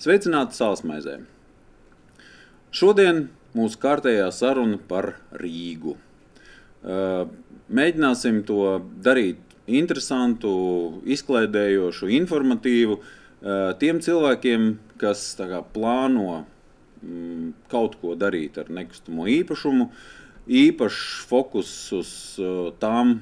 Sveicināti 0.00 0.56
Sālsmaizē! 0.56 1.18
Šodien 2.72 3.26
mūsu 3.52 3.76
kārtējā 3.82 4.30
saruna 4.32 4.78
par 4.88 5.10
Rīgu. 5.36 5.92
Mēģināsim 6.80 8.38
to 8.48 8.78
darīt 9.04 9.42
interesantu, 9.68 10.52
izklaidējošu, 11.04 12.08
informatīvu 12.16 12.96
tiem 13.82 14.00
cilvēkiem, 14.06 14.64
kas 15.02 15.24
kā, 15.36 15.60
plāno 15.74 16.38
mm, 17.04 17.50
kaut 17.68 17.98
ko 18.00 18.14
darīt 18.16 18.56
ar 18.62 18.70
nekustamo 18.72 19.26
īpašumu. 19.34 19.90
Īpašs 20.62 21.02
fokus 21.28 21.74
uz 21.98 22.14
tām 22.80 23.18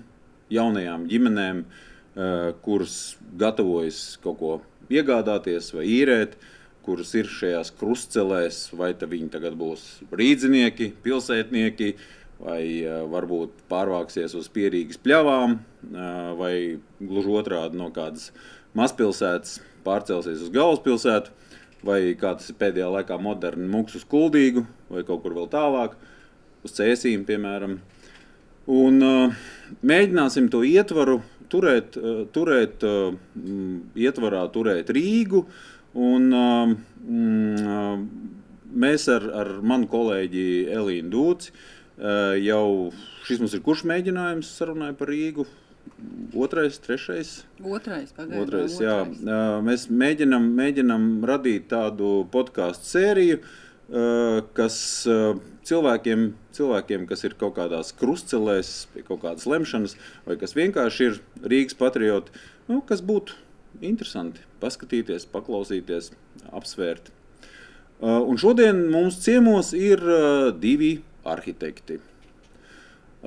jaunajām 0.55 1.09
ģimenēm, 1.11 1.65
kuras 2.63 2.95
gatavojas 3.43 4.05
kaut 4.23 4.39
ko 4.39 4.53
iegādāties 4.95 5.73
vai 5.75 5.89
īrēt. 5.97 6.39
Uh, 6.39 6.55
kuras 6.89 7.11
ir 7.19 7.29
šajās 7.29 7.73
krustcelēs, 7.77 8.63
vai 8.77 8.95
viņi 8.97 9.29
tagad 9.35 9.57
būs 9.61 9.83
rīznieki, 10.09 10.95
pilsētnieki, 11.05 11.91
vai 12.41 12.63
varbūt 13.13 13.67
pārvāksies 13.69 14.37
uz 14.39 14.49
pierīgas 14.55 15.01
pļavām, 15.05 15.59
vai 16.39 16.55
gluži 17.03 17.35
otrādi 17.43 17.81
no 17.81 17.91
kādas 17.93 18.31
mazpilsētas 18.79 19.59
pārcelsies 19.85 20.47
uz 20.47 20.55
galvaspilsētu, 20.55 21.35
vai 21.85 22.01
kā 22.19 22.33
tas 22.39 22.49
ir 22.49 22.59
pēdējā 22.61 22.89
laikā 22.97 23.21
moderni 23.21 23.69
mūks 23.71 24.01
uz 24.01 24.09
kuldīgu, 24.09 24.65
vai 24.89 25.05
kaut 25.05 25.25
kur 25.27 25.37
vēl 25.37 25.49
tālāk, 25.53 25.97
uz 26.65 26.77
cēsīm, 26.79 27.27
piemēram. 27.29 27.81
Un 28.69 29.01
mēģināsim 29.85 30.49
to 30.53 30.65
ietvaru 30.65 31.21
turēt, 31.53 31.97
turēt 32.33 32.85
ietvarā 33.97 34.43
turēt 34.53 34.93
Rīgu, 34.93 35.45
uh, 35.45 35.78
Un, 35.97 36.29
um, 36.37 36.75
mm, 37.09 38.03
mēs 38.77 39.07
ar, 39.13 39.25
ar 39.41 39.53
manu 39.65 39.89
kolēģi 39.89 40.45
Elīnu 40.75 41.09
Dūci 41.15 41.55
uh, 41.55 42.35
jau 42.37 42.91
šis 43.29 43.41
mums 43.41 43.57
ir 43.57 43.65
kurš 43.65 43.87
mēģinājums 43.89 44.53
sarunai 44.59 44.93
par 44.99 45.13
Rīgu. 45.13 45.47
Otrais, 46.37 46.77
trešais. 46.85 47.31
Otrais, 47.65 48.13
pagaidām, 48.13 48.43
otrais, 48.45 48.77
jā. 48.83 49.01
otrais. 49.07 49.23
Uh, 49.25 49.55
mēs 49.65 49.89
mēģinam, 49.89 50.51
mēģinam 50.59 51.09
radīt 51.27 51.71
tādu 51.73 52.27
podkāstu 52.35 52.93
sēriju, 52.93 53.41
uh, 53.41 54.45
kas 54.55 54.77
cilvēkiem, 55.69 56.29
cilvēkiem, 56.57 57.09
kas 57.09 57.25
ir 57.25 57.35
kaut 57.41 57.57
kādās 57.57 57.95
krustcelēs, 57.97 58.73
pie 58.93 59.05
kaut 59.09 59.25
kādas 59.25 59.49
lemšanas, 59.49 59.97
vai 60.29 60.37
kas 60.41 60.57
vienkārši 60.57 61.09
ir 61.09 61.21
Rīgas 61.49 61.77
patrioti, 61.79 62.45
nu, 62.69 62.81
kas 62.85 63.03
būtu 63.05 63.37
interesanti 63.85 64.43
paskatīties, 64.63 65.29
paklausīties, 65.33 66.13
apsvērt. 66.55 67.13
Uh, 67.99 68.23
un 68.31 68.39
šodien 68.39 68.85
mums 68.93 69.17
ciemos 69.25 69.73
ir 69.75 69.99
uh, 69.99 70.49
divi 70.55 71.01
arhitekti. 71.27 71.97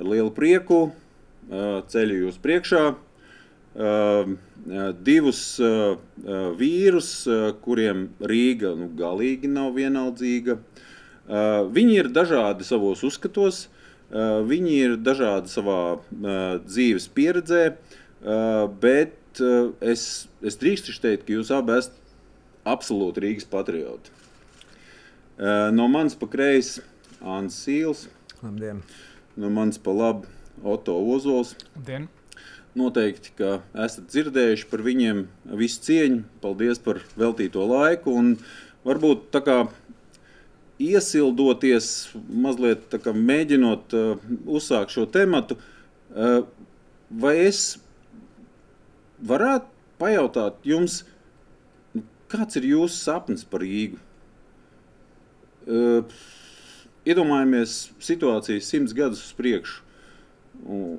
Ar 0.00 0.06
lielu 0.08 0.30
prieku 0.32 0.78
uh, 0.88 1.82
ceļu 1.92 2.22
jūs 2.26 2.38
priekšā 2.42 2.84
divus 5.02 5.38
vīrus, 6.58 7.06
kuriem 7.64 8.02
Rīga 8.20 8.74
nu, 8.76 8.90
galīgi 8.98 9.48
nav 9.48 9.70
vienaldzīga. 9.78 10.58
Viņi 11.72 11.96
ir 11.96 12.10
dažādi 12.12 12.66
savos 12.68 13.00
uzskatos, 13.08 13.62
viņi 14.12 14.74
ir 14.76 14.98
dažādi 15.00 15.48
savā 15.48 15.78
dzīves 16.66 17.08
pieredzē, 17.16 17.62
bet 18.84 19.40
es, 19.80 20.28
es 20.42 20.58
drīkstu 20.60 20.94
teikt, 21.02 21.26
ka 21.26 21.36
jūs 21.36 21.52
abi 21.54 21.76
esat 21.78 21.98
absolūti 22.68 23.22
Rīgas 23.24 23.48
patrioti. 23.50 24.12
No 25.74 25.88
manas 25.90 26.14
pa 26.18 26.28
kreisi 26.30 26.82
Anna 27.22 27.50
Sīls. 27.50 28.06
Labdien. 28.42 28.82
No 29.38 29.50
manas 29.50 29.80
pa 29.82 29.94
labi 29.94 30.30
Oto 30.62 30.94
Ozols. 31.14 31.54
Labdien. 31.76 32.08
Noteikti, 32.78 33.34
ka 33.36 33.58
esat 33.84 34.06
dzirdējuši 34.12 34.68
par 34.70 34.84
viņiem 34.84 35.26
visu 35.60 35.82
cieņu. 35.88 36.22
Paldies 36.44 36.80
par 36.82 37.02
veltīto 37.20 37.64
laiku. 37.68 38.14
Un 38.16 38.36
varbūt 38.86 39.28
tā 39.34 39.42
kā 39.44 39.58
iesildoties, 40.82 41.86
mazliet 42.28 42.94
kā, 43.02 43.12
mēģinot 43.14 43.96
uh, 43.96 44.24
uzsākt 44.50 44.94
šo 44.94 45.04
tematu, 45.10 45.58
uh, 45.58 46.42
vai 47.10 47.36
es 47.44 47.76
varētu 49.22 49.71
pajautāt 50.02 50.62
jums, 50.66 51.02
nu, 51.94 52.04
kāds 52.32 52.58
ir 52.58 52.66
jūsu 52.72 52.98
sapnis 52.98 53.46
par 53.46 53.62
Rīgu? 53.62 54.00
Uh, 55.62 56.02
iedomājamies 57.06 57.92
situāciju 58.02 58.62
simts 58.66 58.94
gadus 58.98 59.22
uz 59.28 59.34
priekšu 59.38 59.82
un, 60.66 60.96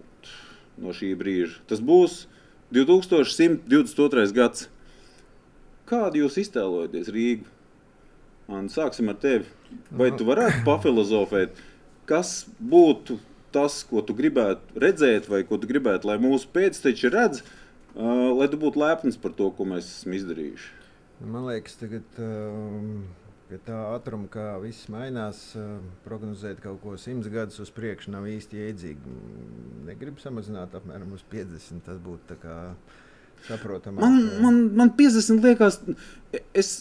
no 0.79 0.93
šī 0.95 1.11
brīža. 1.19 1.59
Tas 1.67 1.83
būs 1.83 2.23
2122. 2.73 4.29
gads. 4.35 4.69
Kādu 5.89 6.23
jūs 6.23 6.39
iztēlojaties 6.39 7.11
Rīgu? 7.11 7.49
Man, 8.47 8.69
sāksim 8.71 9.11
ar 9.11 9.19
tevi. 9.19 9.47
Vai 9.91 10.13
tu 10.15 10.27
varētu 10.27 10.63
pafilozofēt, 10.69 11.59
kas 12.07 12.43
būtu 12.59 13.19
tas, 13.53 13.81
ko 13.85 14.01
tu 14.01 14.15
gribētu 14.17 14.79
redzēt, 14.81 15.27
vai 15.29 15.43
ko 15.47 15.59
tu 15.61 15.67
gribētu, 15.69 16.07
lai 16.09 16.17
mūsu 16.23 16.47
pēcteči 16.55 17.11
redz, 17.13 17.43
Uh, 17.43 17.62
lai 17.95 18.47
tu 18.49 18.59
būtu 18.61 18.81
lepns 18.81 19.19
par 19.21 19.35
to, 19.37 19.49
ko 19.53 19.67
mēs 19.69 19.89
esam 19.89 20.15
izdarījuši. 20.17 20.71
Man 21.23 21.45
liekas, 21.47 21.75
tagad, 21.79 22.17
uh, 22.19 23.03
ka 23.51 23.59
tā 23.67 23.79
ātruma, 23.93 24.27
kā 24.33 24.47
viss 24.63 24.89
mainās, 24.91 25.43
uh, 25.59 25.77
prognozēt 26.07 26.61
kaut 26.63 26.81
ko 26.83 26.95
simts 26.99 27.29
gadus 27.31 27.61
uz 27.63 27.71
priekšu 27.75 28.15
nav 28.15 28.27
īsti 28.31 28.59
jēdzīgi. 28.59 29.17
Negribu 29.87 30.23
samazināt 30.23 30.75
apmēram 30.79 31.13
uz 31.15 31.23
50. 31.31 31.85
Tas 31.85 32.01
būtu 32.03 32.39
saprotami. 33.47 34.01
Man, 34.01 34.19
man, 34.41 34.59
man 34.79 34.93
50 34.97 35.45
liekas, 35.45 35.79
es 36.55 36.73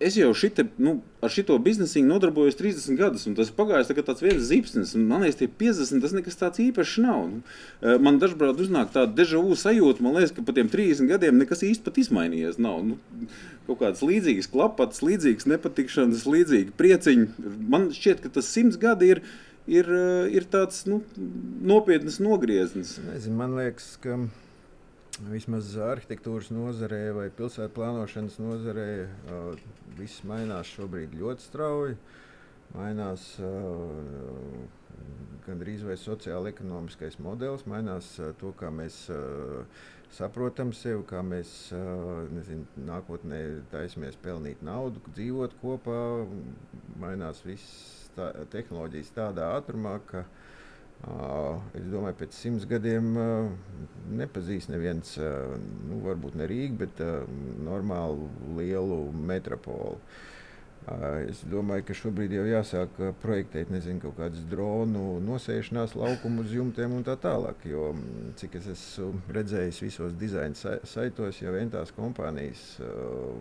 es 0.00 0.16
jau 0.18 0.28
šite, 0.36 0.66
nu, 0.82 0.98
ar 1.24 1.32
šo 1.32 1.56
biznesu 1.62 2.02
nodarbojos 2.04 2.58
30 2.58 2.98
gadus, 2.98 3.24
un 3.28 3.36
tas 3.38 3.52
pagājis 3.54 3.88
tā 3.90 4.04
tāds 4.04 4.22
viens 4.24 4.44
zipsnis. 4.44 4.92
Man 4.98 5.24
liekas, 5.24 5.38
tie 5.40 5.48
50 5.48 6.04
tas 6.04 6.14
nekas 6.16 6.38
tāds 6.40 6.60
īpašs 6.62 6.98
nav. 7.04 7.22
Nu, 7.30 7.40
eh, 7.80 7.96
man 8.02 8.20
dažkārt 8.20 8.60
uznāk 8.60 8.92
tāda 8.94 9.14
dežavu 9.16 9.56
sajūta, 9.56 10.04
man 10.04 10.18
liekas, 10.18 10.34
ka 10.36 10.44
pa 10.44 10.52
tiem 10.56 10.68
30 10.72 11.08
gadiem 11.08 11.40
nekas 11.40 11.64
īsti 11.64 11.86
pat 11.86 12.00
izmainījies. 12.02 12.60
Nav. 12.60 12.84
Nu, 12.84 12.98
kaut 13.66 13.80
kādas 13.80 14.04
līdzīgas 14.04 14.50
klapatas, 14.52 15.02
līdzīgas 15.02 15.48
nepatikšanas, 15.48 16.28
līdzīgi 16.28 16.76
prieciņi. 16.76 17.28
Man 17.68 17.90
šķiet, 17.96 18.22
ka 18.24 18.32
tas 18.36 18.52
simts 18.52 18.80
gadi 18.80 19.16
ir. 19.16 19.22
Ir, 19.66 19.82
eh, 19.90 20.30
ir 20.30 20.44
tāds 20.46 20.84
nu, 20.86 21.00
nopietns 21.66 22.20
nogrieznis. 22.22 23.00
Nezinu, 23.02 23.34
man 23.34 23.56
liekas, 23.58 23.96
ka 23.98 24.14
vismaz 25.24 25.72
arhitektūras 25.80 26.50
nozarē 26.52 27.00
vai 27.16 27.26
pilsētu 27.32 27.74
plānošanas 27.76 28.38
nozarē 28.42 28.88
viss 29.96 30.24
mainās 30.28 30.70
šobrīd 30.76 31.16
ļoti 31.16 31.46
strauji. 31.46 31.98
Mainās 32.74 33.22
uh, 33.40 34.64
gandrīz 35.46 35.84
vai 35.86 35.94
sociāla-ekonomiskais 36.00 37.20
modelis, 37.22 37.62
mainās 37.70 38.08
uh, 38.18 38.32
to, 38.40 38.50
kā 38.58 38.72
mēs 38.74 39.04
uh, 39.14 39.84
saprotam 40.12 40.72
sevi, 40.74 41.04
kā 41.06 41.22
mēs 41.24 41.52
nezinu, 42.34 42.66
nākotnē 42.88 43.40
taisamies 43.70 44.18
pelnīt 44.22 44.60
naudu, 44.66 45.02
dzīvot 45.14 45.54
kopā. 45.62 46.00
Mainās 47.02 47.42
viss 47.46 48.10
tā, 48.18 48.32
tehnoloģijas 48.52 49.14
tādā 49.14 49.48
ātrumā, 49.60 49.96
ka 50.10 50.24
uh, 50.24 50.44
Es 51.04 51.84
domāju, 51.92 52.16
pēc 52.22 52.34
simts 52.34 52.64
gadiem 52.66 53.12
nepazīst 54.16 54.70
neviens, 54.72 55.12
nu, 55.18 56.00
varbūt 56.06 56.38
ne 56.40 56.48
Rīgu, 56.50 56.78
bet 56.82 57.02
normālu 57.66 58.30
lielu 58.58 58.98
metropolu. 59.12 60.00
Es 60.86 61.40
domāju, 61.50 61.82
ka 61.88 61.94
šobrīd 61.98 62.30
jau 62.36 62.44
jāsāk 62.46 62.98
projektēt 63.18 63.72
nezinu, 63.74 63.98
kaut 64.04 64.20
kādas 64.20 64.44
dronu 64.46 65.16
nosēšanās 65.24 65.96
laukumu 65.98 66.44
uz 66.44 66.52
jumtiem 66.54 66.92
un 66.94 67.02
tā 67.06 67.16
tālāk. 67.18 67.64
Jo, 67.66 67.88
cik 68.38 68.54
es 68.60 68.68
esmu 68.70 69.08
redzējis 69.34 69.80
visos 69.82 70.14
dizaina 70.20 70.54
saitos, 70.86 71.40
jau 71.42 71.54
tās 71.72 71.90
kompānijas 71.96 72.62
uh, 72.86 73.32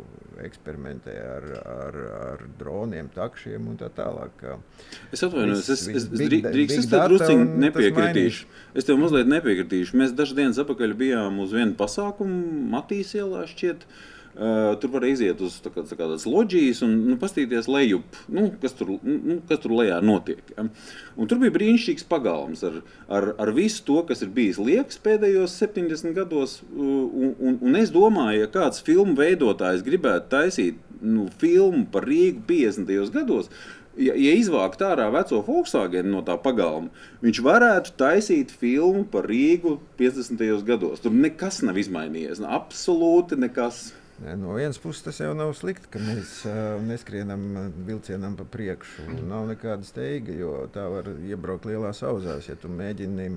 eksperimentē 0.42 1.13
ar, 1.36 1.45
ar, 1.75 2.00
ar 2.31 2.44
droniem, 2.57 3.12
takšiem 3.13 3.69
un 3.69 3.77
tā 3.77 3.91
tālāk. 3.94 4.41
Es 5.13 5.21
atvainojos, 5.21 5.69
es, 5.69 5.86
es, 5.86 6.01
es 6.01 6.09
drīkst 6.09 6.81
es 6.81 6.89
tev 6.89 7.06
drusciņi 7.12 7.45
nepiekritīšu. 7.68 8.50
Es 8.74 8.89
tev 8.89 8.98
mazliet 9.03 9.30
nepiekritīšu. 9.30 10.01
Mēs 10.01 10.18
dažas 10.18 10.41
dienas 10.41 10.65
atpakaļ 10.65 10.98
bijām 10.98 11.38
uz 11.45 11.53
vienu 11.53 11.77
pasākumu 11.77 12.65
Matīs 12.74 13.13
ielā 13.13 13.45
šķiet. 13.53 13.86
Uh, 13.86 14.12
tur 14.81 14.91
var 14.91 15.05
iziet 15.07 15.39
uz 15.43 15.57
tā 15.63 15.71
kā, 15.71 15.85
tā 15.87 15.95
kā 15.95 16.07
loģijas 16.11 16.81
un 16.83 16.95
nu, 17.07 17.15
paskatīties 17.19 17.69
lejup, 17.71 18.17
nu, 18.27 18.49
kas, 18.61 18.75
tur, 18.75 18.95
nu, 18.99 19.37
kas 19.47 19.61
tur 19.63 19.75
lejā 19.77 20.01
notiek. 20.03 20.41
Ja? 20.57 20.67
Un 21.15 21.29
tur 21.31 21.39
bija 21.39 21.55
brīnišķīgs 21.55 22.07
pagalms 22.11 22.65
ar, 22.67 22.81
ar, 23.07 23.29
ar 23.39 23.53
visu 23.55 23.85
to, 23.87 24.01
kas 24.09 24.25
ir 24.25 24.33
bijis 24.35 24.59
liekas 24.59 24.99
pēdējos 25.05 25.55
70 25.61 26.17
gados. 26.17 26.59
Un, 26.75 27.31
un, 27.39 27.57
un 27.61 27.79
es 27.79 27.93
domāju, 27.95 28.43
ja 28.43 28.51
kāds 28.51 28.83
filmu 28.83 29.15
veidotājs 29.19 29.85
gribētu 29.85 30.31
taisīt 30.35 30.83
nu, 30.99 31.29
filmu 31.39 31.85
par 31.91 32.07
Rīgu 32.07 32.43
50. 32.49 32.91
gados, 33.15 33.49
ja, 33.95 34.13
ja 34.13 34.35
izvākt 34.35 34.83
ārā 34.83 35.07
veco 35.13 35.41
Volkswagen 35.45 36.11
no 36.11 36.23
tā 36.25 36.38
pagalma, 36.41 36.91
viņš 37.23 37.41
varētu 37.45 37.95
taisīt 37.99 38.51
filmu 38.51 39.05
par 39.11 39.27
Rīgu 39.31 39.77
50. 39.99 40.43
gados. 40.67 41.03
Tur 41.03 41.15
nekas 41.15 41.61
nav 41.65 41.79
izmainījies. 41.79 42.41
Nu, 42.43 42.51
absolūti 42.59 43.39
nekas. 43.39 43.88
No 44.23 44.53
vienas 44.56 44.79
puses 44.79 45.03
tas 45.03 45.17
jau 45.19 45.33
nav 45.35 45.51
slikti, 45.59 45.89
ka 45.91 46.00
mēs 46.00 46.38
uh, 46.47 46.77
neskrienam 46.88 47.41
vilcienam 47.88 48.38
pa 48.39 48.45
priekšu. 48.47 49.09
Nav 49.27 49.50
nekāda 49.50 49.83
steiga, 49.83 50.31
jo 50.31 50.53
tā 50.71 50.85
var 50.91 51.09
iebraukt 51.19 51.67
lielās 51.67 52.00
auzās. 52.07 52.47
Ja 52.47 52.56
tu 52.59 52.71
mēģini, 52.71 53.27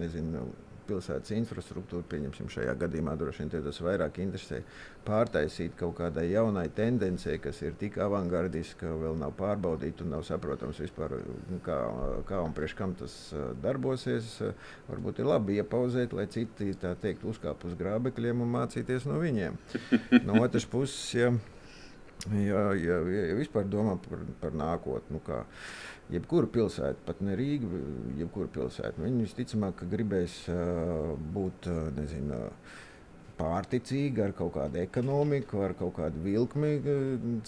nezinu, 0.00 0.48
pilsētas 0.88 1.32
infrastruktūru, 1.36 2.04
pieņemsim, 2.10 2.50
šajā 2.52 2.74
gadījumā 2.80 3.14
droši 3.18 3.44
vien 3.44 3.52
tas 3.52 3.80
vairāk 3.84 4.18
interesē, 4.22 4.60
pārtaisīt 5.06 5.76
kaut 5.78 5.96
kādai 5.98 6.28
jaunai 6.30 6.66
tendencei, 6.74 7.38
kas 7.42 7.60
ir 7.62 7.76
tik 7.80 7.98
avangardiska, 8.02 8.90
vēl 9.02 9.18
nav 9.20 9.34
pārbaudīta 9.38 10.06
un 10.06 10.14
nav 10.16 10.26
saprotams 10.28 10.80
vispār, 10.82 11.16
nu, 11.50 11.60
kā, 11.64 11.78
kā 12.28 12.42
un 12.44 12.54
priekš 12.56 12.76
kam 12.78 12.96
tas 12.98 13.16
darbosies. 13.62 14.36
Varbūt 14.90 15.22
ir 15.22 15.30
labi 15.30 15.58
iepauzēt, 15.62 16.14
lai 16.16 16.28
citi 16.32 16.72
tā 16.80 16.94
teikt 17.00 17.26
uzkāp 17.28 17.66
uz 17.68 17.78
grābekļiem 17.78 18.44
un 18.44 18.54
mācīties 18.58 19.08
no 19.10 19.18
viņiem. 19.22 19.58
No 20.26 20.42
otras 20.42 20.66
puses, 20.68 21.00
ja, 21.16 21.32
ja, 22.30 22.66
ja, 22.78 22.98
ja 23.02 23.38
vispār 23.38 23.66
domā 23.70 23.96
par, 24.02 24.22
par 24.42 24.54
nākotni, 24.56 25.16
nu 25.16 25.22
kā, 25.26 25.42
jebkura 26.12 26.48
pilsēta, 26.52 27.00
pat 27.06 27.20
ne 27.24 27.36
Rīga, 27.38 27.82
jebkura 28.20 28.50
pilsēta. 28.52 28.94
Nu, 28.98 29.08
viņi 29.08 29.26
visticamāk 29.26 29.84
gribēs 29.90 30.38
uh, 30.52 31.12
būt 31.34 31.68
nezinu, 31.96 32.40
pārticīgi 33.38 34.22
ar 34.22 34.34
kaut 34.36 34.52
kādu 34.54 34.78
ekonomiku, 34.82 35.62
ar 35.66 35.72
kaut 35.78 35.96
kādu 35.96 36.20
vilkli 36.22 36.74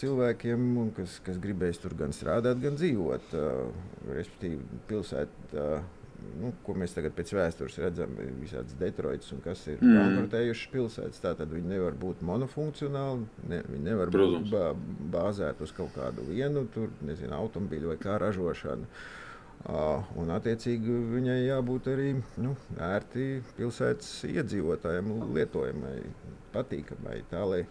cilvēkiem, 0.01 0.71
kas, 0.97 1.19
kas 1.27 1.39
gribēs 1.43 1.83
tur 1.83 1.95
gan 1.99 2.15
strādāt, 2.17 2.63
gan 2.65 2.81
dzīvot. 2.81 3.37
Uh, 3.37 3.85
respektīvi, 4.15 4.81
pilsēta. 4.91 5.53
Uh, 5.53 6.04
nu, 6.41 6.53
ko 6.67 6.75
mēs 6.79 6.95
tagad 6.97 7.15
pēc 7.17 7.33
vēstures 7.37 7.77
redzam, 7.83 8.15
ir 8.23 8.33
visādas 8.41 8.77
Detroitas 8.81 9.33
un 9.35 9.43
kas 9.45 9.65
ir 9.71 9.81
mm. 9.81 9.99
bankrotējušas 9.99 10.71
pilsētas. 10.75 11.25
Tātad 11.25 11.53
viņi 11.55 11.75
nevar 11.75 11.99
būt 12.01 12.23
monofunkcionāli, 12.27 13.29
ne, 13.51 13.61
viņi 13.71 13.85
nevar 13.89 14.13
Protams. 14.15 14.49
būt 14.49 14.55
bā, 14.55 14.71
bāzēti 15.19 15.67
uz 15.67 15.75
kaut 15.77 15.95
kādu 15.97 16.27
vienu 16.31 16.67
tur, 16.75 16.93
nezinu, 17.07 17.37
automobīļu 17.39 17.95
vai 17.95 18.01
kā 18.03 18.19
ražošanu. 18.23 18.89
Uh, 19.65 20.03
un, 20.21 20.29
attiecīgi, 20.35 20.93
viņai 21.15 21.39
jābūt 21.47 21.87
arī 21.95 22.11
nu, 22.45 22.53
ērti 22.85 23.39
pilsētas 23.57 24.11
iedzīvotājiem, 24.29 25.13
lietojamai, 25.33 25.95
patīkamai. 26.53 27.23
Tā, 27.31 27.47
lai, 27.49 27.63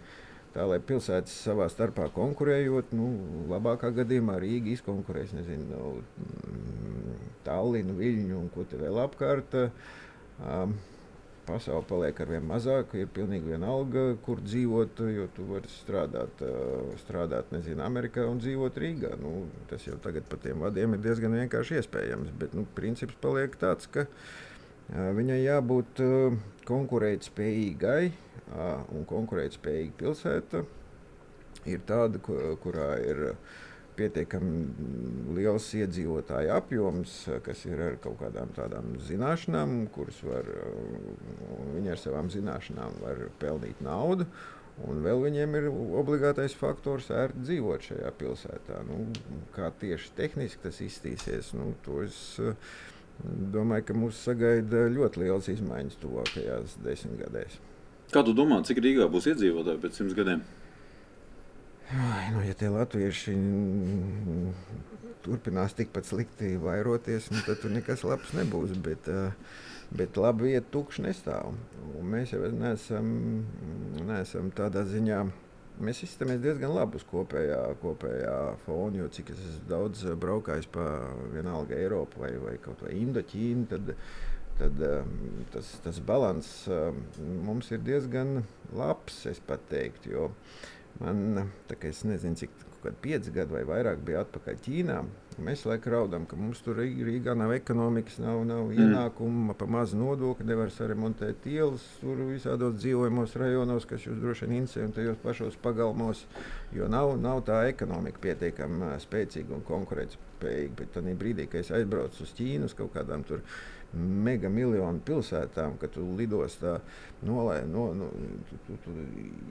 tā, 0.54 0.66
lai 0.70 0.80
pilsētas 0.84 1.34
savā 1.48 1.68
starpā 1.72 2.08
konkurējot, 2.16 2.94
nu, 2.98 3.10
labākā 3.52 3.92
gadījumā 4.00 4.38
Rīga 4.44 4.74
izkonkurēs 4.78 5.36
nezinu, 5.38 5.68
nu, 5.74 7.20
Tallinu, 7.44 7.98
Viļņu 8.00 8.40
un 8.40 8.50
ko 8.54 8.66
te 8.70 8.80
vēl 8.80 9.02
apkārt. 9.04 9.58
Um, 10.44 10.78
pasaule 11.48 11.84
paliek 11.88 12.20
ar 12.24 12.32
vien 12.32 12.46
mazāk, 12.48 12.94
ir 12.98 13.10
pilnīgi 13.14 13.54
vienalga, 13.54 14.06
kur 14.26 14.42
dzīvot, 14.44 15.02
jo 15.16 15.28
tu 15.36 15.48
vari 15.50 15.72
strādāt, 15.72 16.44
strādāt 17.04 17.52
nezinu, 17.56 17.84
Amerikā 17.86 18.26
un 18.30 18.40
dzīvot 18.42 18.80
Rīgā. 18.80 19.14
Nu, 19.22 19.48
tas 19.72 19.84
jau 19.88 19.98
tagad 20.04 20.28
pa 20.32 20.40
tiem 20.44 20.64
vadiem 20.64 20.96
ir 20.96 21.04
diezgan 21.04 21.36
vienkārši 21.42 21.82
iespējams, 21.82 22.34
bet 22.40 22.56
nu, 22.58 22.66
princips 22.78 23.18
paliek 23.24 23.56
tāds, 23.60 23.90
ka 23.92 24.08
viņai 24.94 25.42
jābūt 25.44 26.04
konkurētspējīgai 26.70 28.14
un 28.52 29.06
konkurētspējīga 29.10 30.00
pilsēta 30.00 30.64
ir 31.70 31.84
tāda, 31.88 32.20
kurā 32.64 32.90
ir 33.04 33.22
pietiekami 33.98 35.36
liels 35.38 35.68
iedzīvotāju 35.78 36.50
apjoms, 36.56 37.14
kas 37.46 37.62
ir 37.70 37.82
ar 37.86 38.00
kaut 38.02 38.18
kādām 38.24 38.50
tādām 38.56 38.96
zināšanām, 39.06 39.84
kuras 39.94 40.18
var, 40.26 40.50
viņi 41.76 41.94
ar 41.94 42.02
savām 42.02 42.32
zināšanām 42.34 43.00
var 43.04 43.28
pelnīt 43.42 43.84
naudu. 43.86 44.28
Un 44.90 45.04
vēl 45.06 45.20
viņiem 45.22 45.56
ir 45.60 45.68
obligātais 45.70 46.56
faktors 46.58 47.12
ērti 47.14 47.44
dzīvot 47.46 47.84
šajā 47.92 48.10
pilsētā. 48.18 48.80
Nu, 48.88 49.04
kā 49.54 49.70
tieši 49.84 50.10
tehniski 50.18 50.64
tas 50.64 50.80
izskatīsies, 50.82 51.52
nu, 51.54 51.76
to 51.86 52.00
es 52.02 52.18
domāju, 53.54 53.86
ka 53.92 53.98
mūs 53.98 54.24
sagaida 54.26 54.88
ļoti 54.90 55.22
liels 55.22 55.52
izmaiņas 55.54 56.02
tuvākajās 56.02 56.80
desmitgadēs. 56.88 57.60
Kā 58.14 58.22
tu 58.22 58.34
domā, 58.38 58.60
cik 58.62 58.78
Rīgā 58.84 59.08
būs 59.10 59.26
iedzīvotāji 59.32 59.82
pēc 59.82 59.96
simts 59.98 60.14
gadiem? 60.18 60.44
Ai, 61.94 62.28
nu, 62.34 62.42
ja 62.46 62.54
tie 62.58 62.70
latvieši 62.74 63.34
turpinās 65.26 65.74
tikpat 65.78 66.08
slikti 66.10 66.56
vairoties, 66.62 67.32
nu, 67.34 67.42
tad 67.46 67.62
tur 67.64 67.74
nekas 67.74 68.04
labs 68.06 68.34
nebūs. 68.38 68.76
Bet, 68.86 69.10
bet 69.94 70.20
labi 70.20 70.52
vieta 70.52 70.70
tukša 70.74 71.08
nestāv. 71.08 71.56
Un 71.94 72.12
mēs 72.14 72.36
jau 72.36 72.44
neesam, 72.54 73.08
neesam 74.06 74.52
tādā 74.58 74.86
ziņā. 74.90 75.24
Mēs 75.84 76.04
izskatāmies 76.06 76.44
diezgan 76.44 76.76
labi 76.76 77.00
uz 77.00 77.06
kopējā, 77.10 77.62
kopējā 77.82 78.36
fona, 78.68 79.00
jo 79.02 79.08
cik 79.16 79.32
es 79.34 79.56
daudz 79.70 80.04
braukājis 80.22 80.70
pa 80.70 80.86
vienalga 81.34 81.80
Eiropu 81.80 82.22
vai, 82.22 82.30
vai 82.38 82.60
kaut 82.62 82.84
vai 82.86 82.94
Indoķīnu, 83.00 83.66
tad, 83.72 83.96
tad 84.60 84.84
tas, 85.54 85.74
tas 85.84 86.00
balans 86.04 86.52
mums 87.46 87.72
ir 87.74 87.82
diezgan 87.86 88.42
labs, 88.76 89.26
es 89.30 89.42
teiktu. 89.70 90.14
Jo, 90.14 90.30
uh, 90.30 90.70
Man, 91.02 91.50
es 91.90 92.04
nezinu, 92.06 92.38
cik 92.38 92.54
kaut 92.84 92.98
pieci 93.02 93.32
gadi 93.34 93.56
vai 93.56 93.64
vairāk 93.66 94.02
bija 94.06 94.22
atpakaļ 94.26 94.58
Ķīnā. 94.66 94.98
Mēs 95.44 95.64
laikam 95.66 95.94
raudām, 95.96 96.26
ka 96.30 96.38
mums 96.38 96.60
tur 96.62 96.78
Rīgā 96.78 97.34
nav 97.34 97.56
ekonomikas, 97.56 98.20
nav, 98.22 98.44
nav 98.46 98.68
mm. 98.68 98.84
ienākumu, 98.84 99.56
pa 99.58 99.66
mazu 99.66 99.98
nodokli, 99.98 100.46
nevar 100.46 100.70
saremontēt 100.70 101.48
ielas 101.50 101.86
tur 102.02 102.22
visādos 102.28 102.76
dzīvojamos 102.78 103.34
rajonos, 103.42 103.88
kas 103.90 104.06
jūs 104.06 104.20
droši 104.22 104.46
vien 104.46 104.60
interesē, 104.60 104.86
un 104.86 104.94
tajos 104.94 105.18
pašos 105.24 105.58
pagalmos, 105.64 106.26
jo 106.76 106.92
nav, 106.92 107.16
nav 107.24 107.42
tā 107.48 107.64
ekonomika 107.72 108.22
pietiekami 108.28 108.94
spēcīga 109.02 109.58
un 109.58 109.66
konkurētspējīga. 109.72 110.78
Bet 110.84 110.94
tad 110.94 111.10
brīdī, 111.24 111.50
kad 111.50 111.64
es 111.64 111.74
aizbraucu 111.74 112.28
uz 112.28 112.36
Ķīnu, 112.38 112.70
uz 112.70 112.78
kaut 112.78 112.94
kādām 112.94 113.26
tur 113.26 113.42
mega 113.94 114.50
miljonu 114.50 115.02
pilsētām, 115.06 115.78
ka 115.82 115.88
tu 115.92 116.06
lidostā 116.18 116.80
nolai, 117.24 117.62
no, 117.70 117.86
no, 117.96 118.10
tu, 118.50 118.58
tu, 118.68 118.78
tu 118.84 118.94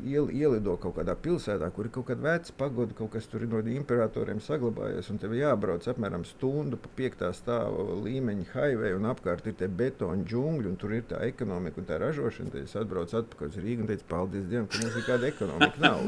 iel, 0.08 0.28
ielido 0.34 0.74
kaut 0.80 0.96
kādā 0.98 1.14
pilsētā, 1.16 1.70
kur 1.72 1.88
ir 1.88 1.94
kaut 1.94 2.08
kāda 2.10 2.26
veca 2.26 2.56
pagoda, 2.58 2.96
kaut 2.98 3.12
kas 3.14 3.28
tur 3.30 3.44
no 3.48 3.62
imperatoriem 3.72 4.42
saglabājies, 4.44 5.10
un 5.12 5.20
tev 5.22 5.34
jābrauc 5.38 5.86
apmēram 5.88 6.26
stundu 6.28 6.78
pa 6.80 6.90
piektā 6.98 7.30
stāva 7.36 7.96
līmeņa 8.04 8.48
highway, 8.52 8.96
un 8.98 9.08
apkārt 9.12 9.46
ir 9.48 9.56
tie 9.60 9.68
betona 9.68 10.26
džungļi, 10.26 10.72
un 10.72 10.78
tur 10.80 10.96
ir 10.96 11.06
tā 11.10 11.22
ekonomika 11.28 11.80
un 11.80 11.88
tā 11.88 12.00
ražošana. 12.02 12.52
Tad 12.52 12.66
es 12.66 12.74
atbraucu 12.78 13.20
atpakaļ 13.22 13.52
uz 13.52 13.60
Rīgu 13.62 13.86
un 13.86 13.92
teicu, 13.92 14.08
paldies 14.10 14.48
Dievam, 14.50 14.68
ka 14.70 14.82
mums 14.82 14.98
nekāda 15.00 15.30
ekonomika 15.30 15.82
nav. 15.82 16.02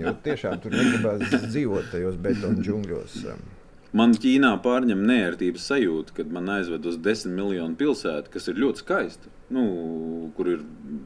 Jo 0.00 0.16
tiešām 0.24 0.58
tur 0.64 0.74
negribās 0.74 1.28
dzīvot 1.50 1.92
tajos 1.94 2.18
betona 2.24 2.64
džungļos. 2.64 3.20
Man 3.94 4.16
Ķīnā 4.18 4.56
pārņem 4.64 5.04
neērtības 5.06 5.68
sajūta, 5.70 6.16
kad 6.16 6.32
man 6.34 6.50
aizved 6.50 6.86
uz 6.90 6.96
desmit 6.98 7.36
miljonu 7.36 7.78
pilsētu, 7.78 8.32
kas 8.34 8.50
ir 8.50 8.58
ļoti 8.58 8.82
skaista. 8.82 9.30
Nu, 9.54 9.62
kur 10.34 10.48
ir 10.50 10.62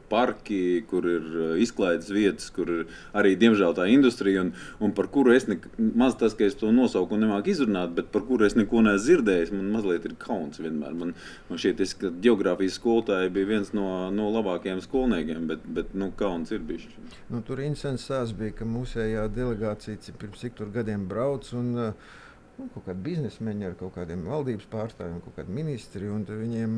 parki, 0.08 0.80
kur 0.88 1.04
ir 1.10 1.24
uh, 1.26 1.48
izklaides 1.60 2.08
vietas, 2.14 2.46
kur 2.54 2.70
ir 2.72 2.84
arī 3.18 3.34
diemžēl 3.36 3.74
tā 3.76 3.88
industrija, 3.92 4.44
un, 4.46 4.52
un 4.80 4.94
par 4.96 5.10
kuru 5.12 5.34
es 5.34 5.44
ne, 5.50 5.58
maz 5.76 6.14
tas, 6.16 6.36
ka 6.38 6.46
es 6.46 6.56
to 6.56 6.70
nosaukumu 6.72 7.26
nemāku 7.26 7.52
izrunāt, 7.52 7.92
bet 7.96 8.08
par 8.14 8.24
kuru 8.28 8.46
es 8.46 8.56
neko 8.56 8.80
neesmu 8.86 9.04
dzirdējis. 9.04 9.52
Man 9.52 9.72
mazliet 9.74 10.06
ir 10.08 10.14
kauns 10.22 10.62
vienmēr. 10.62 10.94
Man, 10.96 11.12
man 11.50 11.60
šķiet, 11.60 11.82
ka 12.00 12.12
geogrāfijas 12.24 12.78
skolotāja 12.80 13.32
bija 13.34 13.50
viens 13.50 13.74
no, 13.76 13.88
no 14.14 14.30
labākajiem 14.38 14.80
skolniekiem, 14.86 15.44
bet, 15.50 15.66
bet 15.80 15.92
nu, 15.98 16.08
kauns 16.16 16.54
ir 16.54 16.64
bijis. 16.64 16.88
Nu, 17.28 17.42
tur 17.44 17.60
interesants 17.66 18.06
stāsts 18.08 18.38
bija, 18.38 18.54
ka 18.62 18.70
mūsējā 18.70 19.26
delegācija 19.34 20.16
pirms 20.16 20.46
cik 20.46 20.56
tur 20.62 20.72
gadiem 20.72 21.04
brauc. 21.10 21.50
Un, 21.58 21.74
uh, 21.90 22.16
nu, 22.58 22.66
kaut 22.74 22.86
kādi 22.88 23.04
biznesmeņi 23.06 23.68
ar 23.68 23.76
kaut 23.78 23.94
kādiem 23.96 24.24
valdības 24.28 24.66
pārstāvjiem, 24.72 25.20
kaut 25.24 25.36
kādi 25.38 25.54
ministri. 25.54 26.08
Viņiem 26.10 26.74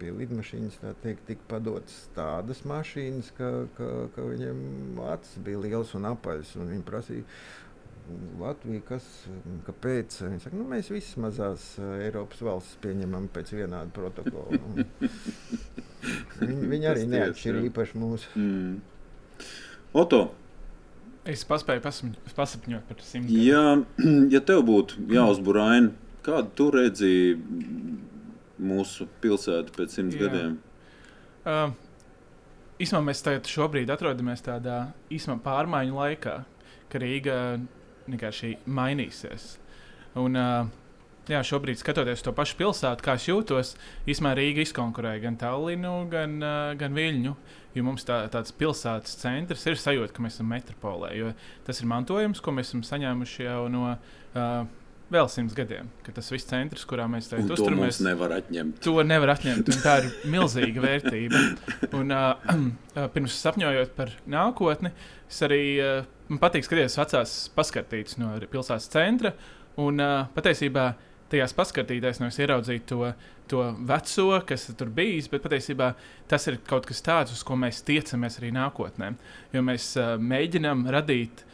pie 0.00 0.12
lidmašīnas 0.18 0.78
teikt, 1.02 1.26
tika 1.30 1.48
padotas 1.50 1.98
tādas 2.16 2.62
mašīnas, 2.68 3.32
ka, 3.38 3.50
ka, 3.78 3.90
ka 4.14 4.28
viņiem 4.30 5.02
acis 5.12 5.42
bija 5.46 5.64
liels 5.66 5.92
un 5.98 6.08
apaļs. 6.12 6.54
Un 6.62 6.72
viņi 6.74 6.86
prasīja, 6.88 7.26
Latvija, 8.40 8.82
kas, 8.88 9.04
kāpēc? 9.66 10.16
Viņi 10.26 10.42
saka, 10.42 10.58
nu, 10.58 10.66
mēs 10.68 10.90
visas 10.92 11.18
mazās 11.22 11.66
Eiropas 12.02 12.42
valstis 12.44 12.80
pieņemam 12.82 13.28
pēc 13.32 13.52
vienāda 13.54 13.94
protokola. 13.94 14.58
viņi, 16.42 16.70
viņi 16.74 16.90
arī 16.90 17.06
neatšķir 17.12 17.60
īpaši 17.68 18.02
mūsu. 18.02 18.32
Mm. 18.38 18.80
Oto, 20.02 20.24
Es 21.28 21.44
paspēju 21.46 21.82
pasapņ- 21.84 22.32
pasapņot 22.34 22.86
par 22.88 23.02
simtu. 23.06 23.36
ja, 23.38 23.76
ja 24.34 24.40
tev 24.42 24.64
būtu 24.66 25.04
jāuzbūr 25.14 25.60
aina, 25.62 25.92
kādu 26.26 26.50
tu 26.58 26.70
redzi 26.74 27.12
mūsu 28.62 29.06
pilsētu 29.22 29.74
pēc 29.76 29.94
simts 29.98 30.16
Jā. 30.18 30.26
gadiem? 30.26 30.56
Uh, 31.42 31.72
īsumā 32.82 33.00
mēs 33.08 33.22
tagad 33.26 33.46
šobrīd 33.50 33.90
atrodamies 33.90 34.42
tādā 34.46 34.80
īsumā 35.14 35.38
pārmaiņu 35.42 35.96
laikā, 35.98 36.36
ka 36.90 36.98
Rīga 37.02 37.36
vienkārši 38.08 38.56
mainīsies. 38.66 39.56
Un, 40.18 40.36
uh, 40.36 40.66
jā, 41.30 41.40
šobrīd, 41.46 41.78
skatoties 41.80 42.24
to 42.24 42.34
pašu 42.36 42.58
pilsētu, 42.58 43.04
kā 43.04 43.16
es 43.18 43.28
jūtos, 43.28 43.74
īsumā 44.10 44.34
Rīga 44.38 44.64
izkonkurēja 44.66 45.24
gan 45.26 45.38
Tallinu, 45.40 45.94
gan, 46.12 46.38
uh, 46.42 46.72
gan 46.78 46.96
Viļņu. 46.98 47.34
Jo 47.72 47.86
mums 47.86 48.04
tā, 48.04 48.18
tāds 48.32 48.52
pilsētas 48.52 49.16
centrs 49.22 49.64
ir 49.64 49.78
sajūta, 49.80 50.12
ka 50.12 50.24
mēs 50.24 50.36
esam 50.36 50.50
metropolē. 50.52 51.14
Tas 51.64 51.80
ir 51.80 51.88
mantojums, 51.88 52.42
ko 52.44 52.52
mēs 52.52 52.68
esam 52.68 52.82
saņēmuši 52.84 53.46
jau 53.46 53.62
no 53.72 53.86
uh, 53.94 54.66
vēl 55.12 55.28
simts 55.32 55.56
gadiem. 55.56 55.88
Ka 56.04 56.14
tas 56.16 56.28
viss 56.32 56.48
centrs, 56.48 56.84
kurā 56.88 57.06
mēs 57.10 57.30
tagad 57.30 57.50
to 57.50 57.56
uzturamies, 57.56 58.00
nevar 58.04 58.36
atņemt. 58.38 58.80
To 58.84 58.96
nevar 59.06 59.34
atņemt. 59.34 59.70
un 59.72 59.80
Tā 59.84 59.96
ir 60.02 60.10
milzīga 60.32 60.84
vērtība. 60.84 61.42
Un, 61.98 62.12
uh, 62.12 62.52
uh, 62.96 63.06
pirms 63.14 63.38
sapņojot 63.44 63.94
par 63.98 64.12
nākotni, 64.30 64.92
es 65.30 65.40
arī 65.46 65.62
uh, 65.80 66.10
man 66.30 66.42
patīk 66.42 66.68
skatīties 66.68 66.98
vecās 67.00 67.36
paskartītas 67.56 68.20
no 68.20 68.34
pilsētas 68.52 68.90
centra. 68.92 69.34
Un 69.80 70.00
uh, 70.02 70.28
patiesībā 70.36 70.90
tajās 71.32 71.54
paskartītēs 71.56 72.20
nevis 72.22 72.38
ieraudzīt 72.44 72.84
to, 72.90 73.08
to 73.50 73.64
veco, 73.88 74.26
kas 74.48 74.68
tur 74.78 74.90
bijis, 74.94 75.30
bet 75.32 75.42
patiesībā 75.44 75.92
tas 76.30 76.46
ir 76.52 76.60
kaut 76.68 76.86
kas 76.88 77.02
tāds, 77.04 77.32
uz 77.34 77.42
ko 77.48 77.56
mēs 77.58 77.80
tiecamies 77.88 78.38
arī 78.40 78.52
nākotnē. 78.56 79.14
Jo 79.56 79.64
mēs 79.66 79.90
uh, 80.00 80.14
mēģinām 80.20 80.84
radīt 80.92 81.44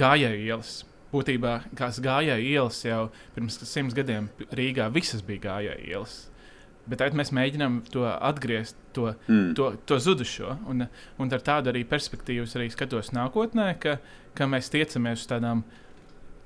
gājēju 0.00 0.42
ielas. 0.48 0.80
Būtībā 1.12 1.58
tās 1.76 1.98
gājēju 2.00 2.50
ielas 2.54 2.78
jau 2.86 3.02
pirms 3.34 3.58
simts 3.68 3.92
gadiem 3.96 4.30
Rīgā 4.56 4.86
visas 4.94 5.20
bija 5.26 5.42
gājēju 5.50 5.90
ielas. 5.92 6.14
Bet 6.88 6.98
tagad 6.98 7.14
mēs 7.20 7.30
mēģinām 7.36 7.76
to 7.94 8.06
atgriezt, 8.10 8.74
to, 8.96 9.12
Mm. 9.28 9.52
to, 9.54 9.68
to 9.86 9.98
zudušo. 10.02 10.56
Un, 10.66 10.86
un 11.20 11.30
ar 11.36 11.44
tādu 11.44 11.70
arī 11.70 11.84
perspektīvu 11.86 12.48
arī 12.58 12.70
skatos 12.72 13.12
nākotnē, 13.14 13.68
ka, 13.78 13.98
ka 14.34 14.48
mēs 14.50 14.72
tiecamies 14.72 15.22
uz 15.22 15.28
tādām 15.30 15.62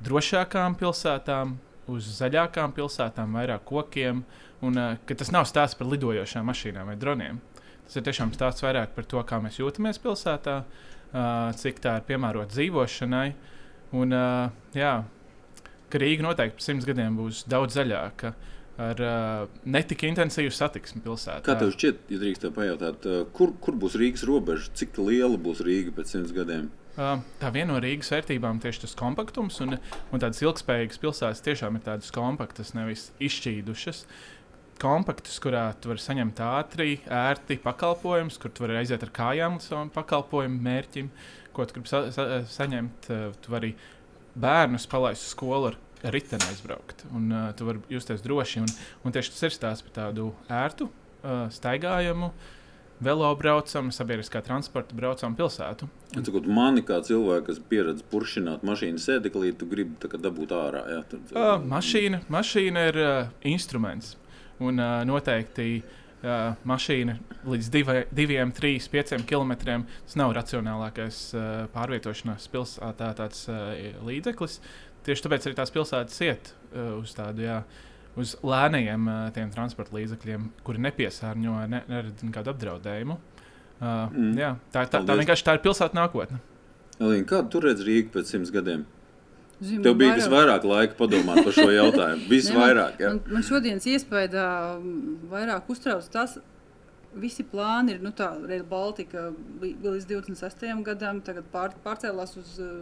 drošākām 0.04 0.76
pilsētām, 0.76 1.56
uz 1.93 2.09
zaļākām 2.19 2.75
pilsētām, 2.76 3.37
vairāk 3.38 3.64
kokiem. 3.69 4.25
Un, 4.64 4.78
uh, 4.81 4.97
ka 5.07 5.16
tas 5.19 5.33
nav 5.35 5.47
stāsts 5.49 5.78
par 5.78 5.90
lidojošām 5.90 6.47
mašīnām 6.49 6.90
vai 6.90 6.97
droniem. 7.00 7.40
Tas 7.87 7.99
ir 7.99 8.07
tiešām 8.07 8.33
stāsts 8.35 8.64
vairāk 8.64 8.95
par 8.97 9.07
to, 9.07 9.21
kā 9.28 9.38
mēs 9.43 9.61
jūtamies 9.61 10.00
pilsētā, 10.02 10.57
uh, 10.64 11.21
cik 11.61 11.83
tā 11.85 11.99
ir 12.00 12.07
piemērota 12.09 12.55
dzīvošanai. 12.55 13.28
Un, 13.97 14.16
uh, 14.16 14.75
jā, 14.75 14.95
ka 15.93 16.02
Rīga 16.02 16.26
noteikti 16.26 16.59
pēc 16.59 16.71
simts 16.71 16.88
gadiem 16.88 17.19
būs 17.21 17.45
daudz 17.50 17.78
zaļāka. 17.78 18.35
Ar 18.87 18.99
uh, 19.00 19.61
netik 19.64 20.02
intensīvu 20.05 20.52
satiksmi 20.52 21.00
pilsētā. 21.05 21.45
Kā 21.47 21.55
tev 21.57 21.71
šķiet, 21.73 22.11
ja 22.12 22.19
drīkst 22.21 22.43
te 22.45 22.50
pajautāt, 22.52 23.07
uh, 23.09 23.23
kur, 23.37 23.55
kur 23.62 23.78
būs 23.81 23.97
Rīgas 23.97 24.26
robeža, 24.28 24.69
cik 24.76 24.99
liela 25.00 25.38
būs 25.40 25.62
Rīga 25.64 25.95
pēc 25.97 26.12
simts 26.12 26.35
gadiem? 26.37 26.66
Uh, 26.69 26.86
tā 26.96 27.50
viena 27.52 27.74
no 27.74 27.80
Rīgas 27.82 28.10
vērtībām 28.14 28.60
tieši 28.62 28.86
tas 28.86 28.96
kompaktums 28.98 29.60
un, 29.64 29.76
un 29.76 30.22
tādas 30.22 30.40
ilgspējīgas 30.44 31.02
pilsētas 31.02 31.44
tiešām 31.44 31.76
ir 31.76 31.84
tādas 31.86 32.12
kompaktas, 32.14 32.72
nevis 32.76 33.10
izšķīdušas. 33.22 34.04
Kompaktus, 34.80 35.38
kurā 35.40 35.70
tu 35.80 35.88
vari 35.88 36.02
saņemt 36.04 36.40
ātri, 36.44 36.98
ērti 37.08 37.56
pakalpojumus, 37.64 38.36
kur 38.40 38.52
tu 38.52 38.66
vari 38.66 38.82
aiziet 38.82 39.04
ar 39.06 39.12
kājām 39.16 39.56
līdz 39.56 39.70
savam 39.70 39.92
pakalpojumu 39.94 40.60
mērķim, 40.66 41.08
ko 41.56 41.64
tu 41.64 41.78
gribi 41.78 41.88
sa 41.88 42.02
sa 42.12 42.26
saņemt. 42.52 43.08
Uh, 43.08 43.30
tu 43.40 43.54
vari 43.54 43.72
bērnus 44.36 44.84
palaist 44.92 45.24
uz 45.24 45.32
skolu 45.32 45.70
ar 45.70 45.78
riteni 46.12 46.44
aizbraukt, 46.50 47.06
un 47.16 47.32
uh, 47.32 47.48
tu 47.56 47.68
vari 47.68 47.80
justies 47.92 48.24
droši. 48.24 48.66
Un, 48.66 48.74
un 49.04 49.16
tieši 49.16 49.32
tas 49.32 49.48
ir 49.48 49.56
stāsts 49.56 49.86
par 49.86 49.96
tādu 49.96 50.28
ērtu, 50.52 50.90
uh, 50.90 51.46
staigājumu, 51.56 52.32
velobraucamu, 53.04 53.92
sabiedriskā 53.92 54.40
transporta 54.44 54.96
braucamu 54.96 55.36
pilsētu. 55.38 55.88
Un... 56.16 56.24
Cikot, 56.24 56.48
mani 56.48 56.84
kā 56.86 57.00
cilvēku, 57.04 57.48
kas 57.50 57.60
pieredz 57.70 58.04
puršināt 58.12 58.64
mašīnas 58.66 59.08
sēdeklī, 59.10 59.52
tu 59.58 59.68
gribi 59.68 59.98
tā 60.00 60.10
dabūt 60.16 60.54
ārā. 60.56 60.84
Jā, 60.94 61.02
tad, 61.10 61.34
Uh, 61.36 61.56
mašīna, 61.68 62.22
mašīna 62.32 62.88
ir 62.90 63.00
uh, 63.02 63.30
instruments. 63.48 64.14
Un 64.64 64.80
uh, 64.80 65.02
noteikti 65.04 65.82
uh, 65.82 66.54
mašīna 66.64 67.18
līdz 67.44 67.70
divai, 67.74 67.98
diviem, 68.16 68.52
trīs, 68.56 68.88
pieciem 68.92 69.26
kilometriem 69.28 69.84
tas 70.06 70.16
nav 70.16 70.32
racionālākais 70.38 71.20
uh, 71.36 71.48
pārvietošanās 71.74 72.48
pilsētā 72.52 73.10
tāds 73.20 73.44
uh, 73.52 73.74
līdzeklis. 74.06 74.60
Tieši 75.06 75.26
tāpēc 75.26 75.46
arī 75.46 75.58
tās 75.60 75.74
pilsētas 75.74 76.24
iet 76.24 76.54
uh, 76.72 76.96
uz 77.02 77.12
tādu. 77.14 77.44
Jā, 77.44 77.60
Uz 78.16 78.35
lēniem 78.42 79.08
uh, 79.12 79.30
tiem 79.37 79.50
transporta 79.52 79.92
līdzekļiem, 79.99 80.46
kuri 80.64 80.80
nepiesārņo, 80.87 81.56
ne, 81.68 81.82
neredz 81.90 82.23
nekādu 82.25 82.54
apdraudējumu. 82.54 83.18
Uh, 83.76 84.08
Mm. 84.08 84.30
jā, 84.40 84.54
tā, 84.73 84.87
tā, 84.88 85.02
tā 85.04 85.14
vienkārši 85.18 85.44
tā 85.44 85.52
ir 85.58 85.61
pilsēta 85.61 85.92
nākotne. 85.99 86.38
Elīna, 86.96 87.26
kādu 87.28 87.50
tu 87.52 87.61
redz 87.61 87.82
Rīgu 87.85 88.08
pēc 88.14 88.30
simts 88.32 88.49
gadiem? 88.54 88.87
Zinu, 89.61 89.82
Tev 89.85 89.99
bija 90.00 90.14
vairāk- 90.14 90.23
visvairāk 90.23 90.64
laika 90.64 90.96
padomāt 90.96 91.42
par 91.44 91.52
šo 91.52 91.66
jautājumu. 91.73 92.25
Visvairāk, 92.32 92.96
jā. 93.04 93.11
Man, 93.12 93.20
man 93.37 93.44
šodienas 93.44 93.85
iespējā 93.92 94.46
mm, 94.80 95.28
vairāk 95.32 95.68
uztrauc 95.73 96.08
tas, 96.12 96.38
visi 97.20 97.44
plāni 97.49 97.94
ir, 97.94 98.00
nu 98.04 98.12
tā, 98.16 98.28
Rail 98.49 98.64
Baltica 98.68 99.28
līdz 99.62 100.06
26. 100.11 100.66
gadam, 100.87 101.20
tagad 101.25 101.49
pār, 101.52 101.75
pārcēlās 101.85 102.37
uz 102.40 102.56
uh, 102.62 102.73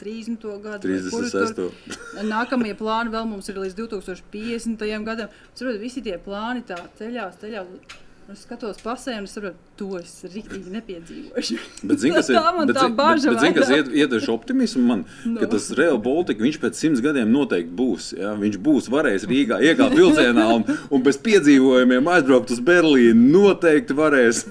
30. 0.00 0.46
gadu. 0.64 0.94
vai 0.94 1.12
kuru 1.12 1.30
tur- 1.32 1.74
36. 1.84 2.24
Nākamie 2.34 2.74
plāni 2.78 3.14
vēl 3.14 3.28
mums 3.30 3.50
ir 3.52 3.60
līdz 3.62 3.78
2050. 3.82 4.88
gadam. 5.06 5.30
Saprotu, 5.52 5.78
visi 5.82 6.02
tie 6.04 6.18
plāni 6.22 6.64
tā 6.66 6.78
ceļās, 6.98 7.38
ceļās. 7.42 8.00
Es 8.32 8.40
skatos 8.46 8.78
pasē, 8.80 9.18
un 9.20 9.26
saprotu, 9.28 9.58
to 9.76 9.98
es 9.98 10.12
rīktīgi 10.32 10.70
nepiedzīvošu. 10.72 11.56
Bet, 11.90 11.98
zini, 12.00 12.14
kas 12.16 12.28
ir, 12.32 12.38
Tā 12.38 12.52
man 12.56 12.70
bet, 12.70 12.78
tā 12.78 12.86
zini- 12.86 12.96
baža 12.96 13.28
bet, 13.28 13.34
bet, 13.36 13.42
zini, 13.44 13.56
kas 13.58 13.72
ied- 13.76 13.90
iedvež 14.00 14.28
optimismu 14.32 14.84
man, 14.88 15.02
Nu. 15.28 15.42
ka 15.42 15.48
tas 15.52 15.66
Real 15.76 15.98
Baltica, 16.00 16.40
viņš 16.40 16.56
pēc 16.62 16.80
simts 16.80 17.02
gadiem 17.04 17.28
noteikti 17.34 17.74
būs. 17.76 18.06
Ja? 18.16 18.32
Viņš 18.40 18.56
būs 18.64 18.88
varējis 18.94 19.26
Rīgā 19.28 19.58
iekāpt 19.68 19.98
vilcienā 20.00 20.46
un, 20.56 20.64
un 20.96 21.04
bez 21.04 21.20
piedzīvojumiem 21.20 22.08
aizbraukt 22.16 22.54
uz 22.56 22.62
Berlīnu. 22.64 23.28
Noteikti 23.36 23.92
varēs. 23.98 24.46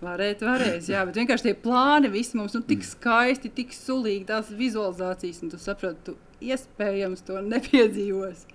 Varētu, 0.00 0.46
varēs, 0.48 0.86
jā, 0.88 1.02
bet 1.04 1.18
vienkārši 1.18 1.50
tie 1.50 1.56
plāni 1.60 2.08
visi 2.14 2.38
mums 2.38 2.54
nu, 2.56 2.62
tik 2.64 2.86
skaisti, 2.88 3.50
tik 3.52 3.74
sulīgi, 3.76 4.22
tās 4.30 4.48
vizualizācijas, 4.56 5.42
un 5.44 5.50
tu 5.52 5.58
saproti, 5.60 5.98
tu 6.06 6.14
iespējams 6.40 7.26
to 7.26 7.42
nepiedzīvosi. 7.44 8.46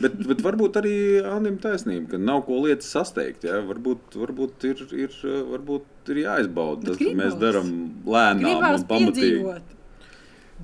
Bet, 0.00 0.16
bet 0.28 0.42
varbūt 0.44 0.76
arī 0.80 0.96
Annim 1.24 1.56
taisnība, 1.60 2.14
ka 2.14 2.20
nav 2.20 2.42
ko 2.48 2.58
lietas 2.64 2.88
sasteigt. 2.92 3.44
Ja? 3.48 3.60
Varbūt, 3.64 4.16
varbūt, 4.20 4.66
ir, 4.68 4.82
ir, 4.96 5.16
varbūt 5.52 6.12
ir 6.12 6.20
jāizbauda 6.22 6.90
tas, 6.90 7.00
ka 7.00 7.12
mēs 7.16 7.36
darām 7.40 7.72
lēnām 8.04 8.44
Gribās 8.44 8.82
un 8.82 8.86
pamatīgi. 8.92 9.32
piedzīvot. 9.32 9.72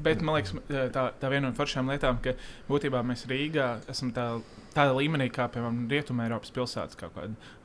Bet 0.02 0.22
man 0.24 0.38
liekas, 0.38 0.54
tā, 0.94 1.04
tā 1.20 1.28
viena 1.28 1.50
no 1.50 1.56
foršām 1.56 1.90
lietām, 1.92 2.20
ka 2.24 2.32
būtībā 2.68 3.02
mēs 3.04 3.26
Rīgā 3.28 3.68
esam 3.92 4.12
tā, 4.16 4.26
tādā 4.72 4.94
līmenī, 4.96 5.28
kā 5.32 5.50
piemēram 5.52 5.82
Rietumē 5.90 6.28
Eiropas 6.28 6.52
pilsētas, 6.56 6.96
kā 6.96 7.10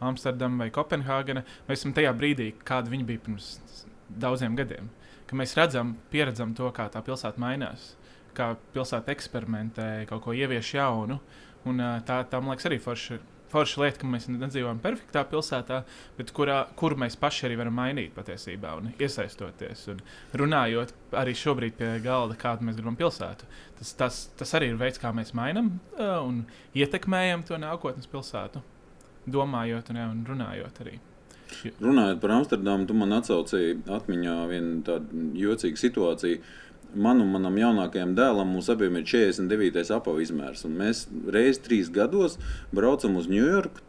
Amsterdama 0.04 0.66
vai 0.66 0.72
Kopenhāgena. 0.76 1.46
Mēs 1.70 1.82
esam 1.82 1.96
tajā 1.96 2.12
brīdī, 2.20 2.52
kāda 2.68 2.92
viņa 2.92 3.08
bija 3.08 3.24
pirms 3.28 3.54
daudziem 4.12 4.60
gadiem. 4.60 4.92
Ka 5.28 5.40
mēs 5.40 5.56
redzam, 5.60 5.96
pieredzam 6.12 6.54
to, 6.56 6.68
kā 6.76 6.90
tā 6.92 7.04
pilsēta 7.04 7.40
mainās, 7.40 7.94
kā 8.38 8.52
pilsēta 8.76 9.14
eksperimentē, 9.14 9.88
kaut 10.10 10.24
ko 10.26 10.36
ievieš 10.38 10.76
jaunu. 10.78 11.20
Un, 11.68 11.82
tā, 12.08 12.22
tā, 12.30 12.40
man 12.40 12.54
liekas, 12.54 12.68
arī 12.70 12.78
forša, 12.80 13.18
forša 13.52 13.82
lieta, 13.82 14.00
ka 14.02 14.10
mēs 14.12 14.28
nedzīvojam 14.32 14.80
perfektā 14.84 15.24
pilsētā, 15.28 15.82
bet 16.20 16.32
kurā, 16.36 16.62
kur 16.80 16.96
mēs 17.00 17.18
paši 17.20 17.48
arī 17.48 17.58
varam 17.60 17.76
mainīt 17.80 18.14
patiesībā 18.16 18.76
un 18.80 18.92
iesaistoties. 18.94 19.88
Un 19.94 20.02
runājot 20.44 20.94
arī 21.20 21.36
šobrīd 21.38 21.76
pie 21.80 21.92
galda, 22.06 22.38
kādu 22.40 22.68
mēs 22.68 22.80
gribam 22.80 23.00
pilsētu. 23.00 23.50
Tas, 23.80 23.94
tas, 24.00 24.22
tas 24.40 24.56
arī 24.60 24.72
ir 24.72 24.80
veids, 24.80 25.02
kā 25.02 25.12
mēs 25.16 25.36
mainām 25.38 25.76
un 25.98 26.46
ietekmējam 26.78 27.46
to 27.50 27.60
nākotnes 27.62 28.10
pilsētu. 28.12 28.64
Domājot 29.28 29.92
un, 29.92 30.04
un 30.08 30.26
runājot 30.30 30.84
arī. 30.86 31.00
Runājot 31.80 32.20
par 32.22 32.34
Amsterdamu, 32.36 32.88
tu 32.88 32.96
man 32.98 33.16
atsaucīji 33.18 33.78
atmiņā 33.98 34.36
vienu 34.52 34.80
tādu 34.88 35.28
jocīgu 35.40 35.80
situāciju. 35.80 36.42
Man 36.96 37.22
un 37.22 37.32
manam 37.34 37.58
jaunākajam 37.60 38.14
dēlam 38.18 38.54
mums 38.56 38.70
abiem 38.72 38.96
ir 39.00 39.06
49. 39.10 39.84
apavu 39.96 40.22
izmērs. 40.24 40.64
un 40.68 40.78
Mēs 40.80 41.04
reizes 41.34 41.60
trīs 41.66 41.92
gados 41.94 42.38
braucam 42.76 43.18
uz 43.20 43.28
Ņujorku, 43.32 43.84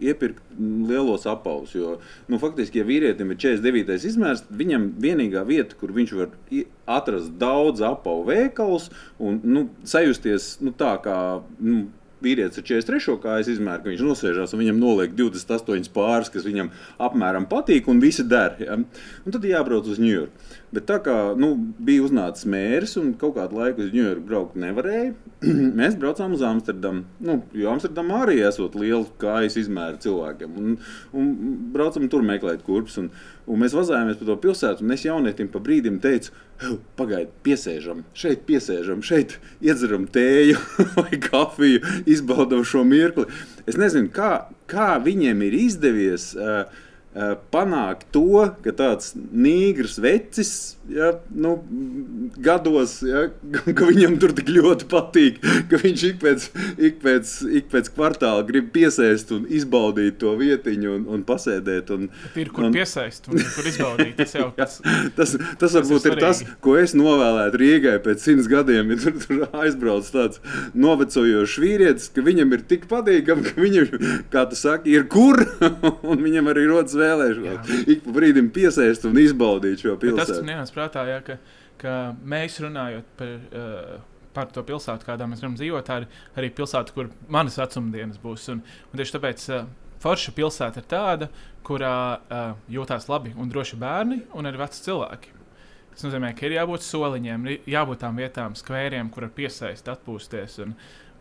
iepirkt 0.00 0.42
lielos 0.58 1.26
apavus. 1.30 1.74
Jo, 1.76 1.98
nu, 2.28 2.40
faktiski, 2.42 2.80
ja 2.80 2.88
vīrietim 2.88 3.34
ir 3.34 3.40
49. 3.44 4.08
izmērs, 4.08 4.46
viņam 4.50 4.90
vienīgā 5.02 5.44
vieta, 5.48 5.76
kur 5.78 5.92
viņš 5.96 6.16
var 6.18 6.34
atrast 6.88 7.36
daudz 7.38 7.84
apavu 7.84 8.24
veikalus 8.30 8.88
un 9.18 9.40
nu, 9.44 9.68
sajusties 9.84 10.56
nu, 10.64 10.72
tā, 10.76 10.96
kā 11.04 11.18
nu, 11.60 11.86
vīrietis 12.24 12.60
ar 12.60 12.66
43. 12.66 13.16
kājas 13.22 13.50
izmēru, 13.52 13.84
ka 13.84 13.92
viņš 13.92 14.04
nosēžās 14.04 14.54
un 14.54 14.62
viņam 14.62 14.80
noliek 14.80 15.14
28 15.18 15.92
pāris, 15.94 16.30
kas 16.34 16.46
viņam 16.46 16.72
apmēram 17.08 17.46
patīk, 17.50 17.88
un 17.90 18.02
visi 18.02 18.26
der. 18.26 18.56
Ja? 18.62 18.78
Un 18.78 19.34
tad 19.34 19.46
jābrauc 19.46 19.88
uz 19.90 20.00
Ņujorku. 20.02 20.48
Bet 20.74 20.84
tā 20.88 20.98
kā 21.00 21.14
nu, 21.40 21.54
bija 21.80 22.04
uznācis 22.04 22.44
mērs 22.50 22.98
un 23.00 23.14
kaut 23.20 23.38
kādu 23.38 23.56
laiku 23.56 23.86
uz 23.86 23.92
Ņujorku 23.94 24.24
braukt 24.28 24.56
nevarēja, 24.60 25.14
mēs 25.80 25.96
braucām 26.00 26.34
uz 26.36 26.42
Amsterdamu. 26.44 27.06
Nu, 27.24 27.38
jo 27.56 27.70
Amsterdamā 27.72 28.24
arī 28.26 28.42
esot 28.44 28.76
liela 28.76 29.06
kājas 29.22 29.56
izmēra 29.62 29.96
cilvēkiem. 30.02 30.58
Un, 30.60 30.74
un 31.16 31.30
braucam 31.72 32.04
tur 32.12 32.26
meklēt 32.26 32.66
kurpes. 32.66 32.98
Un, 33.00 33.08
un 33.48 33.62
mēs 33.62 33.76
vazājāmies 33.76 34.18
pa 34.20 34.28
to 34.28 34.36
pilsētu, 34.42 34.84
un 34.84 34.92
es 34.92 35.06
jaunietim 35.06 35.48
pa 35.52 35.62
brīdim 35.64 35.96
teicu, 36.04 36.34
pagaidi, 36.98 37.30
piesēžam, 37.46 38.02
šeit 38.18 38.42
piesēžam, 38.48 39.00
šeit 39.06 39.38
iedzeram 39.64 40.04
tēju 40.12 40.58
vai 40.98 41.22
kafiju, 41.22 41.80
izbaudam 42.10 42.66
šo 42.66 42.84
mirkli. 42.84 43.24
Es 43.64 43.80
nezinu, 43.80 44.12
kā, 44.12 44.50
kā 44.68 44.98
viņiem 45.00 45.48
ir 45.48 45.58
izdevies. 45.62 46.34
Uh, 46.36 46.84
panākt 47.52 48.10
to, 48.14 48.48
ka 48.64 48.74
tāds 48.76 49.14
nīgrs 49.16 49.98
vecis 50.02 50.52
ja, 50.88 51.12
nu, 51.34 51.64
gados, 52.36 52.98
ja, 53.02 53.28
ka 53.76 53.88
viņam 53.88 54.16
tur 54.20 54.32
tik 54.36 54.50
ļoti 54.52 54.88
patīk, 54.90 55.40
ka 55.70 55.80
viņš 55.82 56.04
ik 56.10 56.20
pēc, 56.22 56.46
ik 56.88 57.00
pēc, 57.02 57.32
ik 57.60 57.68
pēc 57.72 57.90
kvartāla 57.94 58.44
grib 58.48 58.70
piesēst 58.74 59.32
un 59.36 59.46
izbaudīt 59.52 60.18
to 60.22 60.34
vietiņu 60.38 60.94
un, 60.94 61.06
un 61.16 61.24
pasēdēt. 61.28 61.92
Un, 61.94 62.08
ir 62.38 62.52
kur 62.54 62.68
un, 62.68 62.76
piesaist 62.76 63.28
un 63.30 63.40
kur 63.42 63.68
izbaudīt. 63.68 64.14
Tas, 64.18 64.34
jau, 64.38 64.48
kas, 64.58 64.78
tas, 65.18 65.36
tas 65.60 65.76
varbūt 65.78 66.04
tas 66.04 66.10
ir, 66.10 66.16
ir 66.16 66.24
tas, 66.24 66.42
ko 66.64 66.76
es 66.80 66.96
novēlētu 66.98 67.62
Rīgai 67.62 67.96
pēc 68.04 68.24
simts 68.24 68.50
gadiem, 68.50 68.94
ja 68.94 69.00
tur, 69.04 69.18
tur 69.24 69.60
aizbrauc 69.64 70.08
tāds 70.14 70.42
novecojošs 70.78 71.58
vīrietis, 71.62 72.10
ka 72.14 72.24
viņam 72.24 72.56
ir 72.56 72.64
tik 72.70 72.88
patīkami, 72.90 73.46
ka 73.48 73.60
viņam, 73.60 74.08
kā 74.32 74.46
tu 74.50 74.58
saki, 74.58 74.96
ir 74.96 75.08
kur, 75.10 75.40
un 76.10 76.24
viņam 76.24 76.52
arī 76.52 76.68
rodas 76.70 76.96
vēlēšanās 77.08 77.88
ik 77.94 78.04
pa 78.04 78.14
brīdim 78.18 78.52
piesēst 78.54 79.08
un 79.08 79.18
izbaudīt 79.22 79.82
šo 79.84 79.96
pilsētu. 80.00 80.42
Bet 80.44 80.62
tas 80.62 80.74
prātā, 80.74 81.04
ja, 81.08 81.18
ka, 81.24 81.38
ka 81.80 81.96
mēs 82.28 82.60
runājot 82.64 83.10
par, 83.18 83.34
uh, 83.34 84.22
par 84.36 84.52
to 84.54 84.64
pilsētu, 84.68 85.08
kādā 85.08 85.28
mēs 85.28 85.42
gribam 85.42 85.58
dzīvot, 85.58 85.92
ir 85.96 86.08
arī 86.38 86.52
pilsēta, 86.54 86.94
kur 86.96 87.10
manas 87.32 87.58
vecuma 87.60 87.94
dienas 87.94 88.20
būs. 88.22 88.48
Un, 88.54 88.62
un 88.62 89.00
tieši 89.00 89.16
tāpēc 89.16 89.48
uh, 89.54 89.66
forša 90.02 90.34
pilsēta 90.36 90.82
ir 90.82 90.88
tāda, 90.90 91.30
kurā 91.66 91.96
uh, 92.18 92.52
jūtās 92.72 93.08
labi 93.10 93.34
un 93.36 93.50
droši 93.52 93.80
bērni 93.80 94.22
un 94.38 94.48
arī 94.48 94.62
veci 94.62 94.84
cilvēki. 94.86 95.34
Tas 95.92 96.06
nozīmē, 96.06 96.30
ka 96.38 96.46
ir 96.46 96.54
jābūt 96.54 96.84
soliņiem, 96.86 97.46
jābūt 97.66 98.04
tām 98.04 98.20
vietām, 98.22 98.54
skvēriem, 98.58 99.08
kur 99.10 99.26
var 99.26 99.32
piesaistīt, 99.34 99.88
atpūsties. 99.96 100.60
Un, 100.62 100.76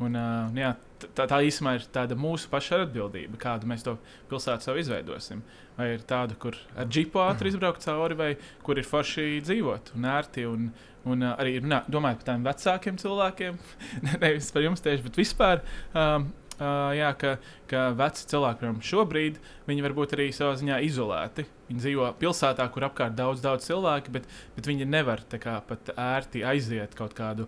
un, 0.05 0.19
uh, 0.19 0.59
jā, 0.61 0.75
tā, 1.05 1.27
tā 1.29 1.39
īstenībā 1.45 1.75
ir 1.77 1.85
tāda 1.93 2.17
mūsu 2.19 2.49
paša 2.51 2.83
atbildība, 2.85 3.39
kādu 3.41 3.69
mēs 3.69 3.85
to 3.85 3.97
pilsētu 4.31 4.67
sev 4.67 4.81
izveidosim. 4.81 5.43
Vai 5.77 5.91
ir 5.93 6.05
tāda, 6.09 6.37
kur 6.41 6.57
ar 6.77 6.89
džipu 6.89 7.21
ātri 7.21 7.51
izbraukt 7.53 7.85
cauri, 7.85 8.17
vai 8.17 8.31
kur 8.65 8.79
ir 8.79 8.87
forši 8.87 9.43
dzīvot 9.45 9.93
un 9.97 10.09
ērti. 10.09 10.47
Un, 10.49 10.71
un 11.07 11.23
uh, 11.23 11.35
arī 11.37 11.59
runā, 11.61 11.83
domājot 11.91 12.23
par 12.23 12.31
tādiem 12.31 12.49
vecākiem 12.49 12.99
cilvēkiem, 13.03 13.61
nevis 14.23 14.51
par 14.55 14.65
jums 14.65 14.83
tieši, 14.83 15.05
bet 15.07 15.23
vispār. 15.23 15.63
Um, 15.93 16.31
Uh, 16.57 16.89
jā, 16.97 17.11
ka, 17.21 17.35
ka 17.69 17.81
veci 17.93 18.23
cilvēki, 18.31 18.57
piemēram, 18.63 18.79
šobrīd, 18.81 19.35
viņi 19.67 19.83
var 19.85 19.93
būt 19.93 20.15
arī 20.15 20.25
savā 20.33 20.55
ziņā 20.57 20.79
izolēti. 20.87 21.43
Viņi 21.67 21.83
dzīvo 21.83 22.07
pilsētā, 22.17 22.65
kur 22.73 22.87
apkārt 22.87 23.13
daudz, 23.13 23.43
daudz 23.43 23.67
cilvēku, 23.69 24.15
bet, 24.15 24.25
bet 24.55 24.69
viņi 24.71 24.87
nevar 24.89 25.21
kā, 25.37 25.59
pat 25.69 25.91
ērti 25.93 26.41
aiziet 26.49 26.97
kaut 26.97 27.13
kādu 27.13 27.45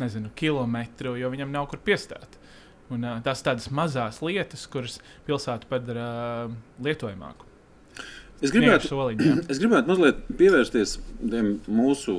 nezinu, 0.00 0.32
kilometru, 0.38 1.12
jo 1.20 1.28
viņam 1.28 1.52
nav 1.52 1.68
kur 1.68 1.82
piestāt. 1.84 2.40
Un, 2.92 3.06
uh, 3.06 3.22
tās 3.24 3.40
tādas 3.44 3.70
mazas 3.72 4.20
lietas, 4.24 4.66
kuras 4.70 4.98
pilsētu 5.28 5.68
padara 5.70 6.08
uh, 6.46 6.54
lietojamāku. 6.84 7.48
Es 8.42 8.50
gribētu, 8.50 8.90
soliņi, 8.90 9.32
es 9.52 9.60
gribētu 9.62 9.92
mazliet 9.92 10.22
pievērsties 10.34 10.96
mūsu 11.70 12.16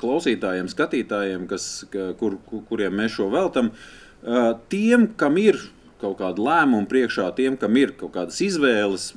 klausītājiem, 0.00 0.68
skatītājiem, 0.68 1.46
kas, 1.48 1.68
ka, 1.92 2.10
kur, 2.20 2.36
kur, 2.48 2.64
kuriem 2.68 2.98
mēs 3.00 3.16
šo 3.16 3.30
veltam. 3.32 3.72
Uh, 4.20 4.52
tiem, 4.72 5.08
kam 5.20 5.40
ir 5.40 5.58
kaut 6.00 6.16
kāda 6.20 6.40
lēmuma 6.44 6.88
priekšā, 6.88 7.26
tiem, 7.36 7.56
kam 7.60 7.76
ir 7.76 7.92
kaut 8.00 8.14
kādas 8.14 8.40
izvēles. 8.44 9.10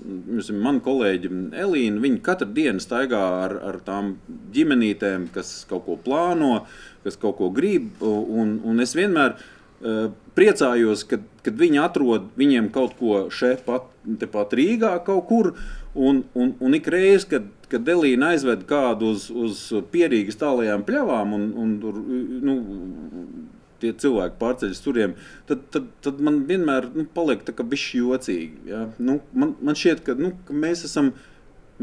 Manā 0.51 0.83
kolēģi 0.83 1.31
Elīna, 1.63 2.01
viņa 2.03 2.21
katru 2.25 2.49
dienu 2.55 2.83
staigā 2.83 3.21
ar, 3.45 3.55
ar 3.71 3.79
tām 3.85 4.15
ģimenītēm, 4.55 5.29
kas 5.35 5.53
kaut 5.69 5.85
ko 5.87 5.97
plāno, 6.03 6.65
kas 7.05 7.19
kaut 7.19 7.37
ko 7.39 7.49
grib. 7.55 7.91
Un, 8.03 8.57
un 8.67 8.83
es 8.83 8.95
vienmēr 8.99 9.37
priecājos, 10.37 11.03
kad, 11.07 11.23
kad 11.45 11.57
viņi 11.59 11.81
atrod 11.83 12.29
viņiem 12.39 12.69
kaut 12.73 12.95
ko 12.99 13.25
šeit 13.33 13.65
pat, 13.67 13.89
pat 14.31 14.53
Rīgā 14.57 14.95
kaut 15.07 15.27
kur. 15.29 15.53
Un, 15.93 16.23
un, 16.33 16.55
un 16.57 16.73
ik 16.73 16.87
reiz, 16.89 17.27
kad, 17.29 17.45
kad 17.69 17.83
Delīna 17.85 18.31
aizved 18.33 18.63
kādu 18.69 19.11
uz, 19.13 19.27
uz 19.29 19.59
pierīgas 19.91 20.39
tālajām 20.41 20.81
pļavām, 20.87 21.35
un, 21.37 21.43
un 21.61 21.75
tur 21.83 21.99
nu, 22.47 22.55
tie 23.83 23.91
cilvēki 23.99 24.39
pārceļas 24.39 24.81
turiem, 24.83 25.13
tad, 25.49 25.67
tad, 25.73 25.91
tad 26.05 26.21
man 26.23 26.43
vienmēr 26.49 26.89
nu, 26.95 27.05
paliek 27.17 27.43
tā 27.45 27.55
kā 27.55 27.65
bišķi 27.67 28.01
jocīgi. 28.01 28.63
Ja? 28.71 28.87
Nu, 28.97 29.19
man, 29.37 29.53
man 29.61 29.77
šķiet, 29.79 30.01
ka, 30.07 30.17
nu, 30.19 30.33
ka 30.47 30.55
mēs, 30.57 30.85
esam, 30.87 31.11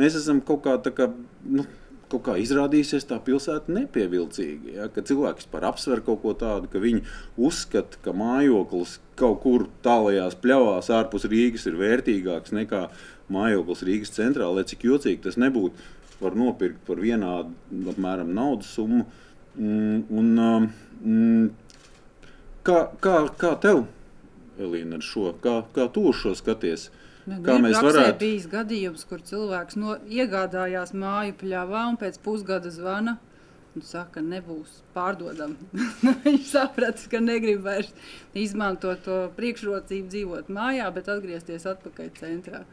mēs 0.00 0.18
esam 0.18 0.42
kaut 0.46 0.64
kā 0.66 0.74
tā 0.82 0.94
kā. 0.96 1.10
Nu, 1.44 1.66
kaut 2.10 2.24
kā 2.26 2.34
izrādīsies 2.40 3.06
tā 3.08 3.20
pilsēta 3.22 3.72
nepievilcīga. 3.74 4.74
Ja? 4.74 4.88
Ka 4.92 5.04
cilvēks 5.06 5.46
par 5.52 5.66
apsver 5.68 6.02
kaut 6.06 6.22
ko 6.24 6.34
tādu, 6.38 6.70
ka 6.72 6.82
viņi 6.82 7.04
uzskata, 7.38 8.00
ka 8.04 8.14
mājoklis 8.16 8.98
kaut 9.20 9.40
kur 9.44 9.66
tālajās 9.84 10.36
pļavās 10.42 10.90
ārpus 10.96 11.28
Rīgas 11.30 11.68
ir 11.70 11.78
vērtīgāks 11.80 12.54
nekā 12.56 12.86
mājoklis 13.32 13.84
Rīgas 13.86 14.14
centrā. 14.16 14.50
Lai 14.50 14.66
cik 14.68 14.86
jocīgi 14.88 15.22
tas 15.28 15.38
nebūtu, 15.40 15.88
var 16.20 16.36
nopirkt 16.36 16.82
par 16.88 17.00
vienādu 17.00 17.54
apmēram 17.94 18.34
naudas 18.36 18.74
summu. 18.74 19.06
Mm, 19.60 20.02
un, 20.14 20.34
um, 20.38 20.68
mm, 21.04 21.48
kā, 22.66 22.84
kā, 23.02 23.16
kā 23.38 23.54
tev, 23.62 23.84
Elīna, 24.60 24.98
ar 24.98 25.06
šo? 25.06 25.30
Kā, 25.44 25.60
kā 25.74 25.86
tu 25.92 26.08
uz 26.10 26.20
šo 26.20 26.34
skaties? 26.38 26.90
Nu, 27.28 27.40
kā 27.44 27.56
mēs 27.62 27.78
varētu? 27.80 28.18
Bijis 28.20 28.46
gadījums, 28.50 29.04
kur 29.08 29.22
cilvēks 29.24 29.76
no, 29.80 29.96
iegādājās 30.08 30.94
māju 30.96 31.36
pļāvā 31.42 31.82
un 31.92 31.98
pēc 32.00 32.20
pusgada 32.24 32.72
zvana. 32.74 33.18
Un 33.76 33.84
saka, 33.86 34.16
ka 34.16 34.22
nebūs 34.26 34.80
pārdodama. 34.96 35.54
Viņš 36.24 36.48
saprata, 36.48 37.04
ka 37.12 37.20
negrib 37.22 37.62
vairs 37.62 37.92
izmantot 38.34 39.04
to 39.04 39.18
priekšrocību, 39.36 40.08
dzīvot 40.10 40.50
mājā, 40.50 40.88
bet 40.96 41.12
atgriezties 41.12 41.68
atpakaļ 41.70 42.10
centrā. 42.18 42.64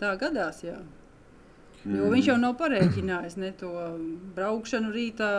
Tā 0.00 0.16
gadās, 0.18 0.64
jā. 0.66 0.80
Jo 1.82 2.08
viņš 2.12 2.28
jau 2.30 2.36
nav 2.38 2.52
pareiķinājis 2.60 3.34
ne 3.42 3.48
to 3.58 3.70
braukšanu 4.36 4.92
rītā, 4.94 5.30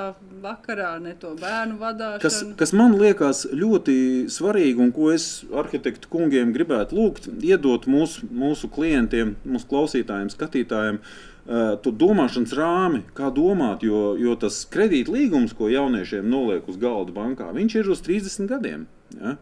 vakarā, 0.44 0.98
ne 1.00 1.14
to 1.20 1.32
bērnu 1.40 1.78
vadīšanu. 1.80 2.24
Kas, 2.24 2.40
kas 2.60 2.74
man 2.76 2.98
liekas 3.00 3.46
ļoti 3.56 3.96
svarīgi 4.32 4.84
un 4.84 4.92
ko 4.96 5.14
es 5.14 5.28
arhitektu 5.56 6.10
kungiem 6.12 6.52
gribētu 6.56 6.98
lūgt, 6.98 7.30
iedot 7.40 7.88
mūsu, 7.88 8.28
mūsu 8.28 8.68
klientiem, 8.74 9.38
mūsu 9.48 9.70
klausītājiem, 9.72 10.32
skatītājiem. 10.34 11.00
Uh, 11.44 11.76
to 11.84 11.92
domāšanas 12.00 12.56
rāmi, 12.56 13.02
kā 13.16 13.28
domāt, 13.36 13.84
jo, 13.84 14.14
jo 14.20 14.36
tas 14.40 14.62
kredītlīgums, 14.72 15.56
ko 15.56 15.68
jauniešiem 15.72 16.28
noliek 16.32 16.68
uz 16.72 16.80
galda 16.80 17.16
bankā, 17.16 17.50
viņš 17.56 17.78
ir 17.80 17.92
uz 17.92 18.04
30 18.04 18.52
gadiem. 18.52 18.86
Ja? 19.16 19.38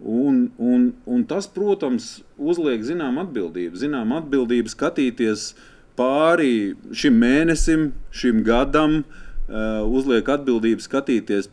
Un, 0.00 0.46
un, 0.60 0.90
un 1.08 1.24
tas, 1.28 1.48
protams, 1.48 2.18
uzliek 2.36 2.84
zinām 2.84 3.20
atbildību, 3.20 3.76
zinām 3.80 4.16
atbildību 4.16 4.72
skatīties 4.72 5.50
uh, 5.52 5.68
pāri 5.98 6.74
šim 6.96 7.20
mēnesim, 7.22 7.90
šim 8.14 8.42
gadam, 8.46 9.00
uh, 9.02 9.84
uzliek 9.86 10.28
atbildību 10.36 10.84
skatīties 10.84 11.50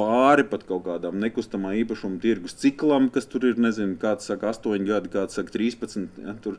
pāri 0.00 0.46
pat 0.48 0.64
kaut 0.68 0.86
kādam 0.86 1.18
nekustamā 1.20 1.74
īpašuma 1.82 2.20
tirgus 2.22 2.56
ciklam, 2.60 3.10
kas 3.12 3.28
tur 3.28 3.44
ir, 3.50 3.58
nezinu, 3.60 3.98
kāds 4.00 4.30
saka 4.30 4.54
8 4.54 4.86
gadi, 4.88 5.12
kāds 5.12 5.36
saka 5.36 5.52
13. 5.58 6.08
Ja, 6.24 6.36
tur, 6.44 6.56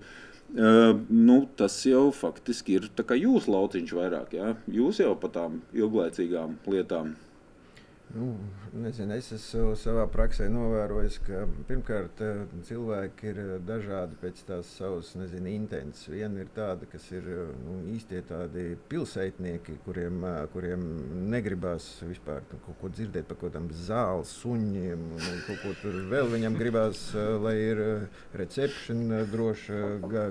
uh, 0.53 0.93
nu, 1.09 1.41
tas 1.57 1.79
jau 1.87 2.09
faktiski 2.15 2.77
ir 2.77 2.91
jūsu 3.25 3.55
lauciņš 3.55 3.97
vairāk. 3.97 4.37
Ja? 4.37 4.53
Jūs 4.69 5.01
jau 5.01 5.15
par 5.19 5.33
tām 5.37 5.61
ilglaicīgām 5.73 6.59
lietām 6.69 7.15
Nu, 8.15 8.33
nezinu, 8.75 9.13
es 9.15 9.29
esmu 9.31 9.71
savā 9.79 10.03
praksē 10.11 10.49
novērojis, 10.51 11.17
ka 11.23 11.45
pirmkārt 11.69 12.19
eh, 12.25 12.41
cilvēki 12.67 13.29
ir 13.29 13.37
eh, 13.39 13.51
dažādi 13.63 14.17
pēc 14.19 14.41
tās 14.49 14.67
savas 14.79 15.13
nezinu, 15.15 15.47
intences. 15.53 16.09
Viena 16.11 16.41
ir 16.43 16.49
tāda, 16.55 16.89
kas 16.91 17.05
ir 17.13 17.29
eh, 17.31 17.53
nu, 17.63 17.77
īstie 17.93 18.19
tādi 18.27 18.65
pilsētnieki, 18.91 19.77
kuriem, 19.85 20.25
kuriem 20.51 20.83
negribas 21.31 21.87
vispār 22.03 22.43
nu, 22.51 22.59
kaut 22.65 22.81
ko 22.81 22.91
dzirdēt 22.91 23.29
par 23.29 23.39
kaut 23.39 23.53
kādām 23.53 23.71
zāles, 23.87 24.35
suņiem, 24.41 25.07
kaut 25.47 25.63
ko 25.63 25.73
tur 25.79 26.01
vēl. 26.11 26.33
Viņam 26.35 26.59
gribās, 26.59 27.05
lai 27.15 27.55
ir 27.61 27.83
recepcija, 28.35 29.23
droša 29.31 29.81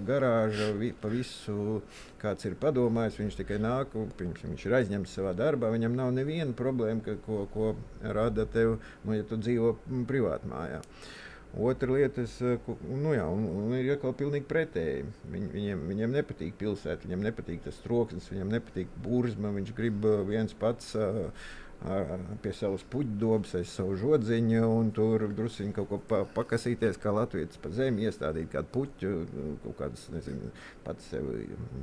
garāža, 0.04 0.72
pa 1.00 1.08
visu 1.12 1.80
kāds 2.20 2.46
ir 2.48 2.58
padomājis, 2.60 3.18
viņš 3.20 3.38
tikai 3.40 3.58
nāk, 3.62 3.94
pirms 4.18 4.44
viņš 4.44 4.66
ir 4.66 4.76
aizņemts 4.80 5.16
savā 5.16 5.32
darbā. 5.36 5.72
Viņam 5.74 5.96
nav 5.98 6.12
neviena 6.16 6.52
problēma, 6.56 7.02
ka, 7.06 7.16
ko, 7.24 7.44
ko 7.54 7.72
rada 8.02 8.46
tev, 8.50 8.78
nu, 9.04 9.16
ja 9.16 9.26
tu 9.26 9.40
dzīvo 9.40 9.74
privātmājā. 10.10 10.82
Otra 11.58 11.90
lieta, 11.90 12.22
es, 12.22 12.36
nu 12.86 13.16
jā, 13.16 13.24
un, 13.26 13.48
un 13.58 13.72
ir 13.74 13.96
atkal 13.96 14.12
pilnīgi 14.14 14.46
pretēji. 14.50 15.08
Viņ, 15.32 15.48
viņiem, 15.54 15.80
viņiem 15.90 16.14
nepatīk 16.20 16.54
pilsēta, 16.60 17.08
viņiem 17.08 17.24
nepatīk 17.26 17.64
tas 17.64 17.80
troksnis, 17.82 18.28
viņiem 18.30 18.52
nepatīk 18.54 18.92
burzma. 19.02 19.50
Viņš 19.56 19.74
grib 19.74 20.06
viens 20.28 20.54
pats 20.60 20.92
uh, 20.94 21.26
pie 22.42 22.52
savas 22.52 22.82
puķdobas, 22.92 23.54
aiz 23.56 23.70
savu 23.72 23.94
žodziņu, 23.96 24.64
un 24.68 24.90
tur 24.96 25.24
druskuļi 25.32 25.72
kaut 25.78 25.88
ko 25.88 25.98
pa, 26.10 26.18
pakasīties, 26.36 26.98
kā 27.00 27.12
Latvijas 27.16 27.56
pa 27.62 27.72
zemi, 27.72 28.04
iestādīt 28.04 28.50
kādu 28.52 28.68
puķu, 28.74 29.12
kaut 29.64 29.78
kādas, 29.78 30.02
nezinu, 30.12 30.50
pats 30.84 31.08
sev 31.14 31.30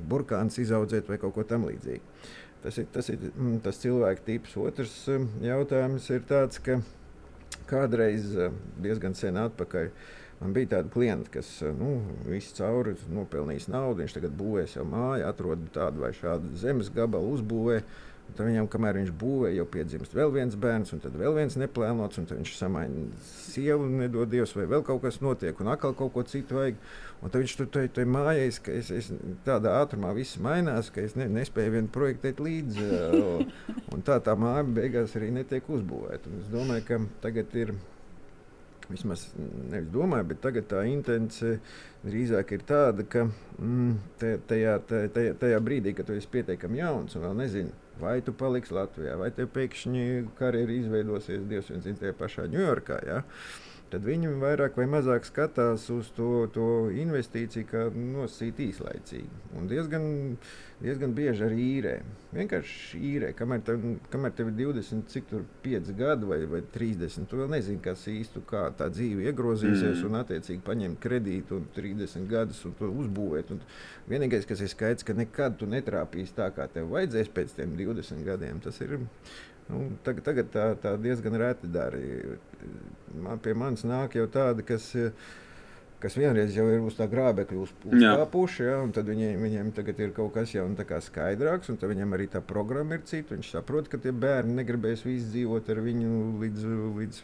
burkāns 0.09 0.59
izaudzēt 0.61 1.09
vai 1.09 1.17
kaut 1.21 1.33
ko 1.37 1.47
tam 1.49 1.65
līdzīgu. 1.69 2.13
Tas 2.61 2.77
ir 2.77 2.87
tas, 2.93 3.09
ir, 3.09 3.25
mm, 3.31 3.59
tas 3.65 3.81
cilvēku 3.81 4.23
tips. 4.27 4.55
Otrs 4.61 4.95
jautājums 5.41 6.07
ir 6.13 6.23
tāds, 6.29 6.61
ka 6.61 6.79
kādreiz 7.69 8.31
diezgan 8.81 9.17
sen 9.17 9.37
atpakaļ. 9.41 9.91
Man 10.37 10.53
bija 10.53 10.75
tāda 10.75 10.91
klienta, 10.93 11.31
kas 11.33 11.47
nu, 11.79 11.95
visu 12.27 12.53
cauri 12.59 12.93
nopelnījis 13.09 13.71
naudu. 13.73 14.03
Viņš 14.03 14.17
tagad 14.19 14.35
būvē 14.37 14.67
sev 14.69 14.85
māju, 14.89 15.25
atrod 15.25 15.63
tādu 15.73 16.03
vai 16.05 16.11
šādu 16.13 16.53
zemes 16.61 16.91
gabalu, 16.93 17.33
uzbūvēja 17.39 17.85
Tad 18.35 18.43
viņam, 18.43 18.67
kamēr 18.69 18.99
viņš 18.99 19.11
būvē, 19.17 19.49
jau 19.55 19.65
piedzimst 19.71 20.13
vēl 20.13 20.31
viens 20.35 20.55
bērns, 20.59 20.91
un 20.93 21.01
tad 21.01 21.15
vēl 21.17 21.33
viens 21.37 21.55
neplānots, 21.57 22.19
un 22.19 22.27
viņš 22.29 22.53
samaina 22.57 23.05
sievu, 23.23 23.87
nedod 23.89 24.29
Dievs, 24.29 24.53
vai 24.57 24.67
vēl 24.69 24.83
kaut 24.85 25.01
kas 25.05 25.21
notiek, 25.23 25.57
un 25.63 25.71
atkal 25.71 25.95
kaut 25.97 26.11
ko 26.13 26.25
citu 26.27 26.59
vajag. 26.59 26.81
Un 27.17 27.31
tad 27.33 27.41
viņš 27.41 27.55
tur 27.57 27.69
tur 27.73 27.87
tur 27.95 28.09
mājās, 28.13 28.59
ka 28.61 28.75
es, 28.77 28.91
es 28.93 29.09
tādā 29.47 29.73
ātrumā 29.79 30.11
viss 30.13 30.37
mainās, 30.43 30.91
ka 30.93 31.01
es 31.01 31.15
ne, 31.17 31.25
nespēju 31.39 31.77
vienu 31.77 31.93
projektēt 31.93 32.43
līdzi. 32.43 32.89
Un 33.95 34.05
tā 34.05 34.19
tā 34.21 34.35
māja 34.37 34.67
beigās 34.67 35.15
arī 35.17 35.31
netiek 35.39 35.69
uzbūvēta. 35.71 36.29
Un 36.29 36.43
es 36.43 36.51
domāju, 36.53 36.85
ka 36.89 37.01
tagad 37.25 37.55
ir. 37.57 37.77
Vismaz 38.87 39.25
nevis 39.35 39.89
domāju, 39.91 40.29
bet 40.29 40.37
tagad 40.39 40.69
tā 40.71 40.85
intence 40.87 41.57
drīzāk 42.05 42.53
ir 42.55 42.61
tāda, 42.69 43.03
ka 43.03 43.25
mm, 43.27 43.97
tajā, 44.47 44.77
tajā, 44.87 45.33
tajā 45.41 45.57
brīdī, 45.65 45.91
kad 45.97 46.07
tu 46.07 46.15
esi 46.15 46.29
pietiekami 46.31 46.79
jauns 46.79 47.17
un 47.17 47.25
vēl 47.25 47.35
nezini, 47.41 47.73
vai 48.01 48.19
tu 48.25 48.33
paliksi 48.37 48.75
Latvijā, 48.77 49.15
vai 49.19 49.29
tev 49.35 49.49
pēkšņi 49.55 50.05
karjeras 50.39 50.83
izveidosies 50.83 51.47
Dievs 51.49 51.71
zina, 51.71 51.99
tajā 52.01 52.15
pašā 52.17 52.47
Ņujorkā. 52.53 52.99
Ja? 53.07 53.21
Tad 53.87 54.03
viņi 54.03 54.33
vairāk 54.41 54.75
vai 54.75 54.83
mazāk 54.91 55.23
skatās 55.23 55.85
uz 55.93 56.09
to, 56.15 56.47
to 56.51 56.65
investīciju, 56.91 57.67
kā 57.69 57.85
nosīt 57.95 58.59
īslaicīgi. 58.59 59.39
Un 59.55 59.69
diezgan, 59.71 60.07
diezgan 60.83 61.13
bieži 61.15 61.45
arī 61.45 61.67
īrē. 61.77 61.93
Vienkārši 62.35 62.99
īrē, 63.13 63.31
kamēr 63.39 63.63
tev, 63.69 63.87
kamēr 64.11 64.35
tev 64.35 64.51
ir 64.51 64.57
20, 64.59 65.07
cik 65.13 65.31
tur 65.31 65.47
5 65.63 65.93
gadi 66.01 66.27
vai, 66.27 66.41
vai 66.51 66.61
30. 66.75 67.29
Tu 67.31 67.39
vēl 67.39 67.51
nezini, 67.55 67.79
kas 67.87 68.03
īsti 68.11 68.43
kā 68.51 68.65
tā 68.75 68.89
dzīve 68.91 69.29
iegrozīsies, 69.31 70.01
mm. 70.01 70.05
un 70.09 70.19
attiecīgi 70.19 70.65
paņemt 70.67 71.03
kredītu 71.07 71.61
un 71.61 71.71
30 71.79 72.27
gadus 72.27 72.63
un 72.67 72.75
to 72.75 72.91
uzbūvēt. 72.91 73.55
Un 73.55 73.63
vienīgais, 74.11 74.49
kas 74.51 74.65
ir 74.67 74.73
skaidrs, 74.75 75.07
ka 75.07 75.15
nekad 75.15 75.61
tu 75.61 75.71
netrāpīsi 75.71 76.35
tā, 76.35 76.51
kā 76.51 76.67
tev 76.75 76.91
vajadzēs 76.91 77.31
pēc 77.31 77.55
tiem 77.61 77.79
20 77.79 78.27
gadiem. 78.27 78.59
Tas 78.67 78.83
ir 78.83 78.99
nu, 79.71 79.89
tagad, 80.05 80.23
tagad 80.27 80.53
tā, 80.53 80.69
tā 80.83 80.93
diezgan 81.01 81.35
reti 81.39 81.69
dara. 81.71 81.99
Man 83.17 83.41
pie 83.43 83.55
manis 83.57 83.85
nāk 83.87 84.17
jau 84.19 84.27
tādi, 84.31 84.65
kas. 84.67 84.93
Uh, 84.95 85.11
kas 86.01 86.17
vienreiz 86.17 86.53
jau 86.53 86.65
ir 86.69 86.83
uz 86.85 86.97
tā 86.97 87.07
grābekļa 87.09 87.59
uz, 87.61 87.71
uzkāpuši, 87.89 88.63
ja, 88.67 88.75
un 88.85 88.91
tad 88.93 89.07
viņiem, 89.09 89.41
viņiem 89.41 89.71
tagad 89.77 90.01
ir 90.03 90.13
kaut 90.15 90.35
kas 90.35 90.53
jau 90.53 90.67
nu, 90.69 90.77
skaidrāks, 90.77 91.71
un 91.73 91.79
viņam 91.81 92.13
arī 92.13 92.27
tā 92.31 92.41
programma 92.45 92.97
ir 92.97 93.05
cita. 93.09 93.33
Viņš 93.33 93.49
saprot, 93.55 93.89
ka 93.89 93.99
tie 94.01 94.13
bērni 94.13 94.59
negribēs 94.59 95.03
visi 95.07 95.31
dzīvot 95.33 95.71
ar 95.73 95.81
viņu 95.85 96.11
līdz, 96.43 96.67
līdz 96.99 97.21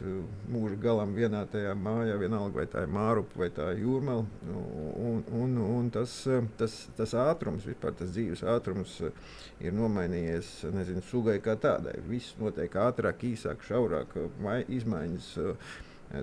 mūža 0.55 0.79
galam 0.81 1.13
vienā 1.17 1.43
tajā 1.53 1.75
mājā, 1.77 2.17
vienalga 2.21 2.63
vai 2.63 2.67
tā 2.73 2.85
ir 2.87 2.93
mārupa 2.97 3.43
vai 3.43 3.51
tā 3.53 3.69
ir 3.75 3.83
jūrmala. 3.85 4.25
Un, 5.03 5.23
un, 5.37 5.55
un 5.67 5.93
tas, 5.93 6.17
tas, 6.57 6.79
tas 6.97 7.15
ātrums, 7.27 7.69
vispār 7.69 7.93
tas 7.99 8.13
dzīves 8.15 8.45
ātrums 8.55 8.99
ir 9.61 9.77
nomainījies, 9.77 10.53
nezinu, 10.73 11.05
sugai 11.11 11.37
kā 11.45 11.55
tādai. 11.61 11.99
Viss 12.09 12.37
notiek 12.41 12.73
ātrāk, 12.87 13.25
īsāk, 13.33 13.65
šaurāk, 13.69 14.17
izmaiņas 14.73 15.33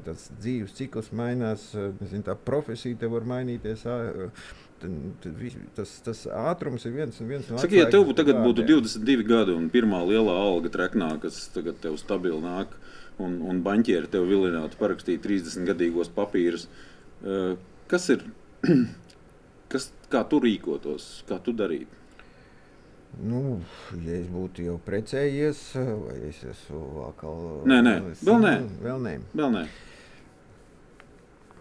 tas 0.06 0.28
dzīves 0.38 0.74
cikls 0.78 1.10
mainās, 1.16 1.70
nezinu, 2.00 2.24
tā 2.26 2.36
profesija 2.38 2.98
te 3.00 3.10
var 3.10 3.26
mainīties. 3.26 3.82
Tas, 5.76 5.90
tas 6.06 6.22
ātrums 6.32 6.86
ir 6.88 6.94
viens, 6.94 7.18
viens 7.20 7.50
no 7.50 7.58
tādiem. 7.58 7.82
Ja 7.82 7.88
tev 7.92 8.06
tagad 8.16 8.40
būtu 8.40 8.64
22 8.68 9.26
gadi 9.28 9.52
un 9.56 9.68
pirmā 9.72 10.00
lielā 10.08 10.36
alga 10.46 10.72
treknā, 10.72 11.10
kas 11.20 11.42
tagad 11.54 11.82
tev 11.82 11.98
stabili 12.00 12.40
nāk, 12.40 12.72
un, 13.20 13.40
un 13.44 13.60
banķieri 13.66 14.08
tev 14.12 14.28
vilinātu 14.30 14.80
parakstīt 14.80 15.20
30 15.26 15.68
gadīgos 15.68 16.12
papīrus, 16.16 16.68
kas 17.92 18.08
ir, 18.14 18.24
kas, 19.72 19.90
kā 20.12 20.24
tu 20.30 20.40
rīkotos, 20.46 21.12
kā 21.28 21.42
tu 21.44 21.56
darītu? 21.56 21.99
Nu, 23.18 23.60
ja 24.06 24.14
es 24.20 24.28
būtu 24.30 24.64
jau 24.64 24.76
precējies, 24.86 25.60
vai 25.74 26.16
es 26.30 26.38
esmu 26.46 27.04
atkal. 27.08 27.40
Nē, 27.68 27.80
nē, 27.84 27.94
vēl 28.22 28.42
nē. 28.44 28.52
Vēl 28.86 29.06
nē. 29.06 29.14
Vēl 29.34 29.54
nē. 29.56 29.64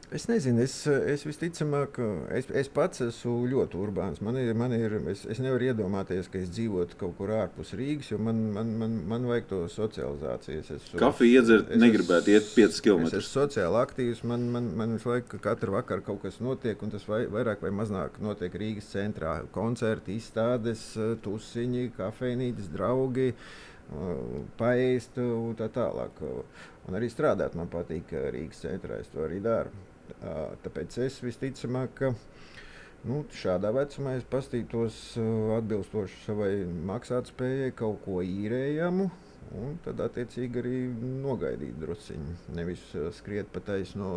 Es 0.10 0.24
nezinu, 0.26 0.64
es, 0.66 0.74
es 0.90 1.22
visticamāk, 1.22 2.00
es, 2.34 2.48
es 2.58 2.70
pats 2.74 3.04
esmu 3.06 3.44
ļoti 3.52 3.78
urbāns. 3.78 4.22
Man 4.26 4.40
ir, 4.42 4.56
man 4.58 4.72
ir, 4.74 4.96
es, 5.12 5.22
es 5.30 5.38
nevaru 5.38 5.68
iedomāties, 5.68 6.26
ka 6.34 6.40
es 6.42 6.48
dzīvotu 6.50 6.98
kaut 6.98 7.14
kur 7.20 7.30
ārpus 7.36 7.76
Rīgas, 7.78 8.10
jo 8.10 8.18
man, 8.18 8.40
man, 8.56 8.72
man, 8.80 8.96
man 9.12 9.28
vajag 9.30 9.46
to 9.52 9.60
socializāciju. 9.70 10.64
Es 10.64 10.72
esmu, 10.74 10.98
Kafiju 11.04 11.36
iedzert, 11.38 11.70
es, 11.70 11.82
negribētu 11.84 12.34
iet 12.34 12.50
5 12.56 12.80
km. 12.88 13.06
Es 13.06 13.20
esmu 13.20 13.36
sociāli 13.36 13.78
aktīvs, 13.84 14.24
man, 14.32 14.48
man, 14.56 14.72
man 14.80 14.96
visu 14.96 15.12
laiku 15.12 15.38
katru 15.44 15.76
vakaru 15.78 16.08
kaut 16.08 16.24
kas 16.24 16.42
notiek, 16.42 16.82
un 16.82 16.96
tas 16.96 17.06
vai, 17.10 17.22
vairāk 17.30 17.62
vai 17.68 17.74
mazāk 17.84 18.18
notiek 18.26 18.58
Rīgas 18.64 18.90
centrā. 18.96 19.36
Koncerti, 19.54 20.18
izstādes, 20.18 20.88
tusiņi, 21.22 21.92
kafejnītes, 22.00 22.72
draugi 22.74 23.30
paēst 24.58 25.22
un 25.22 25.54
tā 25.62 25.70
tālāk. 25.78 26.18
Un 26.90 26.98
arī 26.98 27.14
strādāt 27.14 27.54
man 27.54 27.70
patīk 27.70 28.18
Rīgas 28.34 28.66
centrā. 28.66 28.98
Es 29.06 29.14
to 29.14 29.22
arī 29.30 29.38
daru. 29.46 29.89
Tāpēc 30.66 31.00
es 31.06 31.20
visticamāk, 31.24 31.96
ka 32.02 32.14
nu, 33.08 33.24
šādā 33.42 33.72
vecumā 33.76 34.18
es 34.20 34.28
pastītos 34.30 35.00
atbilstoši 35.60 36.22
savai 36.26 36.54
maksātspējai 36.92 37.74
kaut 37.80 38.04
ko 38.06 38.22
īrējamu. 38.26 39.10
Un 39.58 39.80
tad, 39.82 39.98
attiecīgi, 40.06 40.62
arī 40.62 40.80
nogaidīt 41.24 41.80
druskuļi. 41.82 42.36
Nevis 42.54 42.84
skriet 43.18 43.50
pa 43.50 43.64
taisno. 43.66 44.10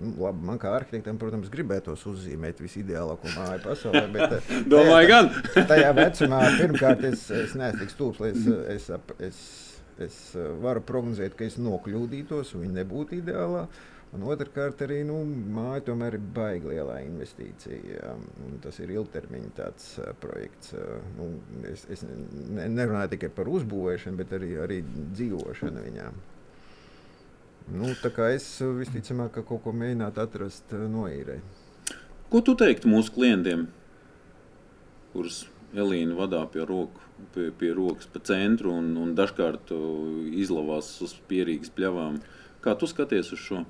Nu, 0.00 0.14
labi, 0.18 0.42
man 0.48 0.58
kā 0.58 0.72
arhitektam, 0.74 1.18
protams, 1.20 1.50
gribētos 1.52 2.02
uzzīmēt 2.10 2.62
visideālāko 2.64 3.30
māju 3.36 3.60
pasaulē. 3.62 4.06
Bet, 4.14 4.48
Domāju, 4.72 5.10
gan. 5.10 5.30
tajā 5.70 5.92
vecumā 5.98 6.40
pirmkārt 6.56 7.04
es, 7.12 7.28
es 7.30 7.54
neesmu 7.58 7.84
tik 7.84 7.94
stulbs, 7.94 8.22
lai 8.22 8.32
es, 8.32 8.48
es, 8.74 8.88
es, 9.28 9.40
es 10.08 10.18
varu 10.64 10.82
prognozēt, 10.88 11.36
ka 11.38 11.46
es 11.46 11.60
nokļūdītos 11.62 12.56
un 12.56 12.66
viņa 12.66 12.80
nebūtu 12.80 13.20
ideālā. 13.20 13.68
Un 14.12 14.26
otrkārt, 14.28 14.82
arī 14.84 14.98
nu, 15.08 15.22
māja 15.56 15.86
tomēr 15.86 16.18
ir 16.18 16.24
baigta 16.36 16.68
lielā 16.68 16.98
investīcija. 17.06 18.10
Tas 18.60 18.80
ir 18.84 18.92
ilgtermiņa 18.92 19.52
tāds, 19.56 19.86
uh, 20.02 20.10
projekts. 20.20 20.74
Uh, 20.76 20.98
nu, 21.16 21.28
es 21.70 21.86
es 21.94 22.04
ne, 22.04 22.66
nerunāju 22.68 23.14
tikai 23.14 23.32
par 23.32 23.48
uzbūvēšanu, 23.48 24.20
bet 24.20 24.36
arī, 24.36 24.50
arī 24.60 24.82
dzīvošanu 24.84 25.86
viņā. 25.86 26.10
Nu, 27.72 27.88
es 28.28 28.52
visticamāk, 28.82 29.32
ka 29.38 29.46
kaut 29.48 29.64
ko 29.64 29.72
mēģinātu 29.80 30.24
atrast 30.26 30.76
uh, 30.76 30.84
noīrē. 30.92 31.40
Ko 32.28 32.44
tu 32.44 32.52
teiktu 32.58 32.92
mūsu 32.92 33.16
klientiem, 33.16 33.66
kurus 35.16 35.46
Elīna 35.72 36.18
vadā 36.18 36.44
pie, 36.52 36.66
roku, 36.68 37.00
pie, 37.32 37.48
pie 37.56 37.72
rokas 37.72 38.12
pa 38.12 38.20
centru 38.28 38.74
un, 38.76 38.92
un 39.00 39.16
dažkārt 39.16 39.72
izlavās 40.36 40.98
uz 41.00 41.16
pierīgas 41.30 41.72
pļavām? 41.72 42.20
Kā 42.60 42.76
tu 42.76 42.84
skaties 42.88 43.32
uz 43.32 43.40
šo? 43.40 43.64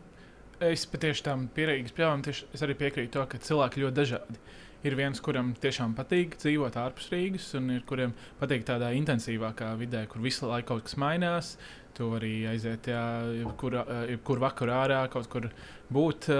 Es 0.70 0.84
patiešām 0.90 1.48
pierīgas 1.56 1.94
pļāvām, 1.96 2.22
es 2.30 2.64
arī 2.64 2.76
piekrītu 2.78 3.16
to, 3.16 3.24
ka 3.30 3.40
cilvēki 3.42 3.82
ļoti 3.84 3.98
dažādi. 3.98 4.40
Ir 4.82 4.96
viens, 4.98 5.20
kuram 5.22 5.52
tiešām 5.62 5.92
patīk 5.94 6.34
dzīvot 6.42 6.74
ārpus 6.80 7.12
Rīgas, 7.12 7.52
un 7.54 7.70
ir 7.70 7.84
kuriem 7.86 8.14
patīk 8.40 8.64
tādā 8.66 8.88
intensīvākā 8.98 9.68
vidē, 9.78 10.02
kur 10.10 10.24
visu 10.24 10.48
laiku 10.50 10.72
kaut 10.72 10.88
kas 10.88 10.98
mainās. 10.98 11.52
Tu 11.94 12.08
vari 12.08 12.32
aiziet, 12.50 12.88
jā, 12.90 13.04
jebkur, 13.42 13.76
jebkur 14.10 14.42
vakar 14.42 14.72
ārā, 14.74 15.04
kaut 15.12 15.28
kur 15.30 15.46
būt. 15.92 16.30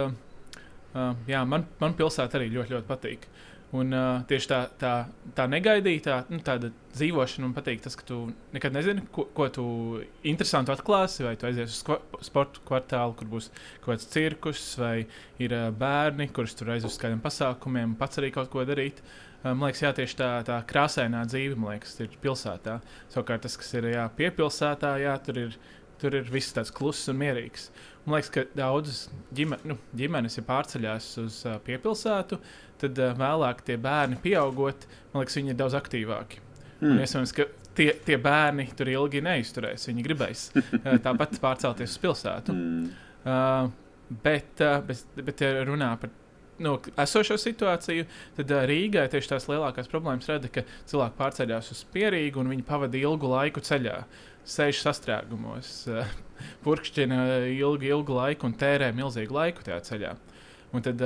Jā, 1.28 1.44
man, 1.48 1.68
man 1.78 1.94
pilsēta 1.96 2.40
arī 2.40 2.50
ļoti, 2.56 2.74
ļoti 2.74 2.88
patīk. 2.88 3.28
Un, 3.72 3.88
uh, 3.96 4.20
tieši 4.28 4.48
tā, 4.50 4.58
tā, 4.76 4.90
tā 5.32 5.46
negaidītā 5.48 6.18
nu, 6.28 6.42
dzīvošana 6.92 7.46
man 7.46 7.54
patīk. 7.56 7.80
Tas, 7.80 7.94
ka 7.96 8.04
tu 8.04 8.18
nekad 8.52 8.74
nezini, 8.76 9.06
ko, 9.14 9.24
ko 9.32 9.46
tu 9.48 9.64
interesantu 10.28 10.74
atklāsi. 10.74 11.24
Vai 11.24 11.38
tu 11.40 11.48
aizies 11.48 11.72
uz 11.72 12.00
sporta 12.28 12.60
kvartālu, 12.68 13.16
kur 13.16 13.30
būs 13.32 13.48
kaut 13.80 13.94
kāds 13.94 14.10
cirkus, 14.12 14.66
vai 14.80 15.06
ir 15.40 15.56
uh, 15.56 15.70
bērni, 15.72 16.28
kurus 16.36 16.52
tur 16.58 16.74
aizies 16.74 16.92
uz 16.92 17.00
kādiem 17.00 17.22
pasākumiem, 17.24 17.96
pats 18.00 18.20
arī 18.20 18.28
kaut 18.34 18.52
ko 18.52 18.66
darīt. 18.68 19.00
Uh, 19.40 19.54
man 19.54 19.70
liekas, 19.70 19.86
jā, 19.86 19.94
tieši 19.96 20.18
tā, 20.20 20.28
tā 20.50 20.58
krāsainā 20.68 21.24
dzīve, 21.30 21.56
man 21.56 21.78
liekas, 21.78 21.96
ir 22.04 22.12
pilsētā. 22.20 22.76
Savukārt 23.14 23.46
tas, 23.48 23.56
kas 23.56 23.72
ir 23.80 23.88
jā, 23.94 24.04
piepilsētā, 24.20 24.98
jā, 25.00 25.16
tur 25.24 25.46
ir. 25.46 25.62
Tur 26.02 26.16
ir 26.18 26.26
viss 26.26 26.50
tāds 26.50 26.72
kluss 26.74 27.06
un 27.12 27.14
mierīgs. 27.20 27.68
Man 28.02 28.16
liekas, 28.16 28.30
ka 28.34 28.42
daudzas 28.58 29.04
ģime, 29.38 29.60
nu, 29.70 29.76
ģimenes 29.94 30.34
ir 30.40 30.42
pārceļās 30.48 31.06
uz 31.22 31.36
uh, 31.46 31.60
piepilsētu, 31.62 32.40
tad 32.82 32.98
uh, 33.00 33.12
vēlāk 33.18 33.64
tie 33.66 33.78
bērni 33.80 34.18
pieaugot, 34.22 34.86
man 35.12 35.22
liekas, 35.22 35.38
viņi 35.40 35.54
ir 35.54 35.58
daudz 35.58 35.76
aktīvāki. 35.78 36.42
Mm. 36.82 36.94
Un 36.94 37.02
iespējams, 37.04 37.34
ka 37.36 37.46
tie, 37.78 37.92
tie 38.06 38.18
bērni 38.20 38.66
tur 38.76 38.90
ilgi 38.92 39.22
neizturēs. 39.24 39.86
Viņi 39.90 40.06
gribēs 40.06 40.48
uh, 40.56 40.96
tāpat 41.06 41.38
pārcelties 41.42 41.94
uz 41.94 42.02
pilsētu. 42.02 42.56
Mm. 42.56 42.90
Uh, 43.22 43.70
bet, 44.24 44.50
uh, 44.60 44.80
bet, 44.86 45.06
bet, 45.20 45.44
ja 45.44 45.62
runā 45.66 45.92
par 46.00 46.12
nu, 46.62 46.74
esošo 47.04 47.38
situāciju, 47.40 48.08
tad 48.38 48.52
uh, 48.52 48.64
Rīgai 48.68 49.06
tieši 49.12 49.34
tās 49.34 49.48
lielākās 49.50 49.90
problēmas 49.90 50.28
rada, 50.30 50.50
ka 50.52 50.66
cilvēki 50.90 51.18
pārceļās 51.20 51.72
uz 51.74 51.86
Pierīgu 51.94 52.42
un 52.42 52.52
viņi 52.52 52.66
pavadīja 52.68 53.10
ilgu 53.10 53.32
laiku 53.32 53.64
ceļā. 53.64 54.02
Sēž 54.52 54.82
sastrēgumos, 54.82 55.72
uh, 55.92 56.12
purkšķina 56.66 57.22
ilgu, 57.54 57.88
ilgu 57.92 58.18
laiku 58.18 58.50
un 58.50 58.58
tērē 58.58 58.90
milzīgu 58.96 59.38
laiku 59.38 59.66
tajā 59.68 59.80
ceļā. 59.92 60.16
Un 60.72 60.80
tad, 60.80 61.02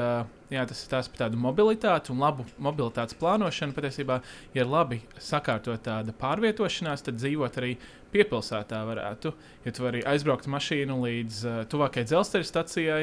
jā, 0.53 0.63
tas 0.63 0.81
ir 0.85 0.91
tās 0.93 1.09
par 1.11 1.25
tādu 1.25 1.39
mobilitāti 1.43 2.13
un 2.15 2.21
labu 2.23 2.45
mobilitātes 2.63 3.17
plānošanu. 3.19 3.75
Patiesībā, 3.75 4.21
ja 4.55 4.63
ir 4.63 4.71
labi 4.71 5.01
sakārtot 5.19 5.83
tāda 5.89 6.15
pārvietošanās, 6.15 7.03
tad 7.07 7.19
dzīvot 7.19 7.59
arī 7.59 7.73
piepilsētā 8.15 8.85
varētu. 8.87 9.35
Ja 9.67 9.75
tu 9.75 9.87
vari 9.87 10.05
aizbraukt 10.07 10.47
mašīnu 10.51 11.01
līdz 11.03 11.41
tuvākajai 11.73 12.11
dzelzceļa 12.13 12.51
stacijai, 12.53 13.03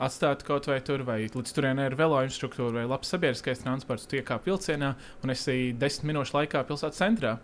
atstāt 0.00 0.46
kaut 0.48 0.70
vai 0.70 0.80
tur, 0.80 1.04
vai 1.04 1.20
līdz 1.26 1.52
turienei 1.52 1.90
ir 1.90 1.98
veloinstruktūra 2.00 2.80
vai 2.80 2.88
labs 2.88 3.12
sabiedriskais 3.12 3.60
transports, 3.60 4.08
tu 4.08 4.16
iekāp 4.16 4.48
vilcienā 4.48 4.94
un 5.20 5.36
esi 5.36 5.74
desmit 5.76 6.14
minūšu 6.14 6.38
laikā 6.40 6.64
pilsētas 6.64 7.04
centrā 7.04 7.36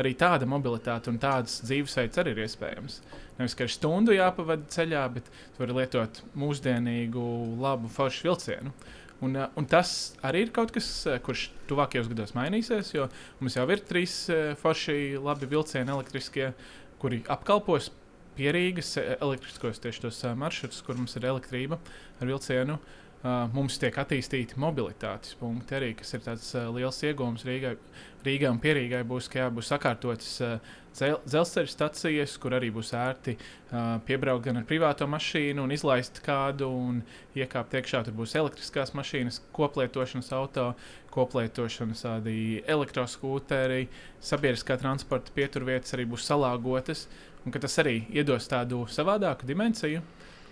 arī 0.00 0.14
tāda 0.18 0.46
mobilitāte 0.48 1.10
un 1.12 1.20
tādas 1.22 1.60
dzīvesveids 1.66 2.20
arī 2.20 2.34
ir 2.34 2.42
iespējams. 2.44 2.98
Nevis 3.38 3.56
ka 3.58 3.66
ir 3.66 3.72
stundu 3.74 4.14
jāpavada 4.16 4.66
ceļā, 4.74 5.02
bet 5.16 5.30
tu 5.30 5.62
vari 5.62 5.78
lietot 5.80 6.20
mūsdienīgu, 6.38 7.24
labu, 7.62 7.90
foršu 7.92 8.28
vilcienu. 8.28 8.74
Un, 9.24 9.36
uh, 9.38 9.50
un 9.56 9.66
tas 9.70 10.14
arī 10.26 10.44
ir 10.44 10.54
kaut 10.54 10.74
kas, 10.74 10.88
uh, 11.06 11.20
kurš 11.22 11.46
tuvākajos 11.70 12.10
gados 12.10 12.34
mainīsies, 12.36 12.90
jo 12.96 13.06
mums 13.40 13.56
jau 13.56 13.64
ir 13.70 13.84
trīs 13.86 14.24
uh, 14.32 14.56
forši, 14.60 15.14
labi 15.22 15.48
vilcieni 15.48 15.94
elektriskie, 15.94 16.50
kuri 17.00 17.22
apkalpos 17.30 17.92
pierīgas 18.34 18.96
elektriskos 18.98 19.78
tieši 19.80 20.02
tos 20.08 20.18
maršrutus, 20.36 20.82
kur 20.82 20.98
mums 20.98 21.14
ir 21.16 21.28
elektrība 21.30 21.78
ar 22.18 22.28
vilcienu. 22.28 22.76
Uh, 22.80 23.00
mums 23.24 23.78
tiek 23.80 23.96
attīstīti 23.96 24.58
mobilitātes 24.60 25.36
punkti 25.40 25.78
arī, 25.78 25.92
kas 25.96 26.12
ir 26.12 26.24
tāds 26.26 26.50
uh, 26.58 26.68
liels 26.74 26.98
iegūms 27.08 27.46
Rīgai. 27.48 27.76
Rīgai 28.24 28.48
un 28.52 28.58
Pierīgai 28.60 29.02
būs, 29.04 29.30
jā, 29.32 29.46
būs 29.52 29.70
sakārtotas 29.72 30.28
uh, 30.44 30.74
dzel 30.96 31.16
dzelzceļa 31.24 31.70
stacijas, 31.72 32.34
kur 32.40 32.56
arī 32.56 32.68
būs 32.72 32.92
ērti 32.96 33.34
uh, 33.36 33.96
piebraukt 34.04 34.44
gan 34.44 34.60
ar 34.60 34.66
privāto 34.68 35.08
mašīnu, 35.08 35.64
un 35.64 35.72
izlaist 35.72 36.20
kādu 36.24 36.68
un 36.68 37.00
iekāpt 37.36 37.78
iekšā. 37.80 38.02
Tur 38.04 38.18
būs 38.20 38.36
elektriskās 38.40 38.92
mašīnas, 38.96 39.40
koplietošanas 39.56 40.28
auto, 40.36 40.66
koplietošanas 41.14 42.04
elektroskūteri, 42.74 43.88
sabiedriskā 44.20 44.76
transporta 44.80 45.32
pieturvietas 45.36 45.96
arī 45.96 46.04
būs 46.12 46.28
salāgotas, 46.28 47.08
un 47.44 47.56
tas 47.56 47.80
arī 47.80 48.02
iedos 48.12 48.52
tādu 48.52 48.84
savādāku 48.92 49.48
dimensiju. 49.48 50.04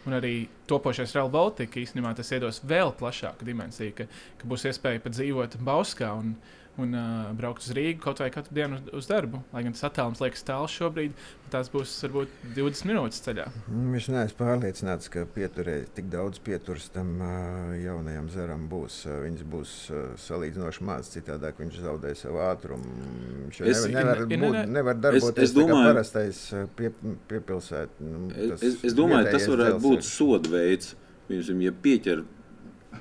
Un 0.02 0.16
arī 0.18 0.48
topošais 0.66 1.12
Real 1.14 1.30
Baltica 1.30 1.78
īstenībā 1.78 2.10
tas 2.18 2.32
iedos 2.34 2.58
vēl 2.66 2.90
plašāku 2.98 3.46
dimensiju, 3.46 3.94
ka, 4.00 4.08
ka 4.40 4.48
būs 4.50 4.66
iespēja 4.70 5.02
pat 5.04 5.14
dzīvot 5.14 5.60
Bauskā 5.62 6.10
un, 6.18 6.34
un 6.80 6.94
uh, 6.96 7.32
braukt 7.36 7.66
uz 7.66 7.72
Rīgu 7.76 8.00
kaut 8.00 8.22
vai 8.22 8.30
katru 8.32 8.54
dienu 8.56 8.78
uz, 8.78 8.86
uz 9.02 9.08
darbu. 9.10 9.42
Lai 9.52 9.60
gan 9.66 9.74
tas 9.76 9.84
attālums 9.88 10.22
liekas 10.22 10.44
tāls 10.48 10.72
šobrīd, 10.72 11.12
tās 11.52 11.68
būs 11.72 11.92
varbūt 12.06 12.32
20 12.56 12.88
minūtes 12.88 13.20
ceļā. 13.26 13.44
Mm, 13.66 13.98
es 13.98 14.08
neesmu 14.12 14.38
pārliecināts, 14.38 15.10
ka 15.12 15.26
pieturē, 15.34 15.76
tik 15.96 16.08
daudz 16.12 16.40
pieturas 16.44 16.88
tam 16.94 17.12
uh, 17.20 17.74
jaunajam 17.76 18.30
zaram 18.32 18.64
būs. 18.72 19.02
Uh, 19.04 19.20
viņas 19.26 19.46
būs 19.52 19.76
uh, 19.92 20.02
salīdzinoši 20.24 20.88
maz, 20.88 21.12
citādāk 21.12 21.60
viņš 21.60 21.80
zaudē 21.84 22.14
savu 22.18 22.40
ātrumu. 22.46 22.96
Viņš 23.44 23.62
es, 23.68 23.84
nevar, 23.92 24.24
nevar, 24.24 24.46
būt, 24.48 24.60
nevar 24.72 25.00
darboties 25.08 25.44
es, 25.44 25.50
es 25.50 25.56
domāju, 25.58 25.76
kā 25.76 25.92
parastais 25.92 26.44
pie, 26.78 26.92
piepilsēt. 27.28 28.00
Nu, 28.00 28.28
es, 28.32 28.80
es 28.80 28.96
domāju, 28.96 29.28
tas 29.28 29.48
varētu 29.50 29.76
dzelsēs. 29.76 29.88
būt 29.90 30.08
soda 30.08 30.56
veids. 30.56 30.94
Piemēram, 31.28 31.60
ja 31.68 31.72
pieķer 31.84 32.24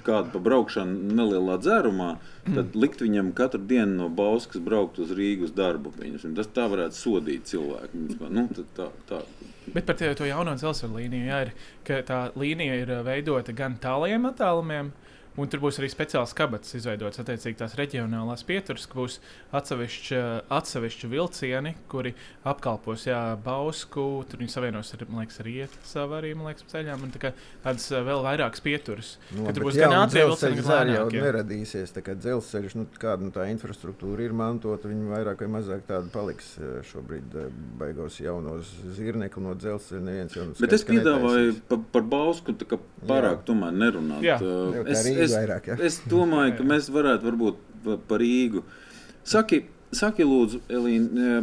kādu 0.06 0.32
pa 0.34 0.42
braukšanu 0.44 1.14
nelielā 1.18 1.58
dzērumā, 1.62 2.10
tad 2.48 2.64
mm. 2.64 2.80
likt 2.84 3.04
viņam 3.04 3.32
katru 3.38 3.62
dienu 3.70 3.98
no 4.00 4.10
Bauskas 4.10 4.64
braukt 4.64 5.00
uz 5.02 5.14
Rīgas 5.18 5.54
darbu. 5.58 5.94
Viņam. 5.98 6.36
Tas 6.38 6.50
tā 6.56 6.68
varētu 6.72 6.98
sodīt 6.98 7.52
cilvēku. 7.52 8.06
Nu, 8.32 8.48
tā, 8.78 8.90
tā. 9.10 9.22
Bet 9.72 9.86
par 9.86 10.00
to 10.00 10.26
jauno 10.28 10.56
dzelzceļa 10.58 10.98
līniju, 10.98 11.28
jā, 11.30 11.42
ir, 11.46 11.52
ka 11.88 12.02
tā 12.08 12.22
līnija 12.40 12.80
ir 12.82 12.94
veidota 13.06 13.54
gan 13.56 13.78
tālajiem 13.82 14.26
attālumiem, 14.32 14.92
Un 15.40 15.48
tur 15.48 15.62
būs 15.64 15.78
arī 15.80 15.88
speciāls 15.88 16.34
kabats 16.36 16.76
izveidots, 16.76 17.22
attiecīgi 17.22 17.62
tās 17.62 17.78
reģionālās 17.80 18.42
pieturas, 18.44 18.84
ka 18.90 18.98
būs 19.00 19.14
atsevišķi, 19.56 20.18
atsevišķi 20.52 21.10
vilcieni, 21.14 21.72
kuri 21.92 22.12
apkalpos 22.52 23.06
jā, 23.08 23.20
Bausku, 23.46 24.04
tur 24.28 24.42
viņi 24.42 24.52
savienos 24.52 24.92
ar, 24.92 25.06
liekas, 25.08 25.40
Rietuvu 25.48 26.18
arī, 26.18 26.34
man 26.36 26.50
liekas, 26.50 26.68
ceļām, 26.74 27.06
un 27.08 27.14
tā 27.16 27.32
tādas 27.64 27.88
vēl 27.94 28.26
vairākas 28.26 28.64
pieturas. 28.66 29.14
No, 29.32 29.46
nu, 29.46 29.54
tur 29.56 29.70
būs 29.70 29.80
gan 29.80 29.96
ātrie 30.02 30.26
vilcieni, 30.28 30.60
gan 30.60 30.70
lēnāk. 30.74 31.16
jau 31.16 31.24
neradīsies, 31.30 31.96
tā 31.96 32.04
kā 32.04 32.18
dzelzceļš, 32.20 32.76
nu, 32.82 32.86
kāda 33.00 33.24
nu, 33.24 33.32
tā 33.32 33.48
infrastruktūra 33.54 34.28
ir 34.28 34.36
mantota, 34.36 34.92
viņi 34.92 35.14
vairāk 35.14 35.46
vai 35.46 35.50
mazāk 35.56 35.88
tāda 35.88 36.12
paliks 36.12 36.58
šobrīd 36.92 37.40
baigos 37.80 38.20
jaunos 38.20 38.76
zirneku 38.98 39.44
no 39.44 39.56
dzelzceļa, 39.56 40.04
neviens 40.10 40.36
jau. 40.36 40.50
Bet 40.60 40.76
es 40.76 40.84
piedāvāju 40.92 41.56
par, 41.72 41.84
par 41.96 42.08
Bausku 42.12 42.56
tā 42.60 42.68
kā 42.68 42.82
pārāk 43.08 43.40
jā. 43.40 43.44
tomēr 43.48 43.76
nerunāt. 43.76 44.26
Jā. 44.26 44.38
Uh, 44.44 44.82
es, 44.92 45.06
es, 45.26 45.36
vairāk, 45.36 45.72
ja? 45.72 45.78
es 45.88 46.00
domāju, 46.10 46.56
ka 46.60 46.66
mēs 46.68 46.90
varētu 46.94 47.30
varbūt 47.30 47.88
par 48.10 48.22
Rīgu. 48.22 48.64
Saki, 49.28 49.64
saki 49.96 50.26
lūdzu, 50.28 50.62
Elīna, 50.72 51.42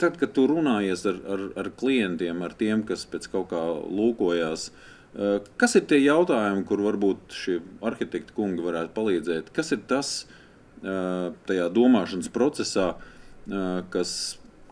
tad, 0.00 0.16
kad 0.20 0.32
tu 0.36 0.46
runājies 0.50 1.04
ar, 1.08 1.20
ar, 1.34 1.44
ar 1.60 1.70
klientiem, 1.80 2.42
ar 2.46 2.56
tiem, 2.58 2.84
kas 2.88 3.06
pēc 3.10 3.28
kaut 3.32 3.50
kā 3.52 3.62
lūkojās, 3.84 4.70
eh, 4.70 5.38
kas 5.60 5.76
ir 5.80 5.86
tie 5.90 6.00
jautājumi, 6.02 6.66
kur 6.68 6.84
varbūt 6.88 7.36
šie 7.36 7.60
arhitekti 7.84 8.36
kungi 8.36 8.64
varētu 8.64 8.94
palīdzēt? 8.96 9.54
Kas 9.56 9.72
ir 9.76 9.84
tas 9.90 10.12
eh, 10.24 11.32
tajā 11.48 11.70
domāšanas 11.76 12.30
procesā, 12.32 12.92
kas 13.90 14.10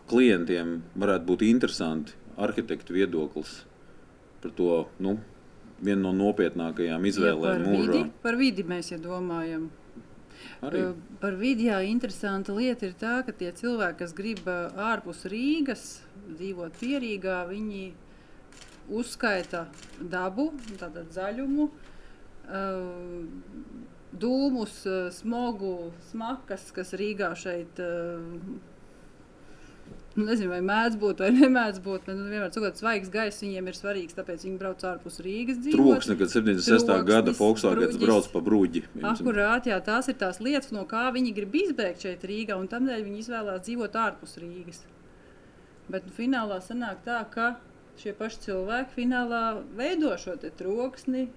klientiem 0.07 0.77
varētu 0.95 1.25
būt 1.27 1.41
interesanti, 1.43 2.13
arhitektu 2.39 2.95
viedoklis 2.95 3.63
par 4.41 4.53
to, 4.55 4.75
nu, 5.03 5.17
viena 5.81 6.01
no 6.07 6.13
nopietnākajām 6.15 7.05
izvēlēm 7.09 7.63
ja 7.63 7.67
mūžā. 7.67 7.91
Vidi, 7.91 8.03
par 8.23 8.39
vidi 8.39 8.65
mēs 8.67 8.91
ja 8.93 8.99
domājam. 9.01 9.69
Arī. 10.63 10.81
Par 11.21 11.37
vidi 11.39 11.69
jā, 11.69 11.79
interesanta 11.87 12.51
lieta 12.55 12.87
ir 12.87 12.95
tā, 12.99 13.19
ka 13.23 13.31
tie 13.35 13.51
cilvēki, 13.55 13.99
kas 14.01 14.15
grib 14.15 14.47
ārpus 14.49 15.23
Rīgas 15.31 15.85
dzīvot 16.27 16.75
pierīgā, 16.81 17.41
viņi 17.47 17.85
uzskaita 18.99 19.65
dabu, 19.99 20.49
tātad 20.81 21.13
zaļumu, 21.15 21.69
dūmus, 24.19 24.75
smogu, 25.19 25.75
smakas, 26.09 26.69
kas 26.75 26.95
Rīgā 26.97 27.31
šeit 27.39 27.79
nu, 30.19 30.25
nezinu, 30.27 30.51
vai 30.51 30.59
mēdz 30.65 30.97
būt 30.99 31.21
vai 31.23 31.29
nemēdz 31.35 31.79
būt. 31.83 32.09
Nu, 32.09 32.27
vienmēr 32.31 32.51
sakot, 32.53 32.77
svaigs 32.79 33.11
gaiss 33.13 33.43
viņiem 33.43 33.69
ir 33.71 33.77
svarīgs, 33.77 34.17
tāpēc 34.17 34.43
viņi 34.45 34.59
brauc 34.59 34.83
ārpus 34.89 35.19
Rīgas. 35.25 35.61
Trūksni, 35.65 36.17
kad 36.19 36.33
76. 36.33 36.91
gada 37.07 37.33
Volkswagen 37.37 37.95
brauc 38.01 38.29
pa 38.33 38.43
brūģi. 38.43 38.83
Akurāt, 39.09 39.69
jā, 39.71 39.79
tās 39.85 40.11
ir 40.11 40.19
tās 40.19 40.41
lietas, 40.43 40.73
no 40.75 40.83
kā 40.89 41.07
viņi 41.15 41.33
grib 41.37 41.55
izbēgt 41.61 42.05
šeit 42.05 42.25
Rīgā, 42.27 42.59
un 42.59 42.67
tādēļ 42.71 43.05
viņi 43.07 43.23
izvēlās 43.23 43.63
dzīvot 43.67 43.97
ārpus 44.03 44.37
Rīgas. 44.43 44.83
Bet 45.89 46.05
nu, 46.05 46.13
finālā 46.13 46.59
sanāk 46.61 47.01
tā, 47.07 47.23
ka 47.33 47.53
šie 47.99 48.13
paši 48.19 48.43
cilvēki 48.49 48.99
finālā 48.99 49.43
veido 49.79 50.11
šo 50.21 50.35
troksni, 50.37 51.29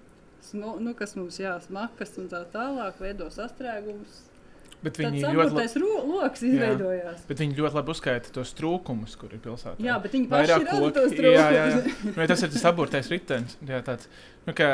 smu, 0.43 0.77
nu, 0.83 0.93
kas 0.97 1.15
mums 1.17 1.39
jāsmakas 1.39 2.17
un 2.21 2.29
tā 2.31 2.43
tālāk, 2.53 2.99
veido 3.01 3.31
sastrēgumus 3.33 4.32
Bet 4.83 4.97
viņi 4.99 5.21
ļoti 5.23 5.55
labi 5.55 5.83
lokus 6.09 6.43
izveidojās. 6.43 7.21
Jā, 7.21 7.27
bet 7.29 7.43
viņi 7.43 7.55
ļoti 7.59 7.77
labi 7.79 7.93
uzskaita 7.93 8.33
tos 8.35 8.51
trūkumus, 8.57 9.15
kur 9.19 9.31
ir 9.31 9.39
pilsētā. 9.43 9.77
Jā, 9.83 9.95
bet 10.03 10.17
viņi 10.17 10.27
paši 10.31 10.49
Vairāk 10.51 10.67
rada 10.67 10.89
tos 10.97 11.15
trūkumus. 11.15 11.39
Jā, 11.39 11.47
jā. 11.55 12.11
Nu, 12.17 12.27
tas 12.33 12.43
ir 12.43 12.51
tas 12.55 12.67
aburtais 12.71 13.11
ritenis. 13.13 13.55
Jā, 13.69 13.79
tāds, 13.87 14.09
nu, 14.47 14.55
kā, 14.57 14.69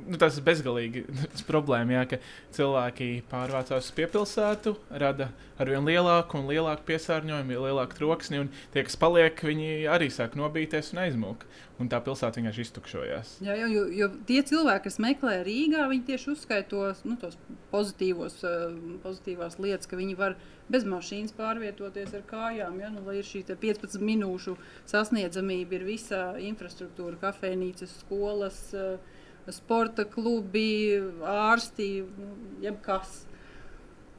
nu, 0.00 0.18
tas 0.20 0.38
ir 0.38 0.46
bezgalīgi 0.46 1.04
tas 1.34 1.44
problēma, 1.46 1.98
jā, 1.98 2.04
ka 2.12 2.20
cilvēki 2.56 3.10
pārvācās 3.30 3.88
uz 3.88 3.94
piepilsētu, 3.96 4.76
rada 5.02 5.30
ar 5.60 5.70
vien 5.70 5.84
lielāku 5.86 6.40
un 6.40 6.48
lielāku 6.50 6.86
piesārņojumu, 6.88 7.58
lielāku 7.66 7.98
troksni, 7.98 8.40
un 8.42 8.50
tie, 8.74 8.84
kas 8.86 8.98
paliek, 9.00 9.44
viņi 9.46 9.84
arī 9.92 10.08
sāk 10.12 10.36
nobīties 10.38 10.92
un 10.94 11.04
aizmūk. 11.06 11.46
Un 11.80 11.88
tā 11.90 11.98
pilsēta 12.04 12.38
vienkārši 12.38 12.62
iztukšojās. 12.62 13.30
Jā, 13.42 13.56
jo, 13.58 13.66
jo, 13.72 13.84
jo 13.96 14.06
tie 14.28 14.42
cilvēki, 14.46 14.84
kas 14.84 15.00
meklē 15.02 15.38
Rīgā, 15.42 15.86
viņi 15.90 16.04
tieši 16.12 16.28
uzskaita 16.30 16.92
nu, 17.08 17.16
tos 17.18 17.34
pozitīvos, 17.72 18.36
uh, 18.46 18.76
pozitīvās 19.02 19.56
lietas, 19.58 19.88
ka 19.90 19.98
viņi 19.98 20.14
var 20.20 20.36
bez 20.70 20.86
mašīnas 20.86 21.34
pārvietoties 21.34 22.12
ar 22.14 22.22
kājām. 22.28 22.76
Ja? 22.84 22.92
Nu, 22.92 23.02
lai 23.08 23.16
ir 23.18 23.26
šī 23.26 23.42
15 23.50 24.04
minūšu 24.04 24.54
sasniedzamība, 24.92 25.80
ir 25.80 25.88
visa 25.88 26.22
infrastruktūra, 26.52 27.18
kafejnīcas, 27.24 27.98
skolas. 28.04 28.62
Uh, 28.76 29.18
sporta 29.50 30.04
klubi, 30.06 31.00
ārsti, 31.26 31.88
nu, 32.18 32.36
jebkas. 32.62 33.22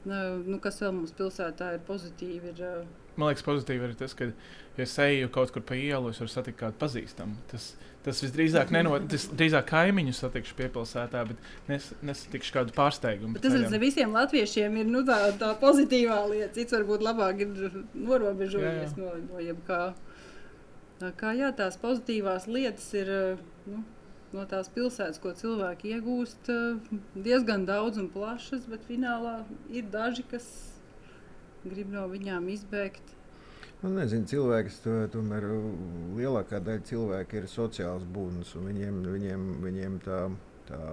Nu, 0.04 0.58
kas 0.60 0.82
vēl 0.84 0.92
mums 0.98 1.14
pilsētā 1.16 1.78
ir 1.78 1.84
pozitīvi? 1.88 2.52
Ir, 2.52 2.84
Man 3.16 3.30
liekas, 3.30 3.46
pozitīvi 3.46 3.86
ir 3.88 3.94
tas, 3.98 4.16
ka, 4.18 4.28
ja 4.76 4.86
es 4.86 4.94
eju 5.00 5.30
kaut 5.34 5.54
kur 5.54 5.64
pa 5.66 5.78
ielu, 5.78 6.10
es 6.10 6.20
varu 6.22 6.32
satikt 6.34 6.58
kādu 6.60 6.80
pazīstamu. 6.82 7.38
Tas, 7.52 7.68
tas 8.04 8.20
visdrīzāk 8.26 8.74
nenot, 8.74 9.06
tas 9.12 9.28
drīzāk 9.30 9.68
kaimiņu 9.70 10.16
satikšu 10.18 10.58
piepilsētā, 10.58 11.22
bet 11.30 11.70
nes, 11.70 11.92
nesatikšu 12.04 12.58
kādu 12.58 12.76
pārsteigumu. 12.76 13.38
Bet 13.38 13.46
tas 13.46 13.70
ne 13.70 13.82
visiem 13.82 14.16
latviešiem 14.18 14.82
ir 14.82 14.90
nu, 14.90 15.06
tā, 15.08 15.20
tā 15.40 15.54
pozitīvā 15.62 16.20
lieta. 16.32 16.52
Cits 16.58 16.76
varbūt 16.76 17.06
labāk 17.06 17.46
ir 17.46 17.80
norobežojies 17.94 18.98
no, 18.98 19.14
no 19.30 19.44
jebkā. 19.44 19.84
Tā 21.04 21.14
kā 21.20 21.36
jā, 21.38 21.54
tās 21.56 21.78
pozitīvās 21.82 22.50
lietas 22.50 22.90
ir. 22.98 23.14
Nu, 23.70 23.86
no 24.34 24.46
tās 24.50 24.70
pilsētas, 24.74 25.20
ko 25.22 25.34
cilvēki 25.38 25.96
iegūst, 25.98 26.52
eh, 26.52 27.00
diezgan 27.16 27.66
daudz 27.70 28.02
un 28.02 28.10
plašas, 28.14 28.68
bet 28.70 28.86
finālā 28.90 29.44
ir 29.72 29.90
daži, 29.94 30.26
kas 30.30 30.48
grib 31.64 31.92
no 31.94 32.08
viņām 32.12 32.50
izbēgt. 32.54 33.14
Nu, 33.84 33.92
nezinu, 33.92 34.28
cilvēks 34.32 34.80
to, 34.86 34.96
tomēr 35.12 35.44
lielākā 36.16 36.62
daļa 36.64 36.86
cilvēku 36.88 37.42
ir 37.42 37.50
sociāls 37.52 38.06
būtnes, 38.16 38.54
un 38.56 38.70
viņiem, 38.70 39.00
viņiem, 39.12 39.48
viņiem 39.66 39.98
tā, 40.06 40.20
tā 40.70 40.84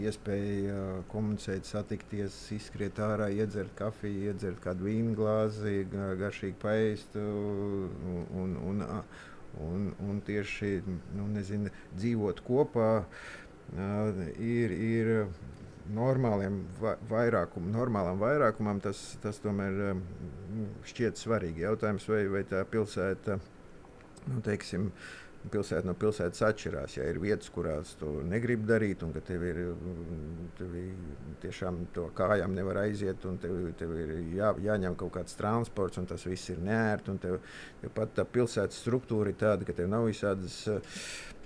iespēja 0.00 1.02
komunicēt, 1.12 1.68
satikties, 1.68 2.36
izskriet 2.56 2.96
ārā, 3.04 3.28
iedzert 3.36 3.74
kafiju, 3.76 4.30
iedzert 4.30 4.62
kādu 4.64 4.88
vīnu 4.88 5.12
glāzi, 5.18 5.82
garšīgi 5.92 6.56
paēst. 6.62 7.18
Un, 7.20 8.24
un, 8.40 8.56
un, 8.70 8.82
Un, 9.60 9.90
un 10.08 10.20
tieši 10.24 10.78
nu, 10.86 11.26
nezinu, 11.28 11.70
dzīvot 11.98 12.40
kopā 12.46 12.90
uh, 13.02 14.22
ir, 14.40 14.72
ir 14.72 15.10
normāliem 15.92 16.62
vairākum, 17.10 17.66
normālam 17.74 18.20
vairākumam 18.22 18.80
tas, 18.80 19.00
tas 19.20 19.40
tomēr 19.44 19.98
šķiet 20.88 21.20
svarīgi. 21.20 21.66
Jautājums, 21.66 22.06
vai, 22.08 22.22
vai 22.32 22.44
tā 22.48 22.62
pilsēta, 22.70 23.36
nu, 24.30 24.40
teiksim, 24.46 24.88
uh, 24.88 25.21
pilsēta 25.50 25.88
no 25.88 25.94
pilsētas 25.98 26.44
atšķirās. 26.46 26.96
Ja 26.98 27.06
ir 27.10 27.18
vietas, 27.22 27.50
kurās 27.54 27.96
tu 28.00 28.10
negribi 28.28 28.68
darīt, 28.68 29.02
un 29.02 29.14
ka 29.14 29.22
tev 29.26 29.44
ir 29.48 29.60
tev 30.58 30.76
tiešām 31.42 31.82
to 31.96 32.08
kājām 32.18 32.54
nevar 32.54 32.82
aiziet, 32.84 33.26
un 33.28 33.40
tev, 33.42 33.58
tev 33.78 33.96
ir 33.98 34.14
jā, 34.36 34.52
jāņem 34.68 34.96
kaut 35.00 35.16
kāds 35.16 35.38
transports, 35.38 35.98
un 35.98 36.06
tas 36.10 36.26
viss 36.28 36.52
ir 36.54 36.62
nērti. 36.62 37.16
Tev, 37.22 37.40
tev 37.82 37.94
pat 37.96 38.14
tā 38.18 38.26
pilsētas 38.28 38.82
struktūra 38.84 39.32
ir 39.32 39.38
tāda, 39.40 39.66
ka 39.66 39.76
tev 39.76 39.90
nav 39.90 40.06
visādas. 40.10 40.62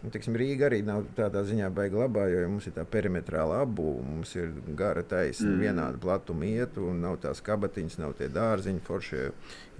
Nu, 0.06 0.12
tiksim, 0.14 0.36
Rīga 0.38 0.68
arī 0.68 0.84
nav 0.86 1.00
tādā 1.18 1.40
ziņā 1.42 1.66
baigta 1.74 1.98
labā, 1.98 2.28
jo 2.30 2.44
mums 2.46 2.68
ir 2.70 2.76
tā 2.76 2.84
perimetrāla 2.86 3.56
apbūve. 3.64 4.04
Mums 4.06 4.36
ir 4.38 4.52
gara 4.78 5.02
taisna, 5.02 5.48
mm. 5.50 5.64
vienāda 5.64 5.98
platuma 5.98 6.46
iet, 6.46 6.76
un 6.78 7.00
nav 7.02 7.16
tās 7.24 7.40
kabatiņas, 7.42 7.96
nav 7.98 8.14
tie 8.14 8.28
dārziņi. 8.30 8.84
Foršie 8.86 9.24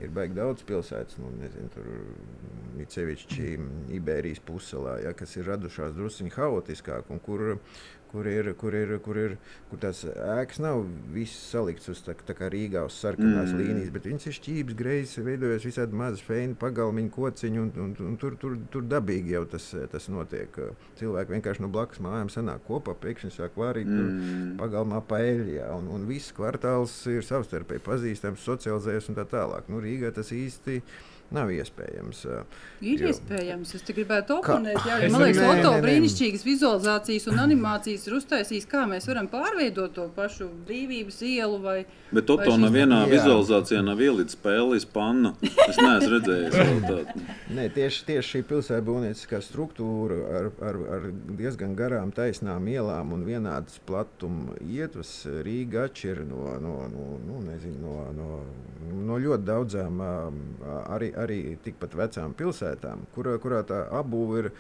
ir 0.03 0.11
baigi 0.17 0.35
daudz 0.35 0.67
pilsētas, 0.67 1.21
nu, 1.23 1.31
nezinu, 1.39 1.71
tur 1.77 1.87
ir 2.83 2.91
sevišķi 2.91 3.53
Iberijas 4.01 4.43
puselā, 4.51 4.97
ja, 5.05 5.15
kas 5.15 5.39
ir 5.39 5.47
radušās 5.47 5.95
druskuļi 5.95 6.35
haotiskāk, 6.35 7.15
un 7.15 7.23
kur 7.23 7.47
kur 8.11 8.29
ir, 8.31 8.53
kur 8.59 8.75
ir, 8.77 8.92
kur 9.05 9.19
ir 9.21 9.37
kur 9.71 9.81
tās 9.83 10.03
ēkas 10.07 10.61
nav 10.62 10.85
visas 11.14 11.51
saliktas 11.53 11.90
uz 11.92 12.03
tā, 12.07 12.14
tā 12.27 12.37
kā 12.38 12.51
Rīgā 12.53 12.85
uz 12.87 12.97
sarkanās 13.01 13.51
mm. 13.53 13.62
līnijas, 13.62 13.90
bet 13.95 14.07
viņas 14.09 14.29
ir 14.31 14.37
šķības, 14.38 14.77
greizes, 14.79 15.25
veidojas 15.27 15.66
visādi 15.66 15.99
mazas 15.99 16.23
feini, 16.27 16.55
pagalmiņu, 16.61 17.12
kociņu, 17.16 17.64
un, 17.64 17.73
un, 17.85 17.97
un 18.07 18.21
tur, 18.21 18.38
tur, 18.40 18.55
tur 18.73 18.87
dabīgi 18.87 19.35
jau 19.35 19.42
tas, 19.57 19.69
tas 19.92 20.09
notiek. 20.12 20.61
Cilvēki 21.01 21.37
vienkārši 21.37 21.64
no 21.64 21.73
blakus 21.73 22.03
mājām 22.05 22.31
sanāk 22.33 22.64
kopā, 22.69 22.95
pēkšņi 23.03 23.35
sāk 23.35 23.59
vārīt 23.59 23.90
mm. 23.90 24.55
pagalmā 24.61 25.03
paeļļā, 25.11 25.69
un, 25.77 25.90
un 25.97 26.07
viss 26.09 26.35
kvartāls 26.37 26.95
ir 27.12 27.27
savstarpēji 27.27 27.85
pazīstams, 27.87 28.47
socializējies 28.47 29.11
un 29.11 29.19
tā 29.19 29.27
tālāk. 29.35 29.71
Nu, 29.73 29.83
Rīgā 29.83 30.14
tas 30.14 30.33
īsti 30.35 30.81
ir 30.81 31.14
nav 31.35 31.51
iespējams. 31.55 32.23
Ir 32.85 33.03
jo... 33.03 33.11
iespējams. 33.11 33.75
Es 33.79 33.87
gribētu 33.89 34.39
oponēt. 34.39 34.79
Jā, 34.87 34.99
man 35.12 35.25
liekas, 35.25 35.41
ka 35.43 35.53
Oto 35.57 35.73
brīnišķīgas 35.85 36.45
vizualizācijas 36.47 37.29
un 37.33 37.41
animācijas 37.43 38.07
ir 38.07 38.19
uztaisījis, 38.21 38.69
kā 38.71 38.85
mēs 38.91 39.09
varam 39.11 39.31
pārveidot 39.33 39.95
to 39.97 40.07
pašu 40.17 40.49
brīvības 40.69 41.23
ielu. 41.27 41.59
Vai, 41.67 41.79
Bet 42.15 42.31
Oto 42.31 42.53
vai 42.53 42.61
nevienā 42.67 43.03
jā. 43.05 43.12
vizualizācijā 43.17 43.83
nav 43.87 44.03
ielicis 44.03 44.37
spēles 44.37 44.87
pannu. 44.93 45.33
Es 45.67 45.81
neesmu 45.81 46.12
redzējis 46.17 46.55
tādu. 46.55 47.27
Nē, 47.57 47.67
tieši, 47.75 48.05
tieši 48.11 48.37
šī 48.37 48.43
pilsēta 48.51 48.85
būvnieciskā 48.87 49.41
struktūra 49.45 50.19
ar, 50.39 50.49
ar, 50.69 50.79
ar 50.97 51.09
diezgan 51.39 51.75
garām 51.79 52.12
taisnām 52.15 52.69
ielām 52.71 53.15
un 53.17 53.25
vienādas 53.27 53.81
platuma 53.89 54.57
ietvas 54.62 55.12
Rīga 55.47 55.87
atšķir 55.89 56.23
no, 56.29 56.45
no, 56.62 56.77
no, 56.93 57.09
no, 57.27 57.43
nezinu, 57.47 57.81
no, 57.83 58.07
no, 58.17 58.97
no 59.07 59.19
ļoti 59.23 59.47
daudzām 59.49 60.03
arī 60.87 61.12
arī 61.21 61.57
tikpat 61.65 61.95
vecām 61.99 62.35
pilsētām, 62.37 63.07
kurā, 63.15 63.37
kurā 63.43 63.63
tā 63.67 63.87
apbūve 64.01 64.43
ir. 64.45 64.53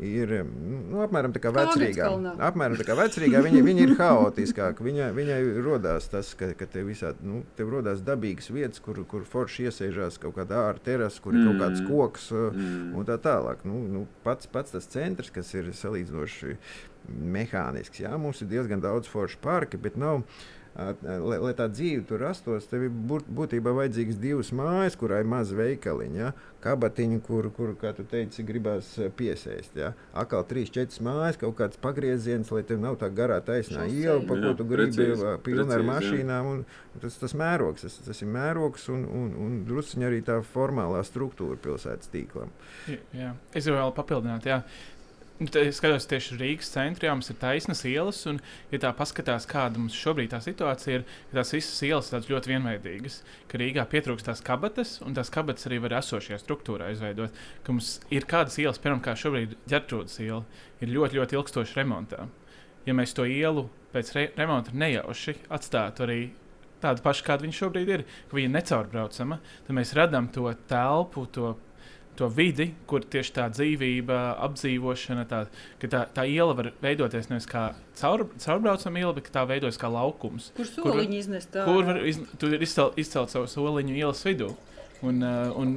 Ir 0.00 0.30
nu, 0.46 1.02
apmēram 1.04 1.32
tā 1.34 1.42
kā 1.44 1.50
vecrīgā. 1.52 2.06
Apmēram 2.46 2.78
tā 2.78 2.86
kā 2.88 2.94
vecrīgā 2.96 3.42
viņa, 3.44 3.58
viņa 3.66 3.82
ir 3.84 3.90
haotiskāka. 3.98 4.84
Viņa, 4.86 5.10
viņai 5.12 5.40
radās 5.66 6.06
tas, 6.08 6.30
ka, 6.38 6.52
ka 6.56 6.64
tev, 6.72 6.86
visā, 6.88 7.10
nu, 7.26 7.42
tev 7.58 7.74
radās 7.74 8.00
dabīgas 8.06 8.48
vietas, 8.54 8.80
kur, 8.80 9.02
kur 9.10 9.26
forši 9.28 9.66
iesēžās 9.68 10.16
kaut 10.22 10.38
kāda 10.38 10.62
ārā 10.70 10.80
terasa, 10.86 11.20
kur 11.20 11.36
ir 11.36 11.42
mm. 11.42 11.50
kaut 11.50 11.60
kāds 11.66 11.82
mm. 11.82 11.90
koks 11.90 12.30
uh, 12.32 12.46
mm. 12.54 12.94
un 12.96 13.10
tā 13.10 13.18
tālāk. 13.20 13.66
Nu, 13.68 13.82
nu, 13.90 14.06
pats, 14.24 14.48
pats 14.48 14.72
tas 14.78 14.88
centrs, 14.88 15.34
kas 15.34 15.52
ir 15.58 15.68
salīdzinoši 15.76 16.56
mehānisks, 17.36 18.00
jā, 18.00 18.14
mums 18.22 18.40
ir 18.40 18.48
diezgan 18.54 18.80
daudz 18.80 19.10
foršu 19.10 19.42
parka, 19.44 19.80
bet 19.80 20.00
nav. 20.00 20.22
Uh, 20.22 20.48
lai, 20.76 21.38
lai 21.42 21.52
tā 21.58 21.66
dzīve 21.70 22.04
tur 22.08 22.22
rastos, 22.22 22.68
tev 22.70 22.86
ir 22.86 22.92
būtībā 22.94 23.72
vajadzīgas 23.74 24.18
divas 24.20 24.52
mājas, 24.54 24.96
kurā 24.98 25.20
ir 25.22 25.28
maz 25.30 25.50
veikaliņa, 25.56 26.20
ja? 26.20 26.30
kabatiņa, 26.60 27.18
kur, 27.24 27.48
kur, 27.56 27.72
kā 27.80 27.92
tu 27.96 28.04
teici, 28.08 28.44
gribās 28.46 28.92
piesēst. 29.16 29.78
Ja? 29.80 29.92
Akal 30.22 30.44
trīs, 30.48 30.70
četras 30.74 31.00
mājas, 31.04 31.40
kaut 31.40 31.56
kāds 31.58 31.80
pagrieziens, 31.80 32.52
lai 32.54 32.62
tev 32.68 32.82
nav 32.82 33.00
tā 33.00 33.08
garā 33.14 33.40
taisnā 33.44 33.86
iela, 33.88 34.20
pa 34.28 34.36
ko 34.38 34.52
tu 34.58 34.68
gribi 34.68 35.08
pilna 35.46 35.78
ar 35.78 35.86
mašīnām. 35.88 36.52
Un, 36.52 36.62
tas, 37.00 37.18
tas 37.22 37.34
mērogs, 37.38 37.86
tas, 37.86 37.98
tas 38.04 38.22
ir 38.22 38.30
mērogs 38.30 38.86
un, 38.92 39.04
un, 39.08 39.34
un 39.40 39.58
drusciņi 39.68 40.08
arī 40.10 40.22
tā 40.26 40.40
formālā 40.52 41.02
struktūra 41.08 41.58
pilsētas 41.64 42.12
tīklam. 42.12 42.52
Jā, 42.90 43.02
jā. 43.16 43.34
Es 43.56 43.68
vēl 43.70 43.94
papildinātu, 43.96 44.52
jā. 44.52 44.62
Nu, 45.40 45.48
es 45.56 45.78
skatos 45.80 46.04
tieši 46.04 46.36
Rīgas 46.36 46.68
centrā, 46.68 47.14
mums 47.16 47.30
ir 47.32 47.38
taisnas 47.40 47.80
ielas, 47.88 48.18
un, 48.28 48.42
ja 48.68 48.76
tā 48.82 48.90
paskatās, 48.92 49.46
kāda 49.48 49.80
mums 49.80 49.94
šobrīd 49.96 50.34
tā 50.34 50.40
situācija 50.44 50.98
ir, 50.98 51.06
ka 51.30 51.38
tās 51.38 51.52
visas 51.54 51.78
ielas 51.86 52.10
ir 52.12 52.26
ļoti 52.28 52.50
vienveidīgas, 52.50 53.16
ka 53.48 53.60
Rīgā 53.62 53.86
pietrūkst 53.88 54.28
tās 54.28 54.44
kabatas, 54.44 54.98
un 55.00 55.16
tās 55.16 55.32
kabatas 55.32 55.64
arī 55.70 55.78
var 55.80 55.94
esošajā 56.02 56.36
struktūrā 56.42 56.90
izveidot. 56.92 57.40
Ka 57.64 57.72
mums 57.72 57.94
ir 58.12 58.28
kādas 58.28 58.60
ielas, 58.60 58.82
kā 58.84 59.16
šobrīd 59.16 59.56
ģērtrūdas 59.72 60.20
iela, 60.26 60.42
ir 60.84 60.92
ļoti, 60.92 61.22
ļoti 61.22 61.40
ilgstoši 61.40 61.80
remontā. 61.80 62.28
Ja 62.84 62.98
mēs 63.00 63.16
to 63.16 63.24
ielu 63.24 63.64
pēc 63.94 64.12
re 64.18 64.26
remonta 64.36 64.76
nejauši 64.76 65.38
atstātu 65.48 66.04
arī 66.04 66.20
tādu 66.84 67.00
pašu, 67.04 67.24
kāda 67.24 67.48
viņa 67.48 67.58
šobrīd 67.62 67.96
ir, 67.96 68.04
ka 68.28 68.36
viņa 68.36 68.48
ir 68.50 68.54
necaurbraucama, 68.58 69.40
tad 69.64 69.80
mēs 69.80 69.96
radām 69.96 70.28
to 70.36 70.52
telpu, 70.68 71.24
to 71.32 71.54
to 72.20 72.28
vidi, 72.32 72.70
kur 72.90 73.04
tieši 73.04 73.34
tā 73.38 73.46
dzīvība, 73.52 74.18
apdzīvošana, 74.46 75.26
tā, 75.30 75.44
tā, 75.82 76.04
tā 76.14 76.26
iela 76.28 76.56
var 76.58 76.70
veidoties 76.82 77.30
nevis 77.32 77.48
kā 77.50 77.70
caur, 78.00 78.26
caurbraucama 78.42 79.00
iela, 79.02 79.14
bet 79.16 79.30
tā 79.34 79.46
veidojas 79.48 79.80
kā 79.80 79.88
laukums. 79.92 80.50
Kur 80.58 80.68
soliņi 80.68 81.22
iznest? 81.22 81.56
Kur 81.66 81.88
var 81.88 82.02
iz, 82.04 82.20
izcelt, 82.60 82.98
izcelt 83.00 83.32
savu 83.32 83.48
soliņu 83.50 83.96
ielas 83.96 84.20
vidū. 84.28 84.52
Un, 85.06 85.22
uh, 85.24 85.48
un, 85.56 85.72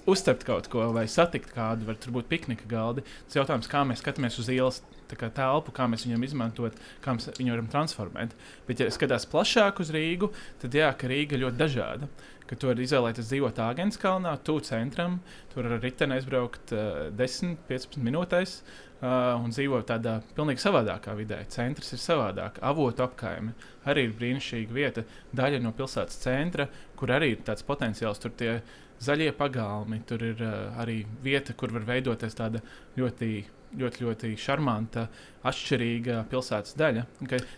uh, 0.00 0.10
uztvert 0.10 0.44
kaut 0.46 0.68
ko 0.70 0.88
vai 0.94 1.06
satikt 1.10 1.52
kādu, 1.54 1.86
var 1.88 1.98
tur 2.00 2.14
būt 2.16 2.30
piknika 2.30 2.68
galdi. 2.70 3.04
Tas 3.28 3.40
jautājums, 3.40 3.68
kā 3.70 3.84
mēs 3.88 4.02
skatāmies 4.02 4.38
uz 4.40 4.50
ielas 4.52 4.82
kā 5.10 5.26
telpu, 5.34 5.72
kā 5.74 5.88
mēs 5.90 6.04
viņam 6.06 6.22
izmantot, 6.22 6.76
kā 7.02 7.16
mēs 7.16 7.32
viņu 7.34 7.56
varam 7.56 7.70
transformēt. 7.70 8.36
Bet, 8.68 8.82
ja 8.82 8.90
skatās 8.94 9.26
plašāk 9.30 9.82
uz 9.82 9.90
Rīgu, 9.94 10.30
tad 10.62 10.76
jā, 10.76 10.92
ka 10.94 11.10
Rīga 11.10 11.36
ir 11.36 11.48
ļoti 11.48 11.60
dažāda 11.60 12.10
ka 12.50 12.56
tu 12.58 12.66
vari 12.66 12.82
izvēlēties 12.82 13.28
dzīvot 13.30 13.60
Āgenskalnā, 13.62 14.32
tuvu 14.42 14.64
centram, 14.66 15.20
tur 15.52 15.68
ar 15.68 15.76
riteni 15.78 16.16
aizbraukt 16.16 16.72
uh, 16.74 17.04
10-15 17.14 18.00
minūtēs. 18.02 18.56
Uh, 19.00 19.38
un 19.40 19.48
dzīvo 19.48 19.78
tādā 19.88 20.18
pilnīgi 20.36 20.60
savādākā 20.60 21.14
vidē. 21.16 21.38
Centrs 21.48 21.94
ir 21.94 22.02
savādāk. 22.02 22.58
Avotu 22.60 23.06
apkaime 23.06 23.54
arī 23.88 24.08
ir 24.08 24.16
brīnišķīga 24.18 24.76
vieta, 24.76 25.06
daļa 25.32 25.62
no 25.64 25.72
pilsētas 25.78 26.18
centra, 26.20 26.66
kur 27.00 27.14
arī 27.14 27.30
ir 27.32 27.46
tāds 27.46 27.64
potenciāls. 27.64 28.20
Tur 28.20 28.34
tie 28.36 28.58
zaļie 29.00 29.30
pagalmi, 29.36 30.02
tur 30.08 30.24
ir 30.26 30.42
uh, 30.44 30.76
arī 30.80 31.02
vieta, 31.24 31.56
kur 31.56 31.72
var 31.76 31.88
veidoties 31.88 32.36
tāda 32.36 32.62
ļoti 32.98 33.32
ļoti, 33.78 34.04
ļoti 34.04 34.30
šarmanta, 34.40 35.06
atšķirīga 35.46 36.24
pilsētas 36.30 36.76
daļa. 36.78 37.04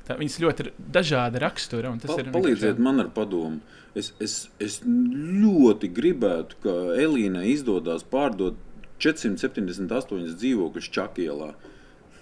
Tā, 0.06 0.16
viņas 0.18 0.38
ļoti 0.44 0.66
dažāda 0.92 1.40
rakstura. 1.42 1.92
Pa, 2.02 2.18
palīdziet 2.34 2.80
man 2.82 3.02
ar 3.04 3.12
padomu. 3.14 3.62
Es, 3.98 4.12
es, 4.24 4.36
es 4.62 4.80
ļoti 4.84 5.90
gribētu, 5.92 6.58
ka 6.64 6.74
Elīnai 7.00 7.50
izdodas 7.52 8.04
pārdot 8.08 8.56
478 9.02 10.36
dzīvokļus 10.40 10.90
Čakielā. 10.94 11.52